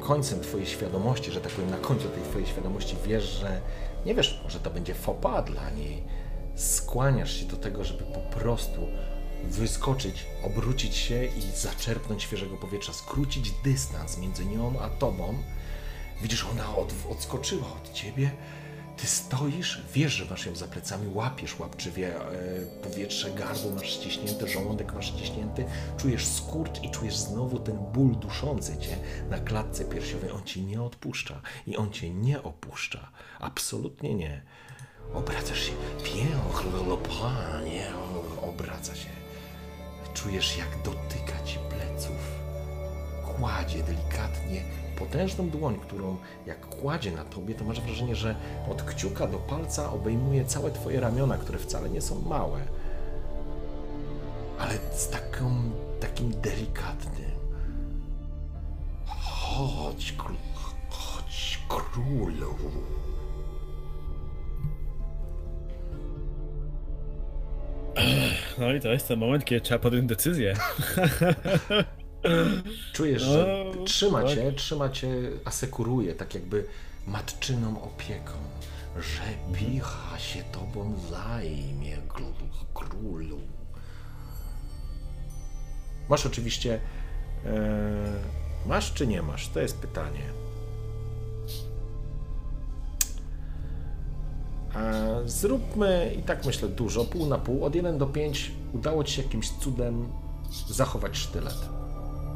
[0.00, 3.60] końcem twojej świadomości, że tak powiem, na końcu tej twojej świadomości wiesz, że
[4.06, 6.02] nie wiesz, może to będzie fopa dla niej.
[6.54, 8.80] Skłaniasz się do tego, żeby po prostu
[9.44, 15.34] wyskoczyć, obrócić się i zaczerpnąć świeżego powietrza, skrócić dystans między nią a tobą.
[16.22, 18.30] Widzisz, ona od, odskoczyła od ciebie.
[19.00, 22.20] Ty stoisz, wiesz, że masz ją za plecami, łapiesz łapczywie e,
[22.82, 25.64] powietrze, gardło masz ściśnięte, żołądek masz ściśnięty,
[25.96, 28.96] czujesz skurcz i czujesz znowu ten ból duszący cię
[29.30, 30.30] na klatce piersiowej.
[30.30, 33.10] On ci nie odpuszcza i on cię nie opuszcza.
[33.40, 34.42] Absolutnie nie.
[35.14, 35.72] Obracasz się.
[36.04, 37.86] Piękno, panie.
[38.42, 39.10] Obraca się.
[40.14, 42.40] Czujesz, jak dotyka ci pleców.
[43.38, 44.64] Kładzie delikatnie
[45.00, 46.16] potężną dłoń, którą
[46.46, 48.34] jak kładzie na tobie, to masz wrażenie, że
[48.70, 52.60] od kciuka do palca obejmuje całe twoje ramiona, które wcale nie są małe.
[54.58, 55.54] Ale z taką,
[56.00, 57.30] takim delikatnym.
[59.06, 60.36] Chodź, król,
[60.90, 62.54] chodź, królu.
[68.58, 70.54] No i to jest ten moment, kiedy trzeba podjąć decyzję.
[72.92, 74.34] Czujesz, że No, trzyma tak.
[74.34, 75.08] cię, trzyma cię,
[75.44, 76.64] asekuruje, tak jakby
[77.06, 78.32] matczyną opieką.
[78.96, 82.32] Że picha się tobą zajmie, król-
[82.74, 83.38] królu.
[86.08, 86.80] Masz oczywiście.
[87.46, 87.50] E,
[88.66, 89.48] masz czy nie masz?
[89.48, 90.22] To jest pytanie.
[95.26, 97.64] Zróbmy i tak myślę dużo, pół na pół.
[97.64, 100.08] Od 1 do 5 udało ci się jakimś cudem
[100.68, 101.68] zachować sztylet.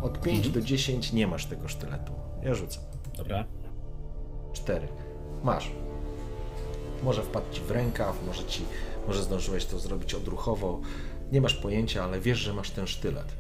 [0.05, 2.13] Od 5 do 10 nie masz tego sztyletu.
[2.43, 2.79] Ja rzucę.
[3.17, 3.45] Dobra.
[4.53, 4.89] 4.
[5.45, 5.71] Masz.
[7.03, 8.63] Może wpadł ci w rękaw, może ci,
[9.07, 10.81] może zdążyłeś to zrobić odruchowo.
[11.33, 13.37] nie masz pojęcia, ale wiesz, że masz ten sztylet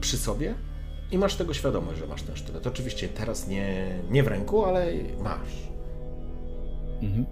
[0.00, 0.54] przy sobie
[1.10, 2.66] i masz tego świadomość, że masz ten sztylet.
[2.66, 4.86] Oczywiście teraz nie, nie w ręku, ale
[5.22, 5.52] masz.
[7.02, 7.26] Mhm.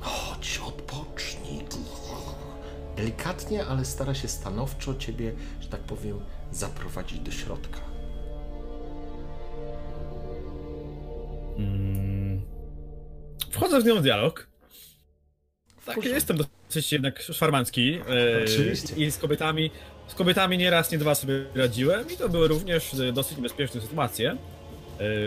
[0.00, 1.60] Chodź, odpocznij.
[2.96, 6.20] Delikatnie, ale stara się stanowczo ciebie, że tak powiem,
[6.52, 7.80] zaprowadzić do środka.
[11.58, 12.40] Mm.
[13.50, 14.46] Wchodzę z nią w dialog.
[15.86, 16.36] Tak, jestem
[16.68, 17.94] dosyć jednak szarmancki.
[17.94, 18.94] e, Oczywiście.
[18.96, 19.70] I z kobietami,
[20.08, 23.80] z kobietami nie raz, nie dwa sobie radziłem i to były również e, dosyć niebezpieczne
[23.80, 24.36] sytuacje.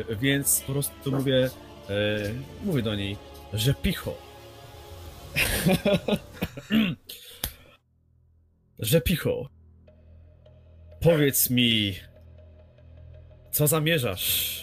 [0.10, 1.50] E, Więc po prostu mówię,
[1.90, 2.20] e,
[2.64, 3.18] mówię do niej,
[3.54, 4.16] że picho.
[8.80, 9.50] że picho.
[11.02, 11.94] Powiedz mi,
[13.52, 14.54] co zamierzasz?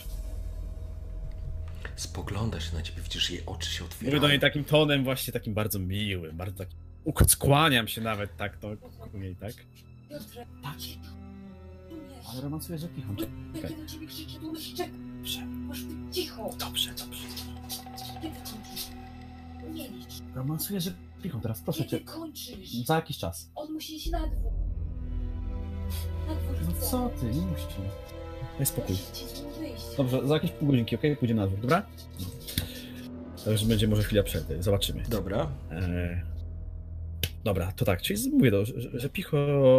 [1.96, 4.16] Spogląda się na ciebie, widzisz, jej oczy się otwierają.
[4.16, 6.78] Mówię do niej takim tonem właśnie takim bardzo miłym, bardzo takim...
[7.28, 8.76] Skłaniam się nawet tak to
[9.12, 9.52] ku niej, tak?
[10.62, 10.74] Tak.
[12.32, 13.16] Ale romansuję, że pichą.
[13.52, 14.92] Będzie do ciebie krzyczeć, to musisz czekać.
[15.16, 16.50] Dobrze, Masz być cicho.
[16.58, 17.22] dobrze, dobrze.
[20.40, 20.92] Romansuję, że
[21.22, 21.98] pichą teraz, proszę cię.
[21.98, 22.72] wykończysz.
[22.84, 23.50] Za jakiś czas.
[23.54, 24.52] On musi iść na dwór.
[26.28, 26.86] Na dwór No chce.
[26.90, 27.66] co ty, nie musisz.
[28.56, 28.96] Daj spokój.
[28.96, 29.84] Musicie z nim wyjść.
[29.96, 31.16] Dobrze, za jakieś pół godzinki, okej?
[31.16, 31.86] Pójdzie na dwór, dobra?
[33.44, 35.02] Także będzie może chwila przerwy, zobaczymy.
[35.08, 35.50] Dobra.
[35.70, 36.22] E,
[37.44, 39.36] dobra, to tak, czyli mówię, do, że, że Picho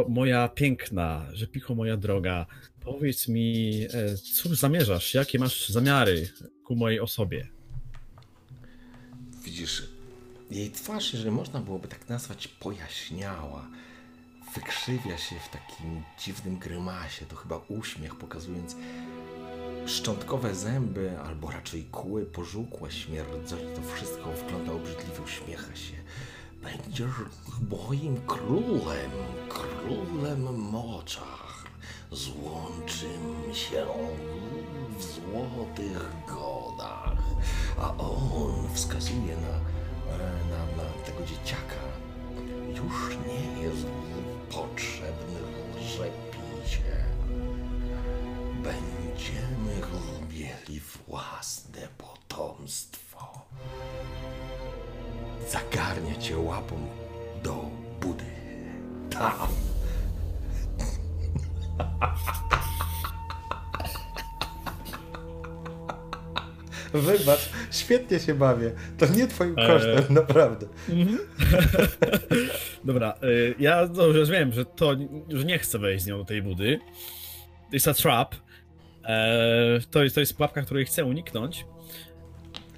[0.09, 2.45] moja piękna, że Picho moja droga,
[2.79, 6.29] powiedz mi, e, cóż zamierzasz, jakie masz zamiary
[6.65, 7.47] ku mojej osobie?
[9.45, 9.83] Widzisz,
[10.51, 13.67] jej twarz, jeżeli można byłoby tak nazwać, pojaśniała.
[14.55, 18.75] Wykrzywia się w takim dziwnym grymasie, to chyba uśmiech, pokazując
[19.85, 23.57] szczątkowe zęby, albo raczej kły pożółkłe, śmierdzące.
[23.75, 25.93] To wszystko wygląda obrzydliwie, uśmiecha się.
[26.63, 27.09] Będziesz
[27.69, 29.11] moim królem,
[29.49, 31.65] królem moczach.
[32.11, 33.85] Złączym się
[34.97, 37.23] w złotych godach.
[37.77, 39.80] A on wskazuje na,
[40.49, 41.81] na, na tego dzieciaka.
[42.75, 43.85] Już nie jest
[44.51, 45.39] potrzebny
[45.79, 47.05] rzepicie.
[48.63, 49.81] Będziemy
[50.29, 53.41] mieli własne potomstwo.
[55.49, 56.75] Zagarnia cię łapą
[57.43, 57.65] do
[58.01, 58.25] budy.
[59.09, 59.47] Tam.
[66.93, 68.71] Wybacz, świetnie się bawię.
[68.97, 69.67] To nie twoim Eee.
[69.67, 70.67] kosztem, naprawdę.
[72.83, 74.95] Dobra, y, ja dobrze już wiem, że to,
[75.29, 76.79] że nie chcę wejść z nią do tej budy.
[77.69, 78.35] To jest a trap.
[79.05, 81.65] E, to, jest, to jest pułapka, której chcę uniknąć.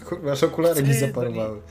[0.06, 1.62] Kurwa, aż okulary mi zaparowały.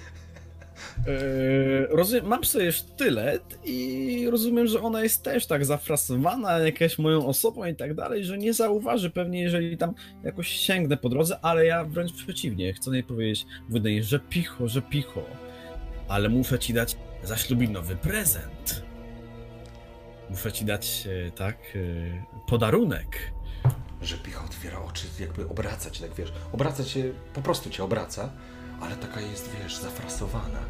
[1.07, 7.65] Yy, mam sobie sztylet i rozumiem, że ona jest też tak zafrasowana jakaś moją osobą
[7.65, 9.95] i tak dalej, że nie zauważy pewnie, jeżeli tam
[10.25, 14.83] jakoś sięgnę po drodze, ale ja wręcz przeciwnie, chcę jej powiedzieć, wydaje, że picho, że
[14.83, 15.25] picho,
[16.09, 18.83] ale muszę ci dać zaślubinowy prezent.
[20.31, 23.33] Muszę ci dać, e, tak, e, podarunek.
[24.03, 26.33] Że picha otwiera oczy, jakby obraca cię, tak wiesz.
[26.53, 28.31] Obraca cię, po prostu cię obraca,
[28.83, 30.61] ale taka jest, wiesz, zafrasowana.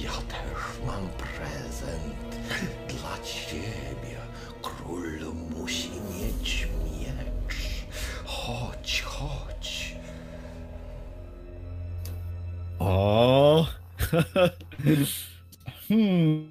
[0.00, 2.36] Ja też mam prezent
[2.88, 4.16] dla ciebie.
[4.62, 7.86] Król musi mieć miecz.
[8.24, 9.96] Chodź, chodź.
[12.78, 13.66] O.
[15.88, 16.50] hmm.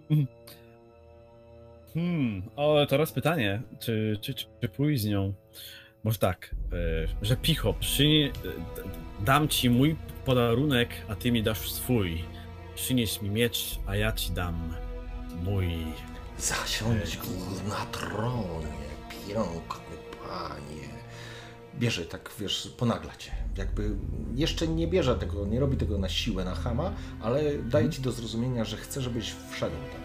[1.93, 2.43] Hmm.
[2.55, 5.33] O, teraz pytanie, czy, czy, czy, czy pójść z nią?
[6.03, 8.31] Może tak, e, że picho, przy,
[9.19, 12.23] dam ci mój podarunek, a ty mi dasz swój.
[12.75, 14.73] Przynieś mi miecz, a ja ci dam
[15.43, 15.67] mój.
[16.37, 17.17] Zasiądź
[17.69, 20.89] na tronie, piękny panie.
[21.79, 23.31] Bierze tak, wiesz, ponagla cię.
[23.57, 23.95] Jakby
[24.35, 28.11] jeszcze nie bierze tego, nie robi tego na siłę, na chama, ale daje ci do
[28.11, 30.01] zrozumienia, że chce, żebyś wszedł tam.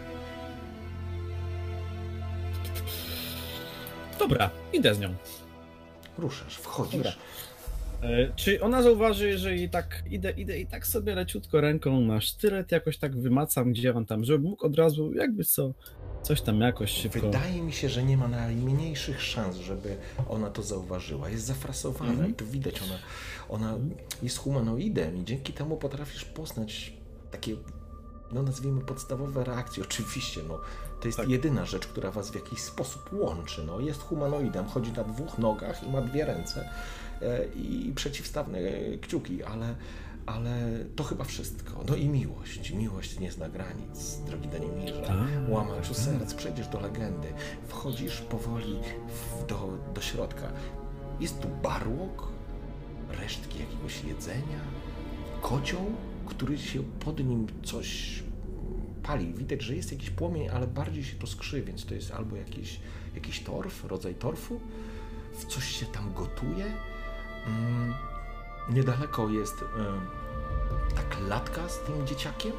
[4.18, 5.14] Dobra, idę z nią.
[6.18, 6.96] Ruszasz, wchodzisz.
[6.96, 7.12] Dobra.
[8.04, 12.20] E, Czy ona zauważy, że i tak idę, idę i tak sobie leciutko ręką na
[12.20, 15.72] sztylet, jakoś tak wymacam, gdzie on tam, żeby mógł od razu jakby co,
[16.22, 17.20] coś tam jakoś szybko...
[17.20, 19.96] Wydaje mi się, że nie ma najmniejszych szans, żeby
[20.28, 21.28] ona to zauważyła.
[21.28, 22.30] Jest zafrasowana Mhm.
[22.30, 22.82] i to widać.
[22.82, 22.98] Ona,
[23.48, 23.78] ona
[24.22, 26.92] jest humanoidem i dzięki temu potrafisz poznać
[27.30, 27.56] takie,
[28.32, 29.82] no nazwijmy, podstawowe reakcje.
[29.82, 30.60] Oczywiście, no,
[31.00, 31.28] to jest Tak.
[31.28, 33.64] jedyna rzecz, która was w jakiś sposób łączy.
[33.66, 36.68] No, jest humanoidem, chodzi na dwóch nogach i ma dwie ręce
[37.56, 39.74] i przeciwstawne e, kciuki, ale
[40.26, 41.84] ale to chyba wszystko.
[41.88, 42.70] No i miłość.
[42.70, 45.10] Miłość nie zna granic, drogi Danimirze.
[45.10, 47.28] A, Łamaczu serc, przejdziesz do legendy.
[47.68, 48.78] Wchodzisz powoli
[49.08, 50.52] w, do, do środka.
[51.20, 52.28] Jest tu barłok,
[53.20, 54.60] resztki jakiegoś jedzenia,
[55.42, 55.92] kocioł,
[56.26, 58.22] który się pod nim coś
[59.02, 59.34] pali.
[59.34, 62.80] Widać, że jest jakiś płomień, ale bardziej się to skrzy, więc to jest albo jakiś,
[63.14, 64.60] jakiś torf, rodzaj torfu,
[65.38, 66.64] w coś się tam gotuje.
[67.46, 67.94] Mm,
[68.70, 69.64] niedaleko jest
[70.96, 72.52] ta klatka z tym dzieciakiem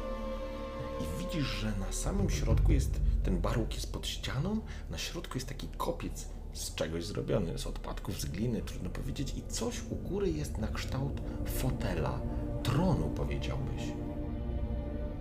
[1.00, 4.60] i widzisz, że na samym środku jest, ten barłok jest pod ścianą,
[4.90, 9.42] na środku jest taki kopiec z czegoś zrobiony, z odpadków, z gliny, trudno powiedzieć, i
[9.52, 12.20] coś u góry jest na kształt fotela,
[12.62, 13.82] tronu powiedziałbyś.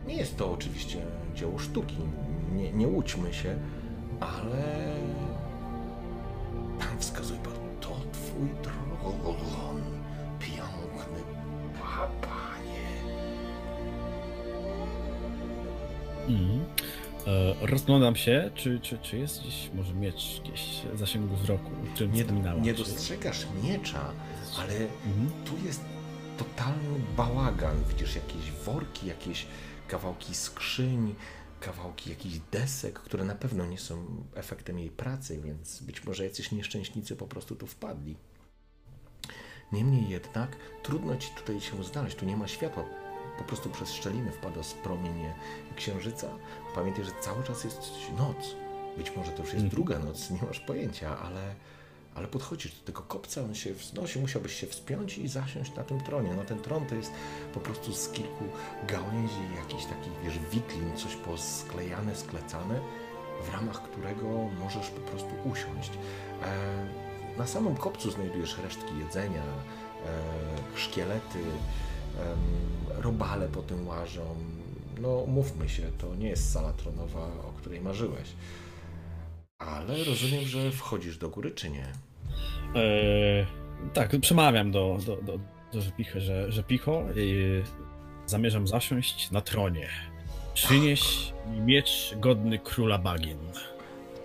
[0.08, 1.06] Nie jest to oczywiście
[1.36, 1.98] dzieło sztuki,
[2.54, 3.60] nie, nie łudźmy się,
[4.20, 4.96] ale
[6.80, 8.95] tam wskazuje pan, to twój tron,
[10.40, 11.24] piękny
[12.22, 12.86] panie.
[16.28, 16.66] Mhm.
[17.28, 22.12] E, rozglądam się, czy, czy, czy jest gdzieś może miecz gdzieś w zasięgu wzroku, czym
[22.14, 22.26] Nie,
[22.62, 24.12] nie dostrzegasz miecza,
[24.60, 25.32] ale Mhm.
[25.46, 25.82] tu jest
[26.38, 27.76] totalny bałagan.
[27.90, 29.46] Widzisz jakieś worki, jakieś
[29.88, 31.16] kawałki skrzyń,
[31.60, 34.06] kawałki jakichś desek, które na pewno nie są
[34.36, 38.16] efektem jej pracy, więc być może jacyś nieszczęśnicy po prostu tu wpadli.
[39.72, 42.84] Niemniej jednak trudno ci tutaj się znaleźć, tu nie ma światła.
[43.38, 45.34] Po prostu przez szczeliny wpada z promienie
[45.76, 46.28] księżyca.
[46.76, 48.56] Pamiętaj, że cały czas jest noc.
[48.98, 49.70] Być może to już jest Mhm.
[49.70, 51.56] druga noc, nie masz pojęcia, ale,
[52.16, 56.02] ale podchodzisz do tego kopca, on się wznosi, musiałbyś się wspiąć i zasiąść na tym
[56.02, 56.34] tronie.
[56.38, 57.12] No ten tron to jest
[57.54, 58.44] po prostu z kilku
[58.88, 62.80] gałęzi, jakichś takich, wiesz, wiklin, coś posklejane, sklecane,
[63.44, 64.28] w ramach którego
[64.60, 65.92] możesz po prostu usiąść.
[66.44, 67.05] E,
[67.38, 74.36] na samym kopcu znajdujesz resztki jedzenia, e, szkielety, em, robale po tym łażą.
[75.02, 78.30] No, mówmy się, to nie jest sala tronowa, o której marzyłeś.
[79.60, 81.88] Ale rozumiem, że wchodzisz do góry, czy nie?
[82.76, 83.46] E,
[83.94, 85.40] tak, przemawiam do, do, do,
[85.74, 87.14] do Rzepichy, że Rzepicho, e,
[88.26, 89.90] zamierzam zasiąść na tronie.
[90.54, 93.38] Przynieś mi miecz godny króla bagien.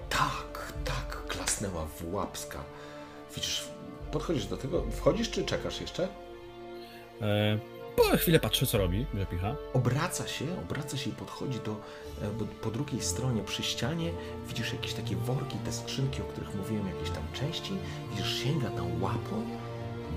[0.08, 2.58] Tak, tak, klasnęła Włapska.
[3.34, 3.64] Widzisz,
[4.12, 6.08] podchodzisz do tego, wchodzisz czy czekasz jeszcze?
[7.22, 7.58] E,
[7.96, 9.56] po chwilę patrzę, co robi Rzepicha.
[9.74, 12.30] Obraca się, obraca się i podchodzi do, e,
[12.62, 14.12] po drugiej stronie przy ścianie
[14.48, 17.72] widzisz jakieś takie worki, te skrzynki, o których mówiłem, jakieś tam części.
[18.10, 19.46] Widzisz, sięga tą łapą,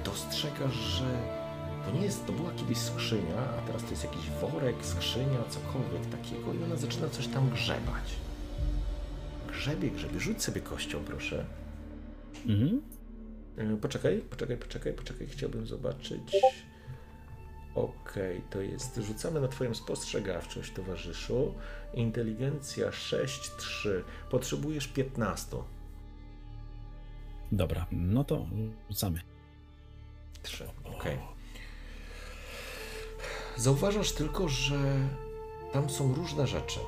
[0.06, 1.06] dostrzegasz, że
[1.86, 6.06] to nie jest, to była kiedyś skrzynia, a teraz to jest jakiś worek, skrzynia, cokolwiek
[6.12, 8.16] takiego i ona zaczyna coś tam grzebać.
[9.48, 10.20] Grzebie, grzebie.
[10.20, 11.46] Rzuć sobie kością, proszę.
[12.48, 12.82] Mhm.
[13.58, 16.36] E, Poczekaj, poczekaj, poczekaj, poczekaj, chciałbym zobaczyć.
[17.76, 18.96] Okej, to jest.
[18.98, 21.54] Rzucamy na Twoją spostrzegawczość, towarzyszu.
[21.94, 23.90] Inteligencja 6-3.
[24.30, 25.58] Potrzebujesz 15.
[27.52, 28.46] Dobra, no to
[28.90, 29.22] rzucamy.
[30.44, 30.68] 3.
[30.84, 31.18] Okej.
[33.58, 34.76] Zauważasz tylko, że
[35.74, 36.80] tam są różne rzeczy.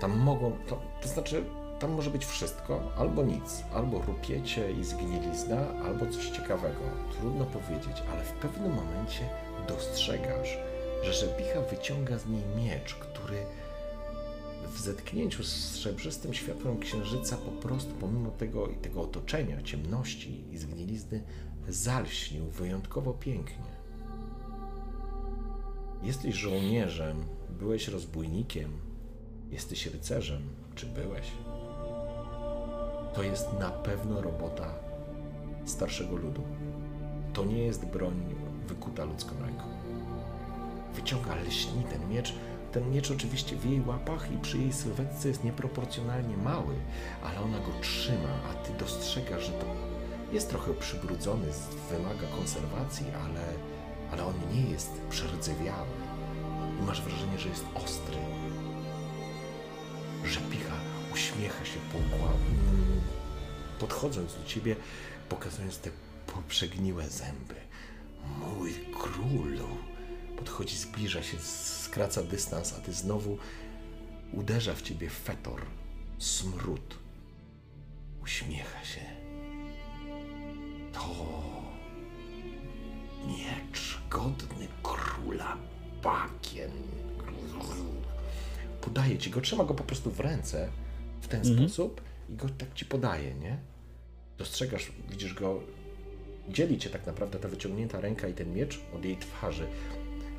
[0.00, 0.56] Tam mogą.
[0.68, 1.44] To, to znaczy,
[1.78, 3.64] tam może być wszystko, albo nic.
[3.74, 6.80] Albo rupiecie i zgnilizna, albo coś ciekawego.
[7.18, 9.28] Trudno powiedzieć, ale w pewnym momencie
[9.68, 10.58] dostrzegasz,
[11.02, 13.46] że Żebicha wyciąga z niej miecz, który
[14.74, 20.58] w zetknięciu z srebrzystym światłem księżyca po prostu, pomimo tego i tego otoczenia, ciemności i
[20.58, 21.22] zgnilizny,
[21.68, 23.78] zalśnił wyjątkowo pięknie.
[26.02, 27.24] Jesteś żołnierzem,
[27.58, 28.72] byłeś rozbójnikiem,
[29.50, 30.42] jesteś rycerzem,
[30.74, 31.26] czy byłeś?
[33.18, 34.66] To jest na pewno robota
[35.64, 36.42] starszego ludu.
[37.32, 38.34] To nie jest broń
[38.66, 39.64] wykuta ludzką ręką.
[40.94, 42.34] Wyciąga lśni ten miecz.
[42.72, 46.74] Ten miecz oczywiście w jej łapach i przy jej sylwetce jest nieproporcjonalnie mały,
[47.22, 49.66] ale ona go trzyma, a ty dostrzegasz, że to
[50.32, 51.46] jest trochę przybrudzony,
[51.90, 53.44] wymaga konserwacji, ale,
[54.12, 55.88] ale on nie jest przerdzewiały.
[56.80, 58.16] I masz wrażenie, że jest ostry.
[60.24, 60.87] Rzepicha
[61.18, 63.00] uśmiecha się pokła, mm,
[63.78, 64.76] podchodząc do ciebie,
[65.28, 65.90] pokazując te
[66.26, 67.54] poprzegniłe zęby.
[68.38, 69.68] Mój królu!
[70.36, 73.38] Podchodzi, zbliża się, skraca dystans, a ty znowu
[74.32, 75.62] uderza w ciebie fetor,
[76.18, 76.98] smród.
[78.22, 79.00] Uśmiecha się.
[80.92, 81.08] To
[83.26, 85.56] miecz godny króla
[86.02, 86.72] bakien.
[88.80, 90.68] Podaje ci go, trzyma go po prostu w ręce
[91.28, 91.68] w ten Mhm.
[91.68, 92.00] sposób
[92.30, 93.58] i go tak ci podaje, nie?
[94.38, 95.60] Dostrzegasz, widzisz go,
[96.48, 99.66] dzieli cię tak naprawdę ta wyciągnięta ręka i ten miecz od jej twarzy.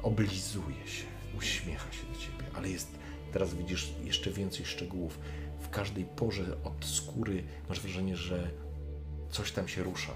[0.03, 1.03] oblizuje się,
[1.37, 2.91] uśmiecha się do ciebie, ale jest,
[3.33, 5.19] teraz widzisz jeszcze więcej szczegółów.
[5.61, 8.51] W każdej porze od skóry masz wrażenie, że
[9.29, 10.13] coś tam się rusza.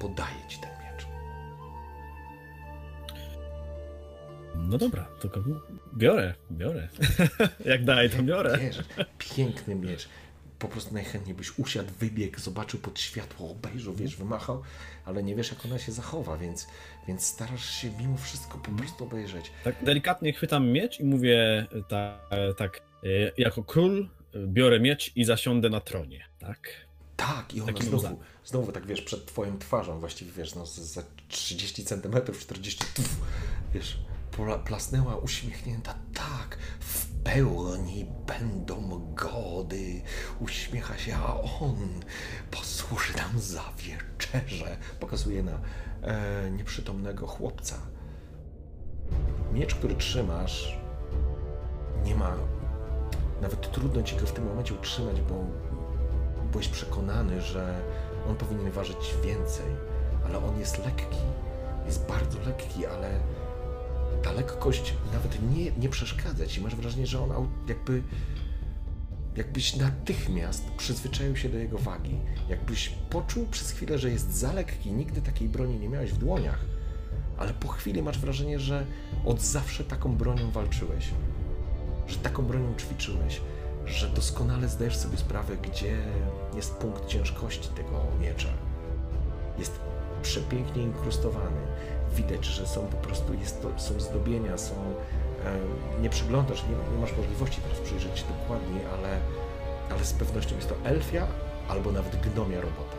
[0.00, 0.70] Podaje ci ten
[4.56, 5.28] No dobra, to
[5.96, 6.88] biorę, biorę.
[7.64, 8.58] Jak daje, to biorę.
[8.58, 8.78] Wiesz,
[9.18, 10.08] piękny miecz.
[10.58, 14.62] Po prostu najchętniej byś usiadł, wybiegł, zobaczył pod światło, obejrzał, wiesz, wymachał,
[15.04, 16.66] ale nie wiesz, jak ona się zachowa, więc,
[17.08, 19.52] więc starasz się mimo wszystko po prostu obejrzeć.
[19.64, 22.18] Tak delikatnie chwytam miecz i mówię ta,
[22.56, 23.08] tak, e,
[23.38, 24.08] jako król
[24.46, 26.68] biorę miecz i zasiądę na tronie, tak?
[27.16, 31.02] Tak, i ona Takim znowu, znowu tak, wiesz, przed twoją twarzą, właściwie, wiesz, no, za
[31.28, 33.16] 30 centymetrów, 40, tuf,
[33.74, 33.98] wiesz,
[34.64, 40.02] plasnęła uśmiechnięta, tak, w pełni będą gody,
[40.40, 41.76] uśmiecha się, a on
[42.50, 45.60] posłuży nam za wieczerzę, pokazuje na
[46.02, 47.76] e, nieprzytomnego chłopca.
[49.52, 50.78] Miecz, który trzymasz,
[52.04, 52.36] nie ma,
[53.42, 55.44] nawet trudno ci go w tym momencie utrzymać, bo
[56.52, 57.82] byłeś przekonany, że
[58.28, 59.66] on powinien ważyć więcej,
[60.26, 61.18] ale on jest lekki.
[61.86, 63.20] Jest bardzo lekki, ale
[64.22, 66.60] ta lekkość nawet nie, nie przeszkadza ci.
[66.60, 68.02] Masz wrażenie, że on jakby.
[69.36, 72.18] Jakbyś natychmiast przyzwyczaił się do jego wagi.
[72.48, 74.92] Jakbyś poczuł przez chwilę, że jest za lekki.
[74.92, 76.58] Nigdy takiej broni nie miałeś w dłoniach,
[77.38, 78.86] ale po chwili masz wrażenie, że
[79.24, 81.10] od zawsze taką bronią walczyłeś.
[82.06, 83.40] Że taką bronią ćwiczyłeś
[83.86, 85.96] że doskonale zdajesz sobie sprawę, gdzie
[86.54, 88.48] jest punkt ciężkości tego miecza.
[89.58, 89.80] Jest
[90.22, 91.60] przepięknie inkrustowany.
[92.16, 94.74] Widać, że są po prostu jest są zdobienia, są.
[96.00, 99.20] Nie przyglądasz, nie, nie masz możliwości teraz przyjrzeć się dokładnie, ale,
[99.90, 101.26] ale z pewnością jest to elfia
[101.68, 102.96] albo nawet gnomia robota.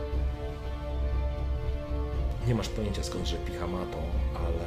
[2.47, 3.97] Nie masz pojęcia skąd picha ma to,
[4.39, 4.65] ale.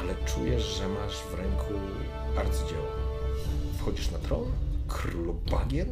[0.00, 1.74] ale czujesz, że masz w ręku
[2.38, 3.06] arcydzieło
[3.86, 4.44] wchodzisz na tron?
[4.88, 5.88] Król bagien?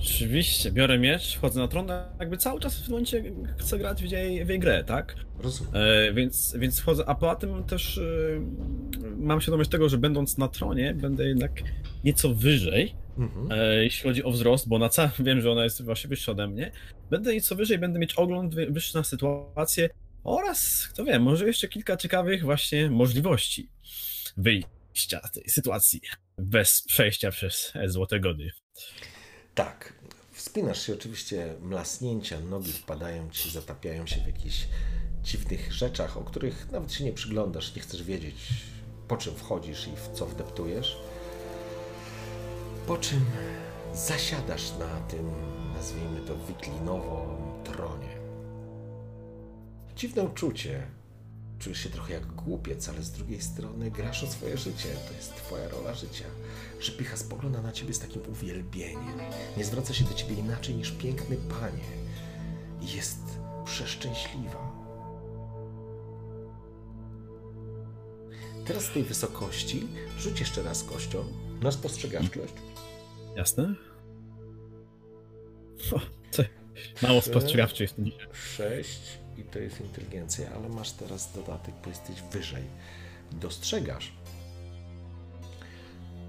[0.00, 1.86] Oczywiście, biorę miecz, wchodzę na tron,
[2.20, 3.22] jakby cały czas w tym momencie
[3.58, 5.14] chcę grać w jej, w jej grę, tak?
[5.38, 5.72] Rozumiem.
[5.76, 8.02] E, więc, więc wchodzę, a poza tym też e,
[9.18, 11.52] mam świadomość tego, że będąc na tronie, będę jednak
[12.04, 13.52] nieco wyżej, Mhm.
[13.52, 16.46] e, jeśli chodzi o wzrost, bo na całym wiem, że ona jest właśnie wyższa ode
[16.48, 16.72] mnie.
[17.10, 19.88] Będę nieco wyżej, będę mieć ogląd wy- wyższy na sytuację
[20.24, 23.70] oraz, kto wie, może jeszcze kilka ciekawych właśnie możliwości
[24.36, 26.00] wyjścia z tej sytuacji
[26.38, 28.50] bez przejścia przez złote gody.
[29.64, 29.92] Tak.
[30.32, 34.68] Wspinasz się oczywiście, mlasnięcia, nogi wpadają ci, zatapiają się w jakichś
[35.22, 38.36] dziwnych rzeczach, o których nawet się nie przyglądasz, nie chcesz wiedzieć,
[39.08, 40.96] po czym wchodzisz i w co wdeptujesz.
[42.86, 43.24] Po czym
[43.94, 45.30] zasiadasz na tym,
[45.74, 48.16] nazwijmy to, wiklinowym tronie.
[49.96, 50.86] Dziwne uczucie.
[51.58, 54.88] Czujesz się trochę jak głupiec, ale z drugiej strony grasz o swoje życie.
[55.08, 56.24] To jest twoja rola życia.
[56.80, 59.18] Że spogląda na ciebie z takim uwielbieniem.
[59.56, 61.84] Nie zwraca się do ciebie inaczej niż piękny panie.
[62.94, 63.20] Jest
[63.64, 64.80] przeszczęśliwa.
[68.66, 69.88] Teraz z tej wysokości
[70.18, 71.24] rzuć jeszcze raz kością
[71.62, 72.52] na spostrzegawczość.
[73.36, 73.74] Jasne?
[75.92, 76.00] O,
[76.30, 76.42] co?
[77.02, 78.28] Mało spostrzegawczy jestem dzisiaj.
[78.82, 79.00] 6
[79.38, 82.64] i to jest inteligencja, ale masz teraz dodatek, bo jesteś wyżej.
[83.32, 84.12] Dostrzegasz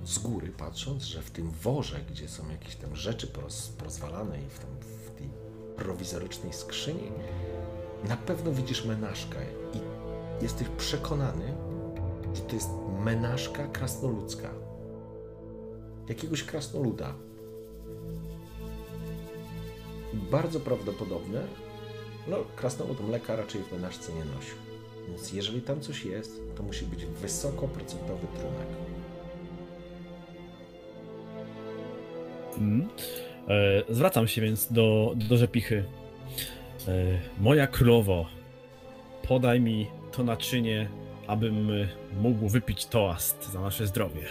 [0.05, 3.71] z góry patrząc, że w tym worze, gdzie są jakieś tam rzeczy poroz,
[4.45, 5.29] i w, tam, w tej
[5.75, 7.11] prowizorycznej skrzyni,
[8.07, 9.37] na pewno widzisz menażkę
[9.73, 9.79] i
[10.43, 11.53] jesteś przekonany,
[12.33, 12.69] że to jest
[12.99, 14.49] menażka krasnoludzka.
[16.09, 17.13] Jakiegoś krasnoluda.
[20.13, 21.47] Bardzo prawdopodobne,
[22.27, 24.55] no krasnolud mleka raczej w menażce nie nosił.
[25.07, 28.90] Więc jeżeli tam coś jest, to musi być wysokoprocentowy trunek.
[32.57, 32.89] Mm.
[33.47, 35.83] E, zwracam się więc do, do rzepichy.
[36.87, 36.93] E,
[37.39, 38.25] moja królowo,
[39.27, 40.89] podaj mi to naczynie,
[41.27, 41.71] abym
[42.21, 44.25] mógł wypić toast za nasze zdrowie.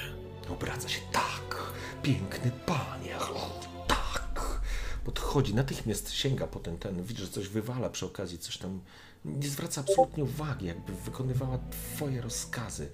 [0.52, 1.72] Obraca się tak,
[2.02, 4.60] piękny panie, o, tak.
[5.05, 8.80] Podchodzi, natychmiast sięga po ten, ten, widzi, że coś wywala przy okazji, coś tam,
[9.24, 12.90] nie zwraca absolutnie uwagi, jakby wykonywała twoje rozkazy.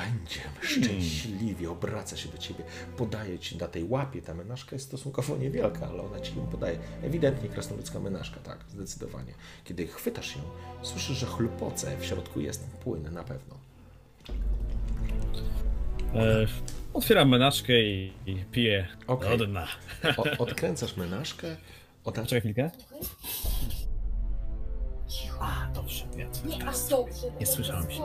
[0.00, 2.64] Będziemy szczęśliwi, obraca się do ciebie,
[2.96, 6.78] podaje ci na tej łapie, ta menażka jest stosunkowo niewielka, ale ona ci ją podaje.
[7.02, 9.34] Ewidentnie krasnoludzka menażka, tak, zdecydowanie.
[9.64, 10.42] Kiedy chwytasz ją,
[10.82, 13.54] słyszysz, że chlupoce, w środku jest płyn, na pewno.
[16.14, 16.46] E,
[16.94, 19.38] otwieram menaczkę i, i piję Okej.
[19.38, 19.66] do dna.
[20.16, 21.56] O, odkręcasz menażkę,
[22.04, 22.70] ona Poczekaj chwilkę.
[25.40, 27.26] A, dobrze, więc Nie teraz aż dobrze.
[27.40, 28.02] Nie słyszałem się.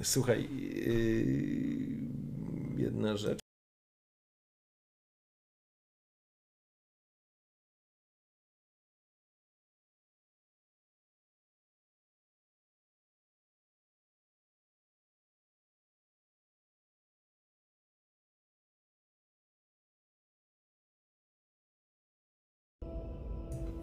[0.00, 3.38] Słuchaj, yy, jedna rzecz.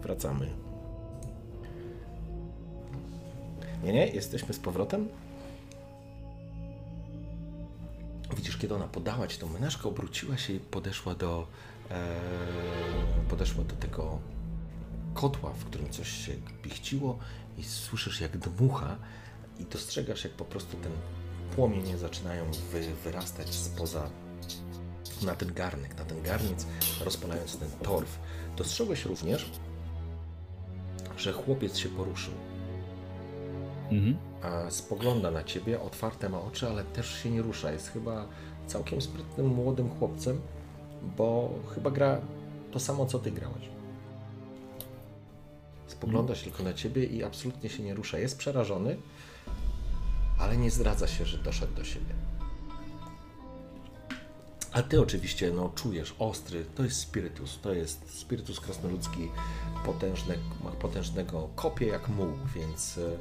[0.02, 0.48] Wracamy.
[3.84, 5.08] Nie, nie, jesteśmy z powrotem.
[8.40, 11.46] Widzisz, kiedy ona podała ci tą menażkę, obróciła się i podeszła do,
[11.90, 12.16] e,
[13.28, 14.18] podeszła do tego
[15.14, 17.18] kotła, w którym coś się pichciło
[17.58, 18.96] i słyszysz jak dmucha
[19.58, 20.92] i dostrzegasz jak po prostu ten
[21.56, 24.10] płomienie zaczynają wy, wyrastać spoza
[25.22, 26.66] na ten garnek, na ten garniec,
[27.04, 28.18] rozpalając ten torf.
[28.56, 29.50] Dostrzegłeś również,
[31.16, 32.34] że chłopiec się poruszył
[33.90, 34.16] Mhm.
[34.42, 37.72] a spogląda na ciebie, otwarte ma oczy, ale też się nie rusza.
[37.72, 38.26] Jest chyba
[38.66, 40.40] całkiem sprytnym młodym chłopcem,
[41.16, 42.20] bo chyba gra
[42.70, 43.68] to samo, co ty grałeś.
[45.86, 48.18] Spogląda się tylko na ciebie i absolutnie się nie rusza.
[48.18, 48.96] Jest przerażony,
[50.38, 52.14] ale nie zdradza się, że doszedł do siebie.
[54.72, 59.28] A ty oczywiście no, czujesz ostry, to jest spirytus, to jest spirytus krasnoludzki,
[59.86, 60.34] potężne,
[60.64, 63.18] ma potężnego kopie jak muł, więc e,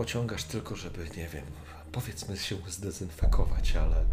[0.00, 1.44] pociągasz tylko, żeby, nie wiem,
[1.92, 4.04] powiedzmy się zdezynfekować, ale,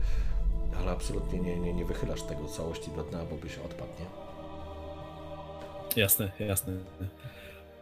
[0.80, 4.05] ale absolutnie nie, nie, nie wychylasz tego całości do dna, bo byś odpadł, nie?
[6.01, 6.73] Jasne, jasne.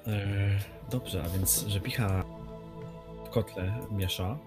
[0.08, 0.60] E,
[0.92, 2.24] dobrze, a więc rzepicha
[3.26, 4.38] w kotle miesza.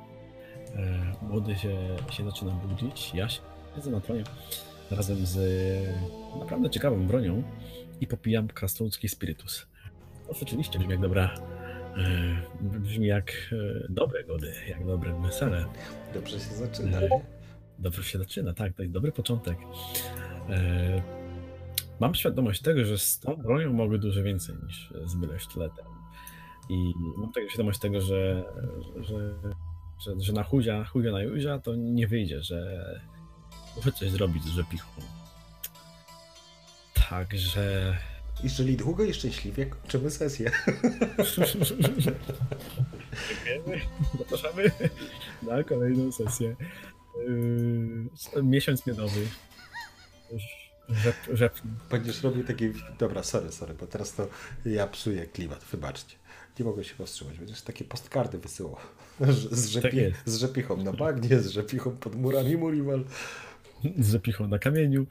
[0.76, 3.14] E, młody się, się zaczyna budzić.
[3.14, 4.24] Ja siedzę na tronie
[4.90, 5.38] razem z
[6.40, 7.42] naprawdę ciekawą bronią
[8.00, 9.66] i popijam krasnoludzki spirytus.
[10.28, 11.57] To rzeczywiście brzmi jak dobra.
[11.98, 15.64] E, brzmi jak e, dobre gody, jak dobre wesele.
[16.14, 17.08] Dobrze się zaczyna, nie?
[17.78, 19.58] Dobrze się zaczyna, tak, to jest dobry początek.
[20.50, 21.02] E,
[22.00, 25.84] mam świadomość tego, że z tą bronią mogę dużo więcej niż z byle sztyletem.
[26.70, 28.44] I mam tego świadomość tego, że,
[29.00, 29.34] że,
[30.00, 32.80] że, że na chudzia, chudzia na juzia to nie wyjdzie, że
[33.76, 35.02] muszę coś zrobić z rzepichą.
[37.10, 37.96] Także...
[38.42, 40.50] Jeżeli długo i szczęśliwie kończymy sesję.
[43.28, 43.80] Dziękujemy.
[44.18, 44.70] Zapraszamy
[45.42, 46.56] na kolejną sesję.
[48.34, 49.20] Yy, miesiąc miodowy.
[50.88, 51.54] Rzep, rzep,
[51.90, 52.72] Będziesz robił taki...
[52.98, 54.28] Dobra, sorry, sorry, bo teraz to
[54.64, 56.16] ja psuję klimat, wybaczcie.
[56.58, 57.38] Nie mogę się powstrzymać.
[57.38, 58.76] Będziesz takie postkardy wysyłał.
[59.50, 59.96] Z, rzepi...
[59.96, 63.04] Tak z rzepichą na bagnie, z rzepichą pod murami Murival.
[63.98, 65.06] z rzepichą na kamieniu.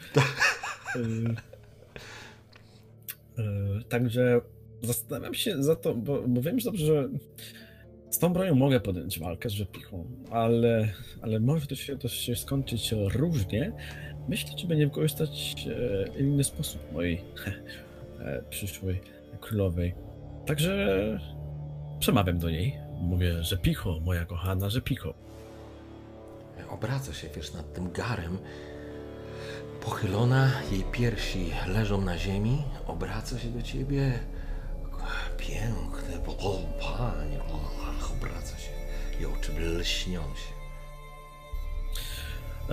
[3.37, 4.41] Yy, Także
[4.83, 7.09] zastanawiam się za to, bo, bo wiem, dobrze, że
[8.09, 12.35] z tą bronią mogę podjąć walkę z rzepichą, ale, ale może to się, to się
[12.35, 13.71] skończyć różnie.
[14.29, 17.21] Myślę, czy będzie wykorzystać e, inny sposób mojej
[18.19, 19.01] e, przyszłej
[19.41, 19.95] królowej.
[20.45, 21.19] Także
[21.99, 22.77] przemawiam do niej.
[23.01, 25.13] Mówię, że picho, moja kochana, że picho.
[26.69, 28.37] Obraca się, wiesz, nad tym garem.
[29.81, 34.19] Pochylona, jej piersi leżą na ziemi, obraca się do ciebie.
[35.37, 37.39] Piękne, bo o panie,
[37.99, 38.69] ach, obraca się.
[39.21, 40.57] I oczy lśnią się.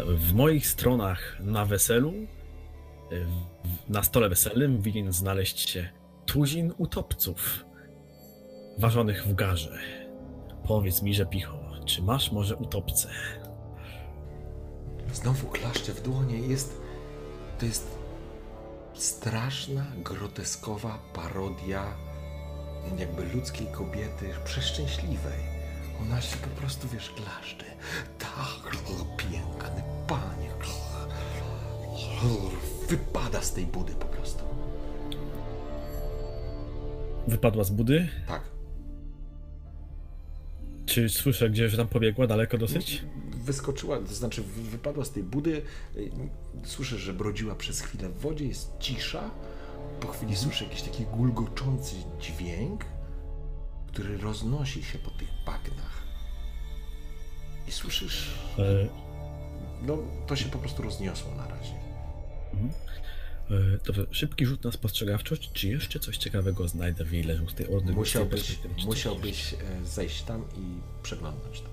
[0.07, 2.13] W moich stronach na weselu,
[3.89, 5.89] na stole weselnym winien znaleźć się
[6.27, 7.65] tuzin utopców
[8.79, 9.79] ważonych w garze.
[10.67, 13.09] Powiedz mi, że picho, czy masz może utopce?
[15.13, 16.39] Znowu klaszcze w dłonie.
[16.39, 16.84] Jest.
[17.59, 17.99] To jest
[18.95, 21.85] straszna, groteskowa parodia
[22.99, 25.55] jakby ludzkiej kobiety, przeszczęśliwej.
[26.03, 27.65] Ona się po prostu, wiesz, klaszcze.
[28.19, 28.77] Tak,
[29.17, 30.45] piękny panie.
[32.89, 34.45] Wypada z tej budy po prostu.
[37.29, 38.09] Wypadła z budy?
[38.29, 38.43] Tak.
[40.87, 43.05] Czy słyszę gdzieś, że tam pobiegła daleko dosyć?
[43.45, 45.63] Wyskoczyła, to znaczy wy- wypadła z tej budy.
[46.65, 49.31] Słyszę, że brodziła przez chwilę w wodzie, jest cisza.
[50.01, 52.85] Po chwili słyszę jakiś taki gulgoczący dźwięk,
[53.87, 56.03] który roznosi się po tych bagnach.
[57.69, 58.89] I słyszysz, E,
[59.83, 61.75] no to się po prostu rozniosło na razie.
[63.87, 65.51] dobrze, szybki rzut na spostrzegawczość.
[65.53, 67.93] Czy jeszcze coś ciekawego znajdę w jej leżu z tej ordy?
[67.93, 69.57] Musiałbyś, musiałbyś e,
[69.87, 71.69] zejść tam i przeglądać to.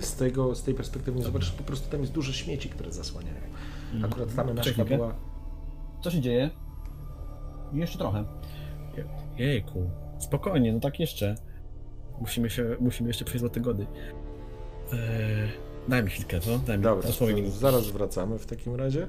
[0.00, 3.40] Z, tego, z tej perspektywy nie zobaczysz, po prostu tam jest duże śmieci, które zasłaniają.
[4.04, 5.14] Akurat ta menażka Czekaj, była...
[6.02, 6.50] Co się dzieje?
[7.72, 8.24] Jeszcze trochę.
[9.38, 9.90] Jejku.
[10.18, 11.34] Spokojnie, no tak jeszcze.
[12.20, 13.86] Musimy się, musimy jeszcze przejść do tygody.
[14.92, 14.98] Eee,
[15.88, 16.58] daj mi chwilkę, co?
[16.58, 17.08] Daj mi Dobra,
[17.48, 19.08] zaraz wracamy w takim razie.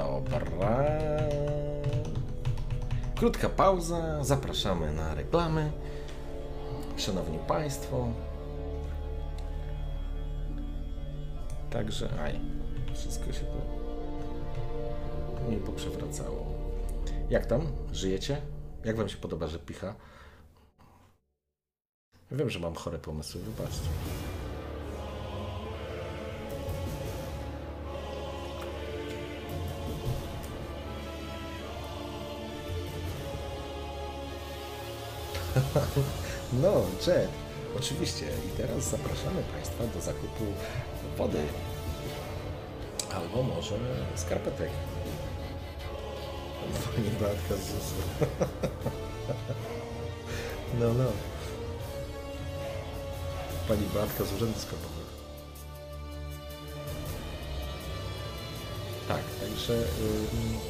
[0.00, 0.40] Dobra.
[3.16, 4.24] Krótka pauza.
[4.24, 5.72] Zapraszamy na reklamy.
[6.96, 8.08] Szanowni Państwo.
[11.70, 12.40] Także, aj,
[12.94, 13.80] wszystko się tu
[15.50, 16.46] mi poprzewracało.
[17.30, 17.60] Jak tam?
[17.92, 18.42] Żyjecie?
[18.84, 19.94] Jak wam się podoba, że picha?
[22.30, 23.88] Wiem, że mam chore pomysły, wybaczcie.
[36.52, 37.28] No, Jet,
[37.78, 38.26] oczywiście.
[38.26, 40.44] I teraz zapraszamy Państwa do zakupu
[41.18, 41.46] wody.
[43.14, 43.74] Albo może
[44.14, 44.70] skarpetek.
[46.96, 48.26] Pani Beatka z ZUS-u.
[50.80, 51.04] No, no.
[53.68, 55.10] Pani Beatka z Urzędu Skarbowego.
[59.08, 59.72] Tak, także...
[59.72, 60.69] ym,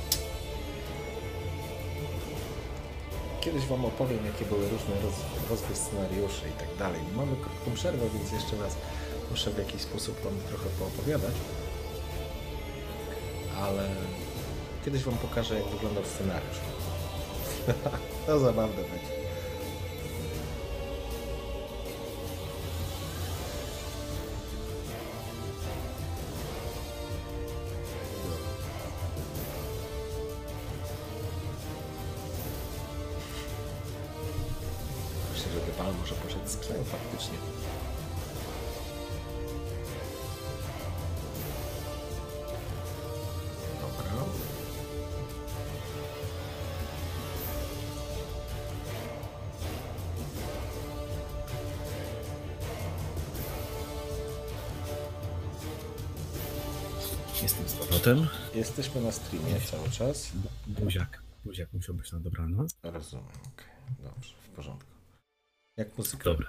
[3.41, 5.15] Kiedyś Wam opowiem, jakie były różne roz,
[5.51, 7.01] rozwój scenariuszy i tak dalej.
[7.17, 8.77] Mamy krótką przerwę, więc jeszcze raz
[9.31, 11.35] muszę w jakiś sposób Wam trochę poopowiadać.
[13.63, 13.89] Ale
[14.85, 16.61] kiedyś Wam pokażę, jak wyglądał scenariusz.
[18.27, 19.20] to zabawne będzie.
[35.41, 37.39] Myślę, że Dybal może poszedł z krzewu faktycznie.
[43.81, 44.25] Dobra.
[57.43, 58.29] Jestem z powrotem.
[58.55, 60.33] Jesteśmy na streamie cały czas.
[60.67, 61.23] Buziak.
[61.45, 62.77] Buziak musiał być na dobranoc.
[62.83, 63.67] Rozumiem, okej.
[64.05, 65.00] Dobrze, w porządku.
[65.81, 66.25] Jak muzyka?
[66.25, 66.47] Dobra.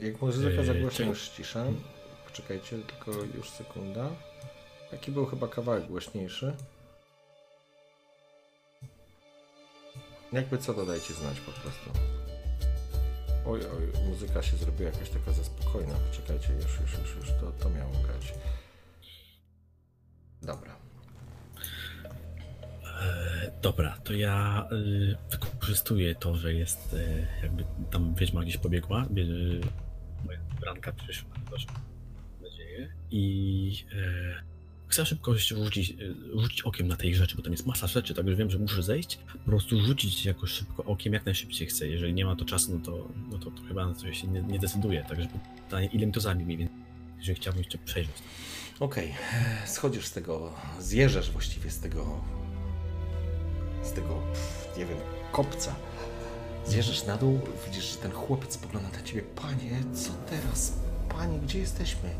[0.00, 1.80] Jak muzyka Eee, zagłośnia, już ściszam.
[2.26, 4.10] Poczekajcie, tylko już sekunda.
[4.90, 6.54] Taki był chyba kawałek głośniejszy.
[10.32, 11.90] Jakby co, dodajcie znać po prostu.
[13.46, 15.94] Oj, oj, muzyka się zrobiła jakaś taka za spokojna.
[15.94, 18.34] Poczekajcie, już, już, już, już to, to miało grać.
[20.42, 20.76] Dobra.
[23.02, 24.68] E, Dobra, to ja
[25.64, 29.04] wykorzystuję to, że jest y, jakby tam wiedźma gdzieś pobiegła.
[29.04, 29.60] Y,
[30.26, 31.66] moja branka przyszła, proszę.
[31.72, 32.92] Mam nadzieję.
[33.10, 37.86] I y, chcę szybko rzucić, y, rzucić okiem na tej rzeczy, bo tam jest masa
[37.86, 39.16] rzeczy, także wiem, że muszę zejść.
[39.16, 41.88] Po prostu rzucić jakoś szybko okiem, jak najszybciej chcę.
[41.88, 44.42] Jeżeli nie ma to czasu, no to, no to, to chyba na coś się nie,
[44.42, 45.04] nie decyduję.
[45.08, 45.28] Także
[45.64, 46.78] pytanie, ile mi to zajmie więcej.
[47.18, 48.16] Jeżeli chciałbym jeszcze przejrzeć.
[48.80, 49.14] Okej,
[49.66, 52.20] schodzisz z tego, zjeżdżasz właściwie z tego,
[53.82, 54.98] z tego, pff, nie wiem,
[55.34, 55.74] kopca.
[56.66, 59.22] Zjeżdżasz na dół, widzisz, że ten chłopiec spogląda na ciebie.
[59.22, 60.78] Panie, co teraz?
[61.08, 62.10] Panie, gdzie jesteśmy?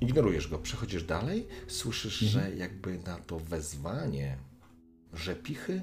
[0.00, 4.38] Ignorujesz go, przechodzisz dalej, słyszysz, że jakby na to wezwanie
[5.12, 5.82] rzepichy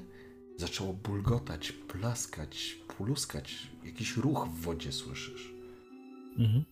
[0.56, 3.68] zaczęło bulgotać, plaskać, pluskać.
[3.84, 5.52] Jakiś ruch w wodzie słyszysz.
[6.38, 6.64] Mhm.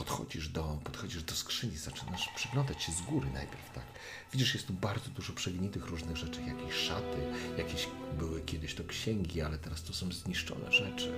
[0.00, 3.84] Podchodzisz do, podchodzisz do skrzyni, zaczynasz przyglądać się z góry najpierw, tak?
[4.32, 7.18] Widzisz, jest tu bardzo dużo przegnitych różnych rzeczy, jakieś szaty,
[7.58, 11.12] jakieś były kiedyś to księgi, ale teraz to są zniszczone rzeczy.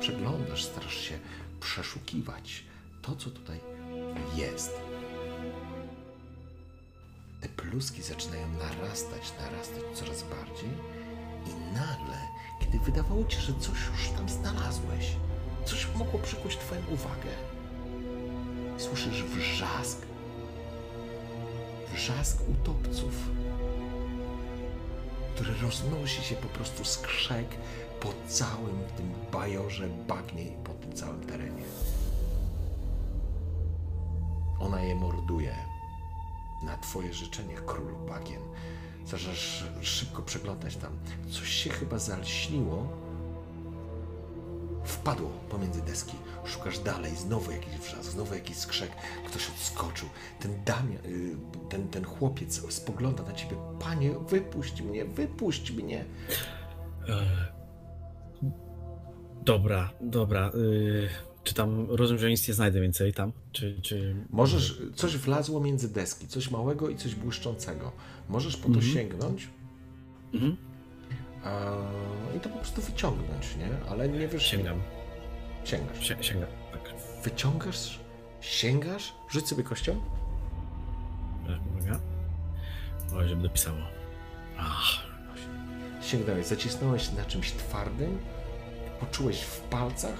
[0.00, 1.18] Przeglądasz, starasz się
[1.60, 2.64] przeszukiwać
[3.02, 3.60] to, co tutaj
[4.36, 4.72] jest.
[7.40, 10.70] Te pluski zaczynają narastać, narastać coraz bardziej
[11.46, 12.18] i nagle,
[12.60, 15.06] kiedy wydawało ci, że coś już tam znalazłeś,
[15.64, 17.49] coś mogło przykuć twoją uwagę,
[18.80, 19.98] słyszysz wrzask.
[21.94, 23.14] Wrzask utopców,
[25.34, 27.46] który roznosi się po prostu skrzek
[28.00, 31.62] po całym tym bajorze bagnie i po tym całym terenie.
[34.60, 35.54] Ona je morduje
[36.62, 38.42] na twoje życzenie, królu bagien.
[39.06, 40.92] Zaczynasz szybko przeglądać tam.
[41.30, 42.86] Coś się chyba zalśniło.
[44.84, 46.16] Wpadło pomiędzy deski.
[46.44, 48.90] Szukasz dalej, znowu jakiś wrzask, znowu jakiś skrzek.
[49.26, 50.08] Ktoś odskoczył.
[50.40, 51.36] Ten Damian, y,
[51.68, 53.56] ten, ten chłopiec spogląda na ciebie.
[53.80, 56.04] Panie, wypuść mnie, wypuść mnie.
[57.08, 57.22] E,
[59.44, 60.50] dobra, dobra.
[60.54, 61.08] Y,
[61.44, 63.32] czy tam rozumiem, że nic nie znajdę więcej tam?
[63.52, 64.16] Czy, czy...
[64.30, 67.92] Możesz, coś wlazło między deski, coś małego i coś błyszczącego.
[68.28, 68.92] Możesz po to Mhm.
[68.92, 69.48] sięgnąć
[70.34, 70.56] Mhm.
[72.36, 73.90] i to po prostu wyciągnąć, nie?
[73.90, 74.46] Ale nie wiesz...
[74.46, 74.80] Sięgam.
[75.64, 76.08] Sięgasz.
[76.08, 76.94] Sie- sięgam, tak.
[77.24, 78.00] Wyciągasz,
[78.40, 80.00] sięgasz, rzuć sobie kością.
[81.78, 82.00] Uwaga.
[83.16, 83.78] Oj, żeby dopisało.
[84.58, 85.10] Ach,
[86.02, 88.18] Sięgnąłeś, zacisnąłeś na czymś twardym,
[89.00, 90.18] poczułeś w palcach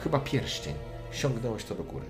[0.00, 0.74] chyba pierścień.
[1.12, 2.06] Siągnąłeś to do góry.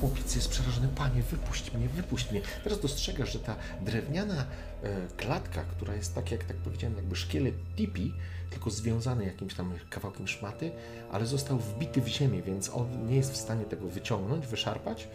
[0.00, 0.88] Chłopiec jest przerażony.
[0.96, 2.40] Panie, wypuść mnie, wypuść mnie.
[2.64, 4.44] Teraz dostrzegasz, że ta drewniana
[4.82, 8.14] e, klatka, która jest tak, jak tak powiedziałem, jakby szkielet tipi,
[8.50, 10.72] tylko związany jakimś tam kawałkiem szmaty,
[11.12, 15.08] ale został wbity w ziemię, więc on nie jest w stanie tego wyciągnąć, wyszarpać.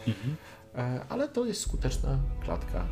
[0.76, 2.86] E, ale to jest skuteczna klatka,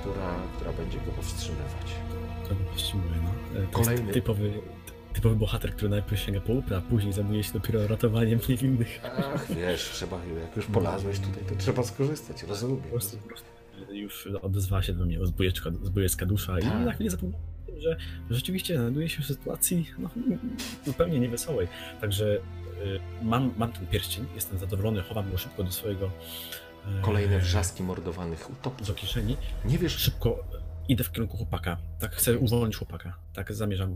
[0.00, 1.86] która, która będzie go powstrzymywać.
[2.48, 3.12] to go powstrzymuje,
[3.54, 3.60] no.
[3.60, 4.12] E, To Kolejny.
[4.12, 4.52] typowy,
[5.12, 9.00] typowy bohater, który najpierw sięga po łupy, a później zajmuje się dopiero ratowaniem niewinnych.
[9.18, 12.76] Ach, wiesz, trzeba, jak już polazłeś tutaj, to trzeba skorzystać, rozumiem.
[12.76, 13.46] Po prostu, po prostu
[13.92, 16.84] już odezwała się do mnie zbójeczka, zbójecka dusza i Tak.
[16.86, 17.96] na chwilę zapomniałem, o tym, że
[18.30, 20.10] rzeczywiście znajduję się w sytuacji no,
[20.86, 21.68] zupełnie niewesołej.
[22.00, 22.40] Także y,
[23.22, 28.50] mam, mam ten pierścień, jestem zadowolony, chowam go szybko do swojego e, Kolejne wrzaski mordowanych
[28.50, 28.86] utopców.
[28.86, 29.36] do kieszeni.
[29.64, 30.44] Nie wiesz, Szybko
[30.90, 31.76] idę w kierunku chłopaka.
[31.98, 33.14] Tak, chcę uwolnić chłopaka.
[33.34, 33.92] Tak zamierzam.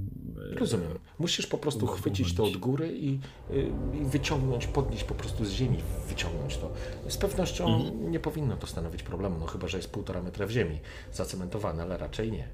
[0.52, 0.98] e, rozumiem.
[1.18, 3.70] Musisz po prostu chwycić to od góry i, y,
[4.02, 6.72] i wyciągnąć, podnieść po prostu z ziemi, wyciągnąć to.
[7.08, 8.10] Z pewnością Mhm.
[8.10, 10.80] nie powinno to stanowić problemu, no chyba, że jest półtora metra w ziemi
[11.12, 12.48] zacementowane, ale raczej nie.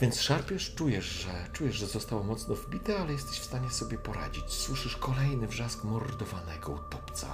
[0.00, 4.44] Więc szarpiesz, czujesz, że czujesz, że zostało mocno wbite, ale jesteś w stanie sobie poradzić.
[4.50, 7.26] Słyszysz kolejny wrzask mordowanego utopca.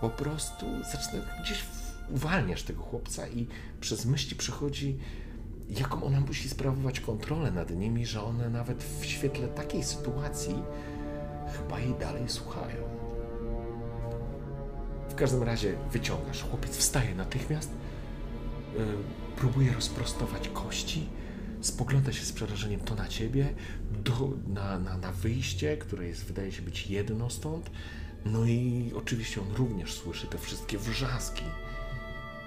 [0.00, 1.58] Po prostu zaczyna gdzieś
[2.10, 3.46] uwalniasz tego chłopca i
[3.80, 4.98] przez myśli przychodzi,
[5.68, 10.54] jaką ona musi sprawować kontrolę nad nimi, że one nawet w świetle takiej sytuacji
[11.56, 12.82] chyba jej dalej słuchają.
[15.08, 16.42] W każdym razie wyciągasz.
[16.42, 17.70] Chłopiec wstaje natychmiast,
[18.76, 18.84] yy,
[19.36, 21.06] próbuje rozprostować kości,
[21.60, 23.54] spogląda się z przerażeniem to na ciebie,
[24.04, 27.70] do, na, na, na wyjście, które jest, wydaje się być jedno stąd.
[28.24, 31.42] No i oczywiście on również słyszy te wszystkie wrzaski.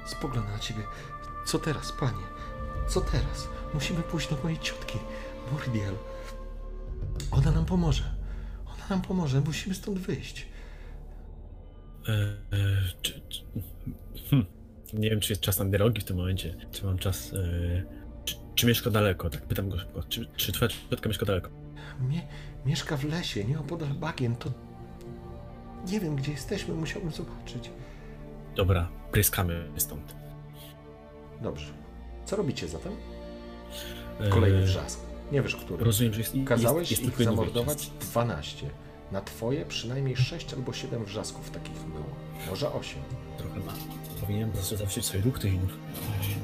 [0.05, 0.83] Spogląda na ciebie.
[1.45, 2.23] Co teraz, panie?
[2.87, 3.47] Co teraz?
[3.73, 4.97] Musimy pójść do mojej ciotki,
[5.51, 5.95] Mordiel.
[7.31, 8.03] Ona nam pomoże.
[8.65, 9.41] Ona nam pomoże.
[9.41, 10.47] Musimy stąd wyjść.
[12.07, 12.37] E, e,
[13.01, 13.43] czy, czy,
[14.29, 14.45] hm,
[14.93, 16.55] nie wiem, czy jest czas na dialogi w tym momencie.
[16.71, 17.33] Czy mam czas.
[17.33, 17.83] E,
[18.25, 19.29] czy, czy mieszka daleko?
[19.29, 20.03] Tak, pytam go szybko.
[20.03, 21.49] Czy, czy twoja ciotka mieszka daleko?
[22.01, 22.21] Mie
[22.65, 24.35] mieszka w lesie, nieopodal bagien.
[24.35, 24.51] To...
[25.91, 26.73] Nie wiem, gdzie jesteśmy.
[26.73, 27.71] Musiałbym zobaczyć.
[28.55, 30.15] Dobra, pryskamy stąd.
[31.41, 31.73] Dobrze.
[32.25, 32.93] Co robicie zatem?
[34.19, 34.99] E, Kolejny wrzask.
[35.31, 35.83] Nie wiesz, który.
[35.83, 36.33] Rozumiem, że jest.
[36.45, 38.05] Kazałeś jest, jest ich zamordować wyjście.
[38.11, 38.69] 12.
[39.11, 42.15] Na twoje przynajmniej 6 albo 7 wrzasków takich było.
[42.49, 43.01] Może 8.
[43.37, 43.73] Trochę ma.
[44.21, 45.73] Powinienem zawrzeć sobie ruch tych innych.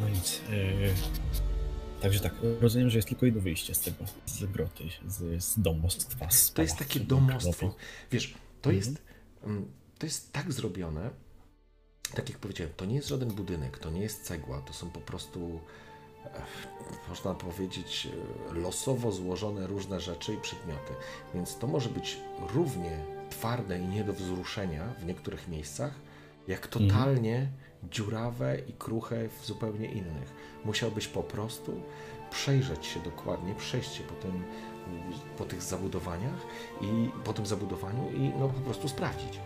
[0.02, 0.42] No nic.
[0.50, 3.98] E, także tak, rozumiem, że jest tylko jedno wyjście z tego.
[4.26, 6.30] Z groty, z, z domostwa.
[6.30, 7.76] Z To jest takie domostwo.
[8.12, 9.02] Wiesz, to jest,
[9.44, 11.10] mm, to jest tak zrobione,
[12.16, 15.00] tak jak powiedziałem, to nie jest żaden budynek, to nie jest cegła, to są po
[15.00, 15.60] prostu,
[16.26, 16.42] e,
[17.10, 18.08] można powiedzieć,
[18.52, 20.94] e, losowo złożone różne rzeczy i przedmioty.
[21.34, 22.18] Więc to może być
[22.54, 25.94] równie twarde i nie do wzruszenia w niektórych miejscach,
[26.48, 27.48] jak totalnie
[27.92, 30.34] dziurawe i kruche w zupełnie innych.
[30.66, 31.82] Musiałbyś po prostu
[32.32, 34.44] przejrzeć się dokładnie, przejść się po, tym,
[35.38, 36.46] po tych zabudowaniach
[36.82, 39.40] i po tym zabudowaniu i no po prostu sprawdzić.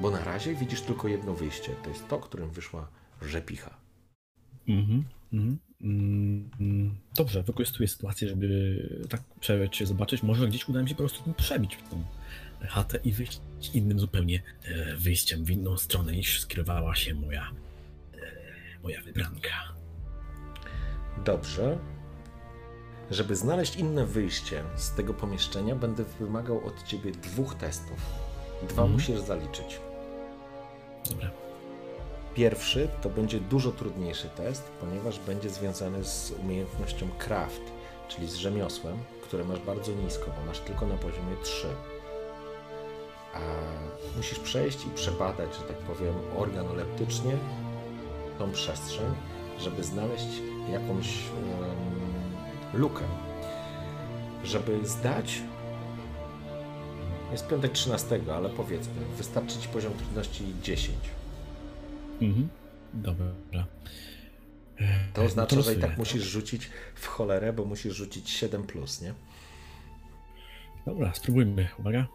[0.00, 1.72] Bo na razie widzisz tylko jedno wyjście.
[1.82, 2.88] To jest to, którym wyszła
[3.22, 3.76] rzepicha.
[4.68, 5.58] Mhm, mhm.
[5.80, 6.94] Mm, mm.
[7.14, 10.22] Dobrze, wykorzystuję sytuację, żeby tak przejrzeć się, zobaczyć.
[10.22, 12.04] Może gdzieś uda mi się po prostu przebić w tą
[12.68, 13.40] chatę i wyjść
[13.74, 17.50] innym zupełnie e, wyjściem w inną stronę niż skierowała się moja,
[18.14, 18.18] e,
[18.82, 19.74] moja wybranka.
[21.24, 21.78] Dobrze.
[23.10, 28.06] Żeby znaleźć inne wyjście z tego pomieszczenia, będę wymagał od ciebie dwóch testów.
[28.62, 28.92] Dwa Mhm.
[28.92, 29.80] musisz zaliczyć.
[31.08, 31.30] Dobra.
[32.34, 37.62] Pierwszy to będzie dużo trudniejszy test, ponieważ będzie związany z umiejętnością craft,
[38.08, 41.66] czyli z rzemiosłem, które masz bardzo nisko, bo masz tylko na poziomie 3.
[43.34, 43.40] A
[44.16, 47.36] musisz przejść i przebadać, że tak powiem, organoleptycznie
[48.38, 49.14] tą przestrzeń,
[49.58, 50.28] żeby znaleźć
[50.72, 53.04] jakąś em, lukę.
[54.44, 55.42] Żeby zdać,
[57.32, 60.98] jest piątek 13, ale powiedzmy, wystarczy ci poziom trudności 10.
[62.20, 62.48] Mhm.
[62.94, 63.26] Dobra.
[65.14, 69.00] To oznacza, no że i tak musisz rzucić w cholerę, bo musisz rzucić 7 plus,
[69.00, 69.14] nie?
[70.86, 71.68] Dobra, spróbujmy.
[71.78, 72.06] Uwaga.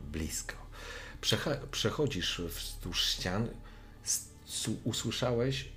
[0.00, 0.54] Blisko.
[1.20, 3.48] Przecha- przechodzisz wzdłuż ścian,
[4.84, 5.68] usłyszałeś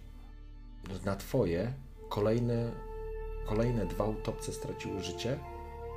[1.05, 1.73] na twoje
[2.09, 2.71] kolejne,
[3.47, 5.39] kolejne dwa utopce straciły życie.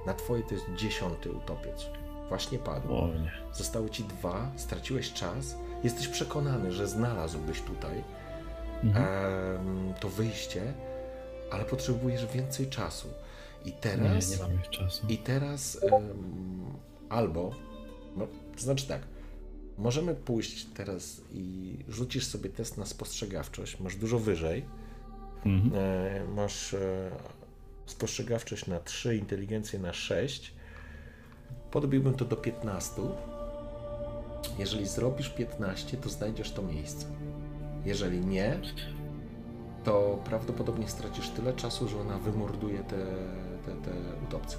[0.06, 1.86] Na twoje to jest dziesiąty utopiec.
[2.28, 2.94] Właśnie padł.
[2.94, 3.32] O nie.
[3.52, 5.56] Zostały ci dwa, straciłeś czas.
[5.84, 8.04] Jesteś przekonany, że znalazłbyś tutaj
[8.84, 9.06] Mhm.
[9.06, 10.72] em, to wyjście,
[11.50, 13.08] ale potrzebujesz więcej czasu.
[13.64, 14.30] I Nie, teraz.
[14.30, 15.06] nie mamy już czasu.
[15.08, 16.64] I teraz em,
[17.08, 17.50] albo,
[18.16, 19.00] no, to znaczy tak,
[19.78, 24.64] możemy pójść teraz i rzucisz sobie test na spostrzegawczość, masz dużo wyżej,
[25.46, 25.72] Mhm.
[25.74, 27.10] e, masz e,
[27.90, 30.52] spostrzegawczość na 3, inteligencję na 6,
[31.70, 33.02] podbiłbym to do 15.
[34.58, 37.06] Jeżeli zrobisz 15, to znajdziesz to miejsce.
[37.84, 38.60] Jeżeli nie,
[39.84, 43.06] to prawdopodobnie stracisz tyle czasu, że ona wymorduje te,
[43.66, 43.90] te, te
[44.24, 44.56] utopce.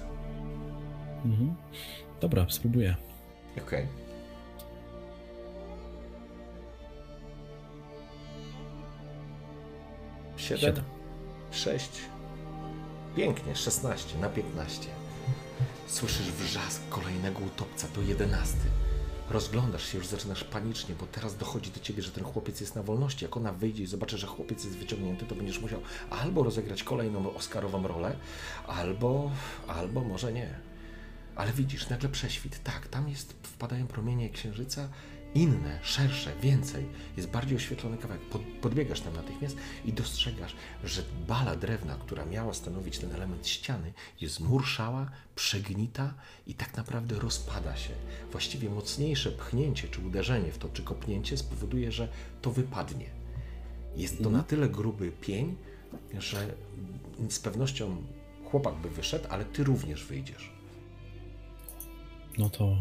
[1.24, 1.54] Mhm.
[2.20, 2.96] Dobra, spróbuję.
[3.58, 3.86] Okej.
[10.36, 10.84] Siedem, Siedem.
[11.50, 11.90] sześć,
[13.16, 14.88] pięknie, szesnaście na piętnaście.
[15.86, 18.68] Słyszysz wrzask kolejnego utopca, to jedenasty.
[19.30, 22.82] Rozglądasz się, już zaczynasz panicznie, bo teraz dochodzi do ciebie, że ten chłopiec jest na
[22.82, 23.24] wolności.
[23.24, 25.80] Jak ona wyjdzie i zobaczy, że chłopiec jest wyciągnięty, to będziesz musiał
[26.10, 28.16] albo rozegrać kolejną Oscarową rolę,
[28.66, 29.30] albo,
[29.66, 30.54] albo może nie.
[31.36, 32.62] Ale widzisz, nagle prześwit.
[32.62, 34.88] Tak, tam jest, wpadają promienie księżyca,
[35.34, 36.86] inne, szersze, więcej.
[37.16, 38.22] Jest bardziej oświetlony kawałek.
[38.22, 43.92] Pod, podbiegasz tam natychmiast i dostrzegasz, że bala drewna, która miała stanowić ten element ściany,
[44.20, 46.14] jest murszała, przegnita
[46.46, 47.92] i tak naprawdę rozpada się.
[48.32, 52.08] Właściwie mocniejsze pchnięcie, czy uderzenie w to, czy kopnięcie spowoduje, że
[52.42, 53.10] to wypadnie.
[53.96, 55.56] Jest to na tyle gruby pień,
[56.18, 56.54] że
[57.28, 57.96] z pewnością
[58.44, 60.52] chłopak by wyszedł, ale ty również wyjdziesz.
[62.38, 62.76] No to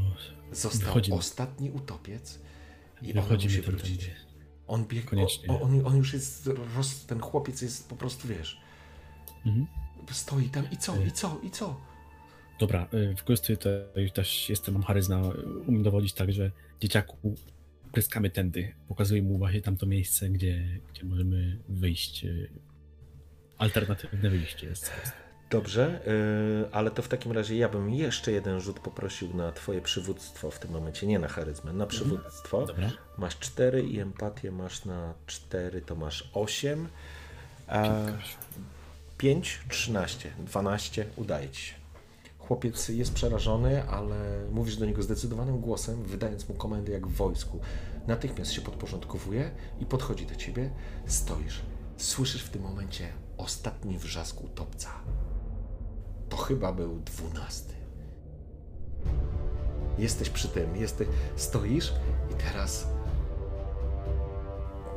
[0.52, 1.18] Został Wychodzimy.
[1.18, 2.40] ostatni utopiec
[3.02, 4.12] i on wychodzimy musi ten wrócić.
[4.68, 5.50] On biegł, Koniecznie.
[5.50, 8.62] o, on, on już jest, roz, ten chłopiec jest po prostu, wiesz,
[9.46, 9.68] Mhm.
[10.12, 11.82] stoi tam i co, i co, i co?
[12.60, 16.52] Dobra, y, wykorzystuję tutaj też, jestem, mam charyzma, y, umiem dowodzić tak, że
[16.82, 17.36] dzieciaku
[17.92, 18.76] pryskamy tędy.
[18.88, 22.26] Pokazuję mu właśnie tamto miejsce, gdzie, gdzie możemy wyjść.
[22.26, 22.50] y,
[23.58, 24.92] Alternatywne wyjście jest.
[25.52, 26.02] Dobrze,
[26.62, 30.52] yy, ale to w takim razie ja bym jeszcze jeden rzut poprosił na twoje przywództwo
[30.52, 32.66] w tym momencie, nie na charyzmę, na przywództwo.
[32.66, 32.92] Dobra.
[33.18, 36.88] Masz 4 i empatię masz na 4, to masz 8.
[37.68, 37.90] A
[39.18, 41.74] 5, 13, 12, udaje ci się.
[42.40, 47.60] Chłopiec jest przerażony, ale mówisz do niego zdecydowanym głosem, wydając mu komendy jak w wojsku.
[48.08, 50.70] Natychmiast się podporządkowuje i podchodzi do ciebie.
[51.06, 51.62] Stoisz.
[51.98, 53.08] Słyszysz w tym momencie
[53.38, 54.90] ostatni wrzask utopca.
[56.32, 57.74] To chyba był dwunasty.
[59.98, 61.94] Jesteś przy tym, jesteś, stoisz
[62.32, 62.88] i teraz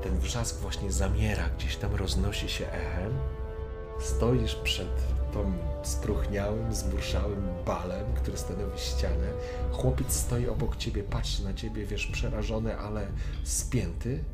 [0.02, 3.12] ten wrzask właśnie zamiera, gdzieś tam roznosi się echem.
[4.01, 4.89] Stoisz przed
[5.32, 5.52] tą
[5.82, 9.32] spróchniałym, zmurszałym balem, który stanowi ścianę.
[9.73, 13.06] Chłopiec stoi obok ciebie, patrzy na ciebie, wiesz, przerażony, ale
[13.44, 14.24] spięty.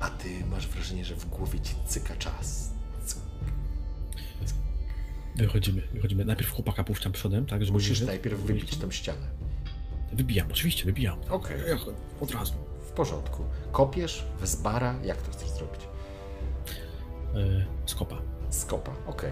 [0.00, 2.75] A ty masz wrażenie, że w głowie ci cyka czas.
[5.36, 6.24] Wychodzimy, wychodzimy.
[6.24, 9.26] Najpierw chłopaka puszczam przodem, tak, żeby Musisz najpierw wybić tą ścianę.
[10.12, 11.18] Wybijam, oczywiście, wybijam.
[11.30, 11.56] Okej.
[12.20, 12.52] Od razu.
[12.88, 13.44] W porządku.
[13.72, 15.80] Kopiesz, wezbara, jak to chcesz zrobić?
[17.36, 18.16] Y, Skopa.
[18.50, 19.30] Skopa, okej.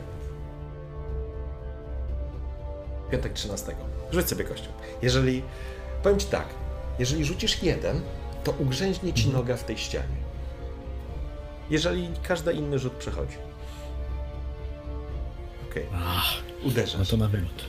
[3.11, 3.75] Piątek 13.
[4.13, 4.71] Rzuć sobie kością.
[5.03, 5.43] Jeżeli,
[6.03, 6.47] powiem ci tak,
[6.99, 8.01] jeżeli rzucisz jeden,
[8.45, 10.25] to ugrzęźnie ci noga w tej ścianie.
[11.71, 13.37] Jeżeli każdy inny rzut przechodzi.
[15.75, 16.35] Okej, Ach,
[16.65, 16.99] uderzasz.
[16.99, 17.65] no to na wylot.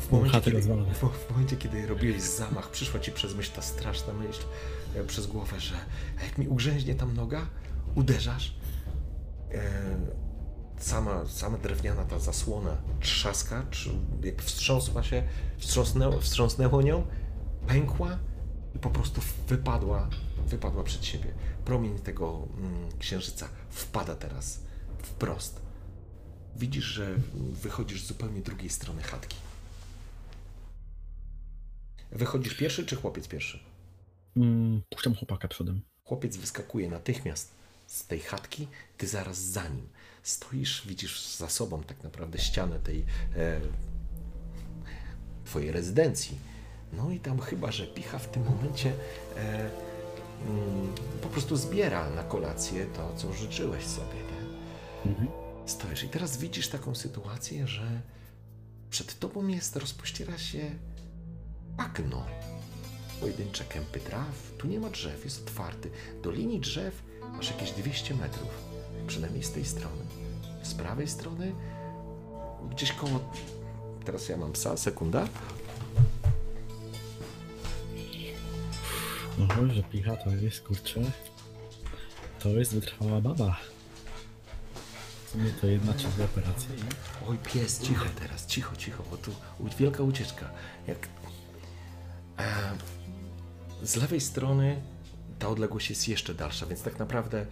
[0.00, 4.42] W momencie, kiedy, w momencie, kiedy robiłeś zamach, przyszła ci przez myśl ta straszna myśl,
[4.94, 5.74] e, przez głowę, że
[6.22, 7.46] jak mi ugrzęźnie tam noga,
[7.94, 8.54] uderzasz,
[9.52, 9.60] e,
[10.78, 13.90] sama, sama drewniana ta zasłona trzaska, czy
[14.22, 15.22] jak wstrząsła się,
[15.58, 17.06] wstrząsnęło, wstrząsnęło nią,
[17.66, 18.18] pękła
[18.74, 20.08] i po prostu wypadła,
[20.46, 21.34] wypadła przed siebie.
[21.64, 24.60] Promień tego mm, księżyca wpada teraz
[25.02, 25.61] wprost.
[26.56, 29.36] Widzisz, że wychodzisz z zupełnie drugiej strony chatki.
[32.12, 33.58] Wychodzisz pierwszy, czy chłopiec pierwszy?
[34.36, 35.82] Mm, puszczam chłopaka przodem.
[36.04, 37.50] Chłopiec wyskakuje natychmiast
[37.86, 39.88] z tej chatki, ty zaraz za nim.
[40.22, 43.04] Stoisz, widzisz za sobą tak naprawdę ścianę tej
[43.36, 43.60] e,
[45.44, 46.38] twojej rezydencji.
[46.92, 48.92] No i tam chyba, że picha w tym momencie
[49.36, 49.70] e,
[50.48, 50.92] mm,
[51.22, 54.14] po prostu zbiera na kolację to, co życzyłeś sobie.
[54.14, 55.10] Nie?
[55.10, 55.41] Mhm.
[55.66, 58.00] Stoisz i teraz widzisz taką sytuację, że
[58.90, 60.70] przed tobą jest, rozpościera się
[61.76, 62.26] bagno.
[63.20, 65.90] Pojedyncze kępy traw, tu nie ma drzew, jest otwarty.
[66.22, 67.02] Do linii drzew
[67.32, 68.48] masz jakieś 200 metrów,
[69.06, 70.02] przynajmniej z tej strony.
[70.62, 71.54] Z prawej strony,
[72.70, 73.20] gdzieś koło.
[74.04, 75.28] Teraz ja mam psa, sekunda.
[79.38, 81.00] No, że picha to jest, kurczę,
[82.38, 83.56] to jest wytrwała baba.
[85.32, 85.92] Sumie to jedna
[86.24, 86.80] operacje i...
[87.28, 89.30] Oj, pies, cicho teraz, cicho, cicho, bo tu
[89.78, 90.50] wielka ucieczka.
[90.86, 91.08] Jak
[92.38, 92.52] e,
[93.82, 94.82] z lewej strony
[95.38, 97.46] ta odległość jest jeszcze dalsza, więc tak naprawdę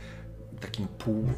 [0.61, 1.29] takim pół,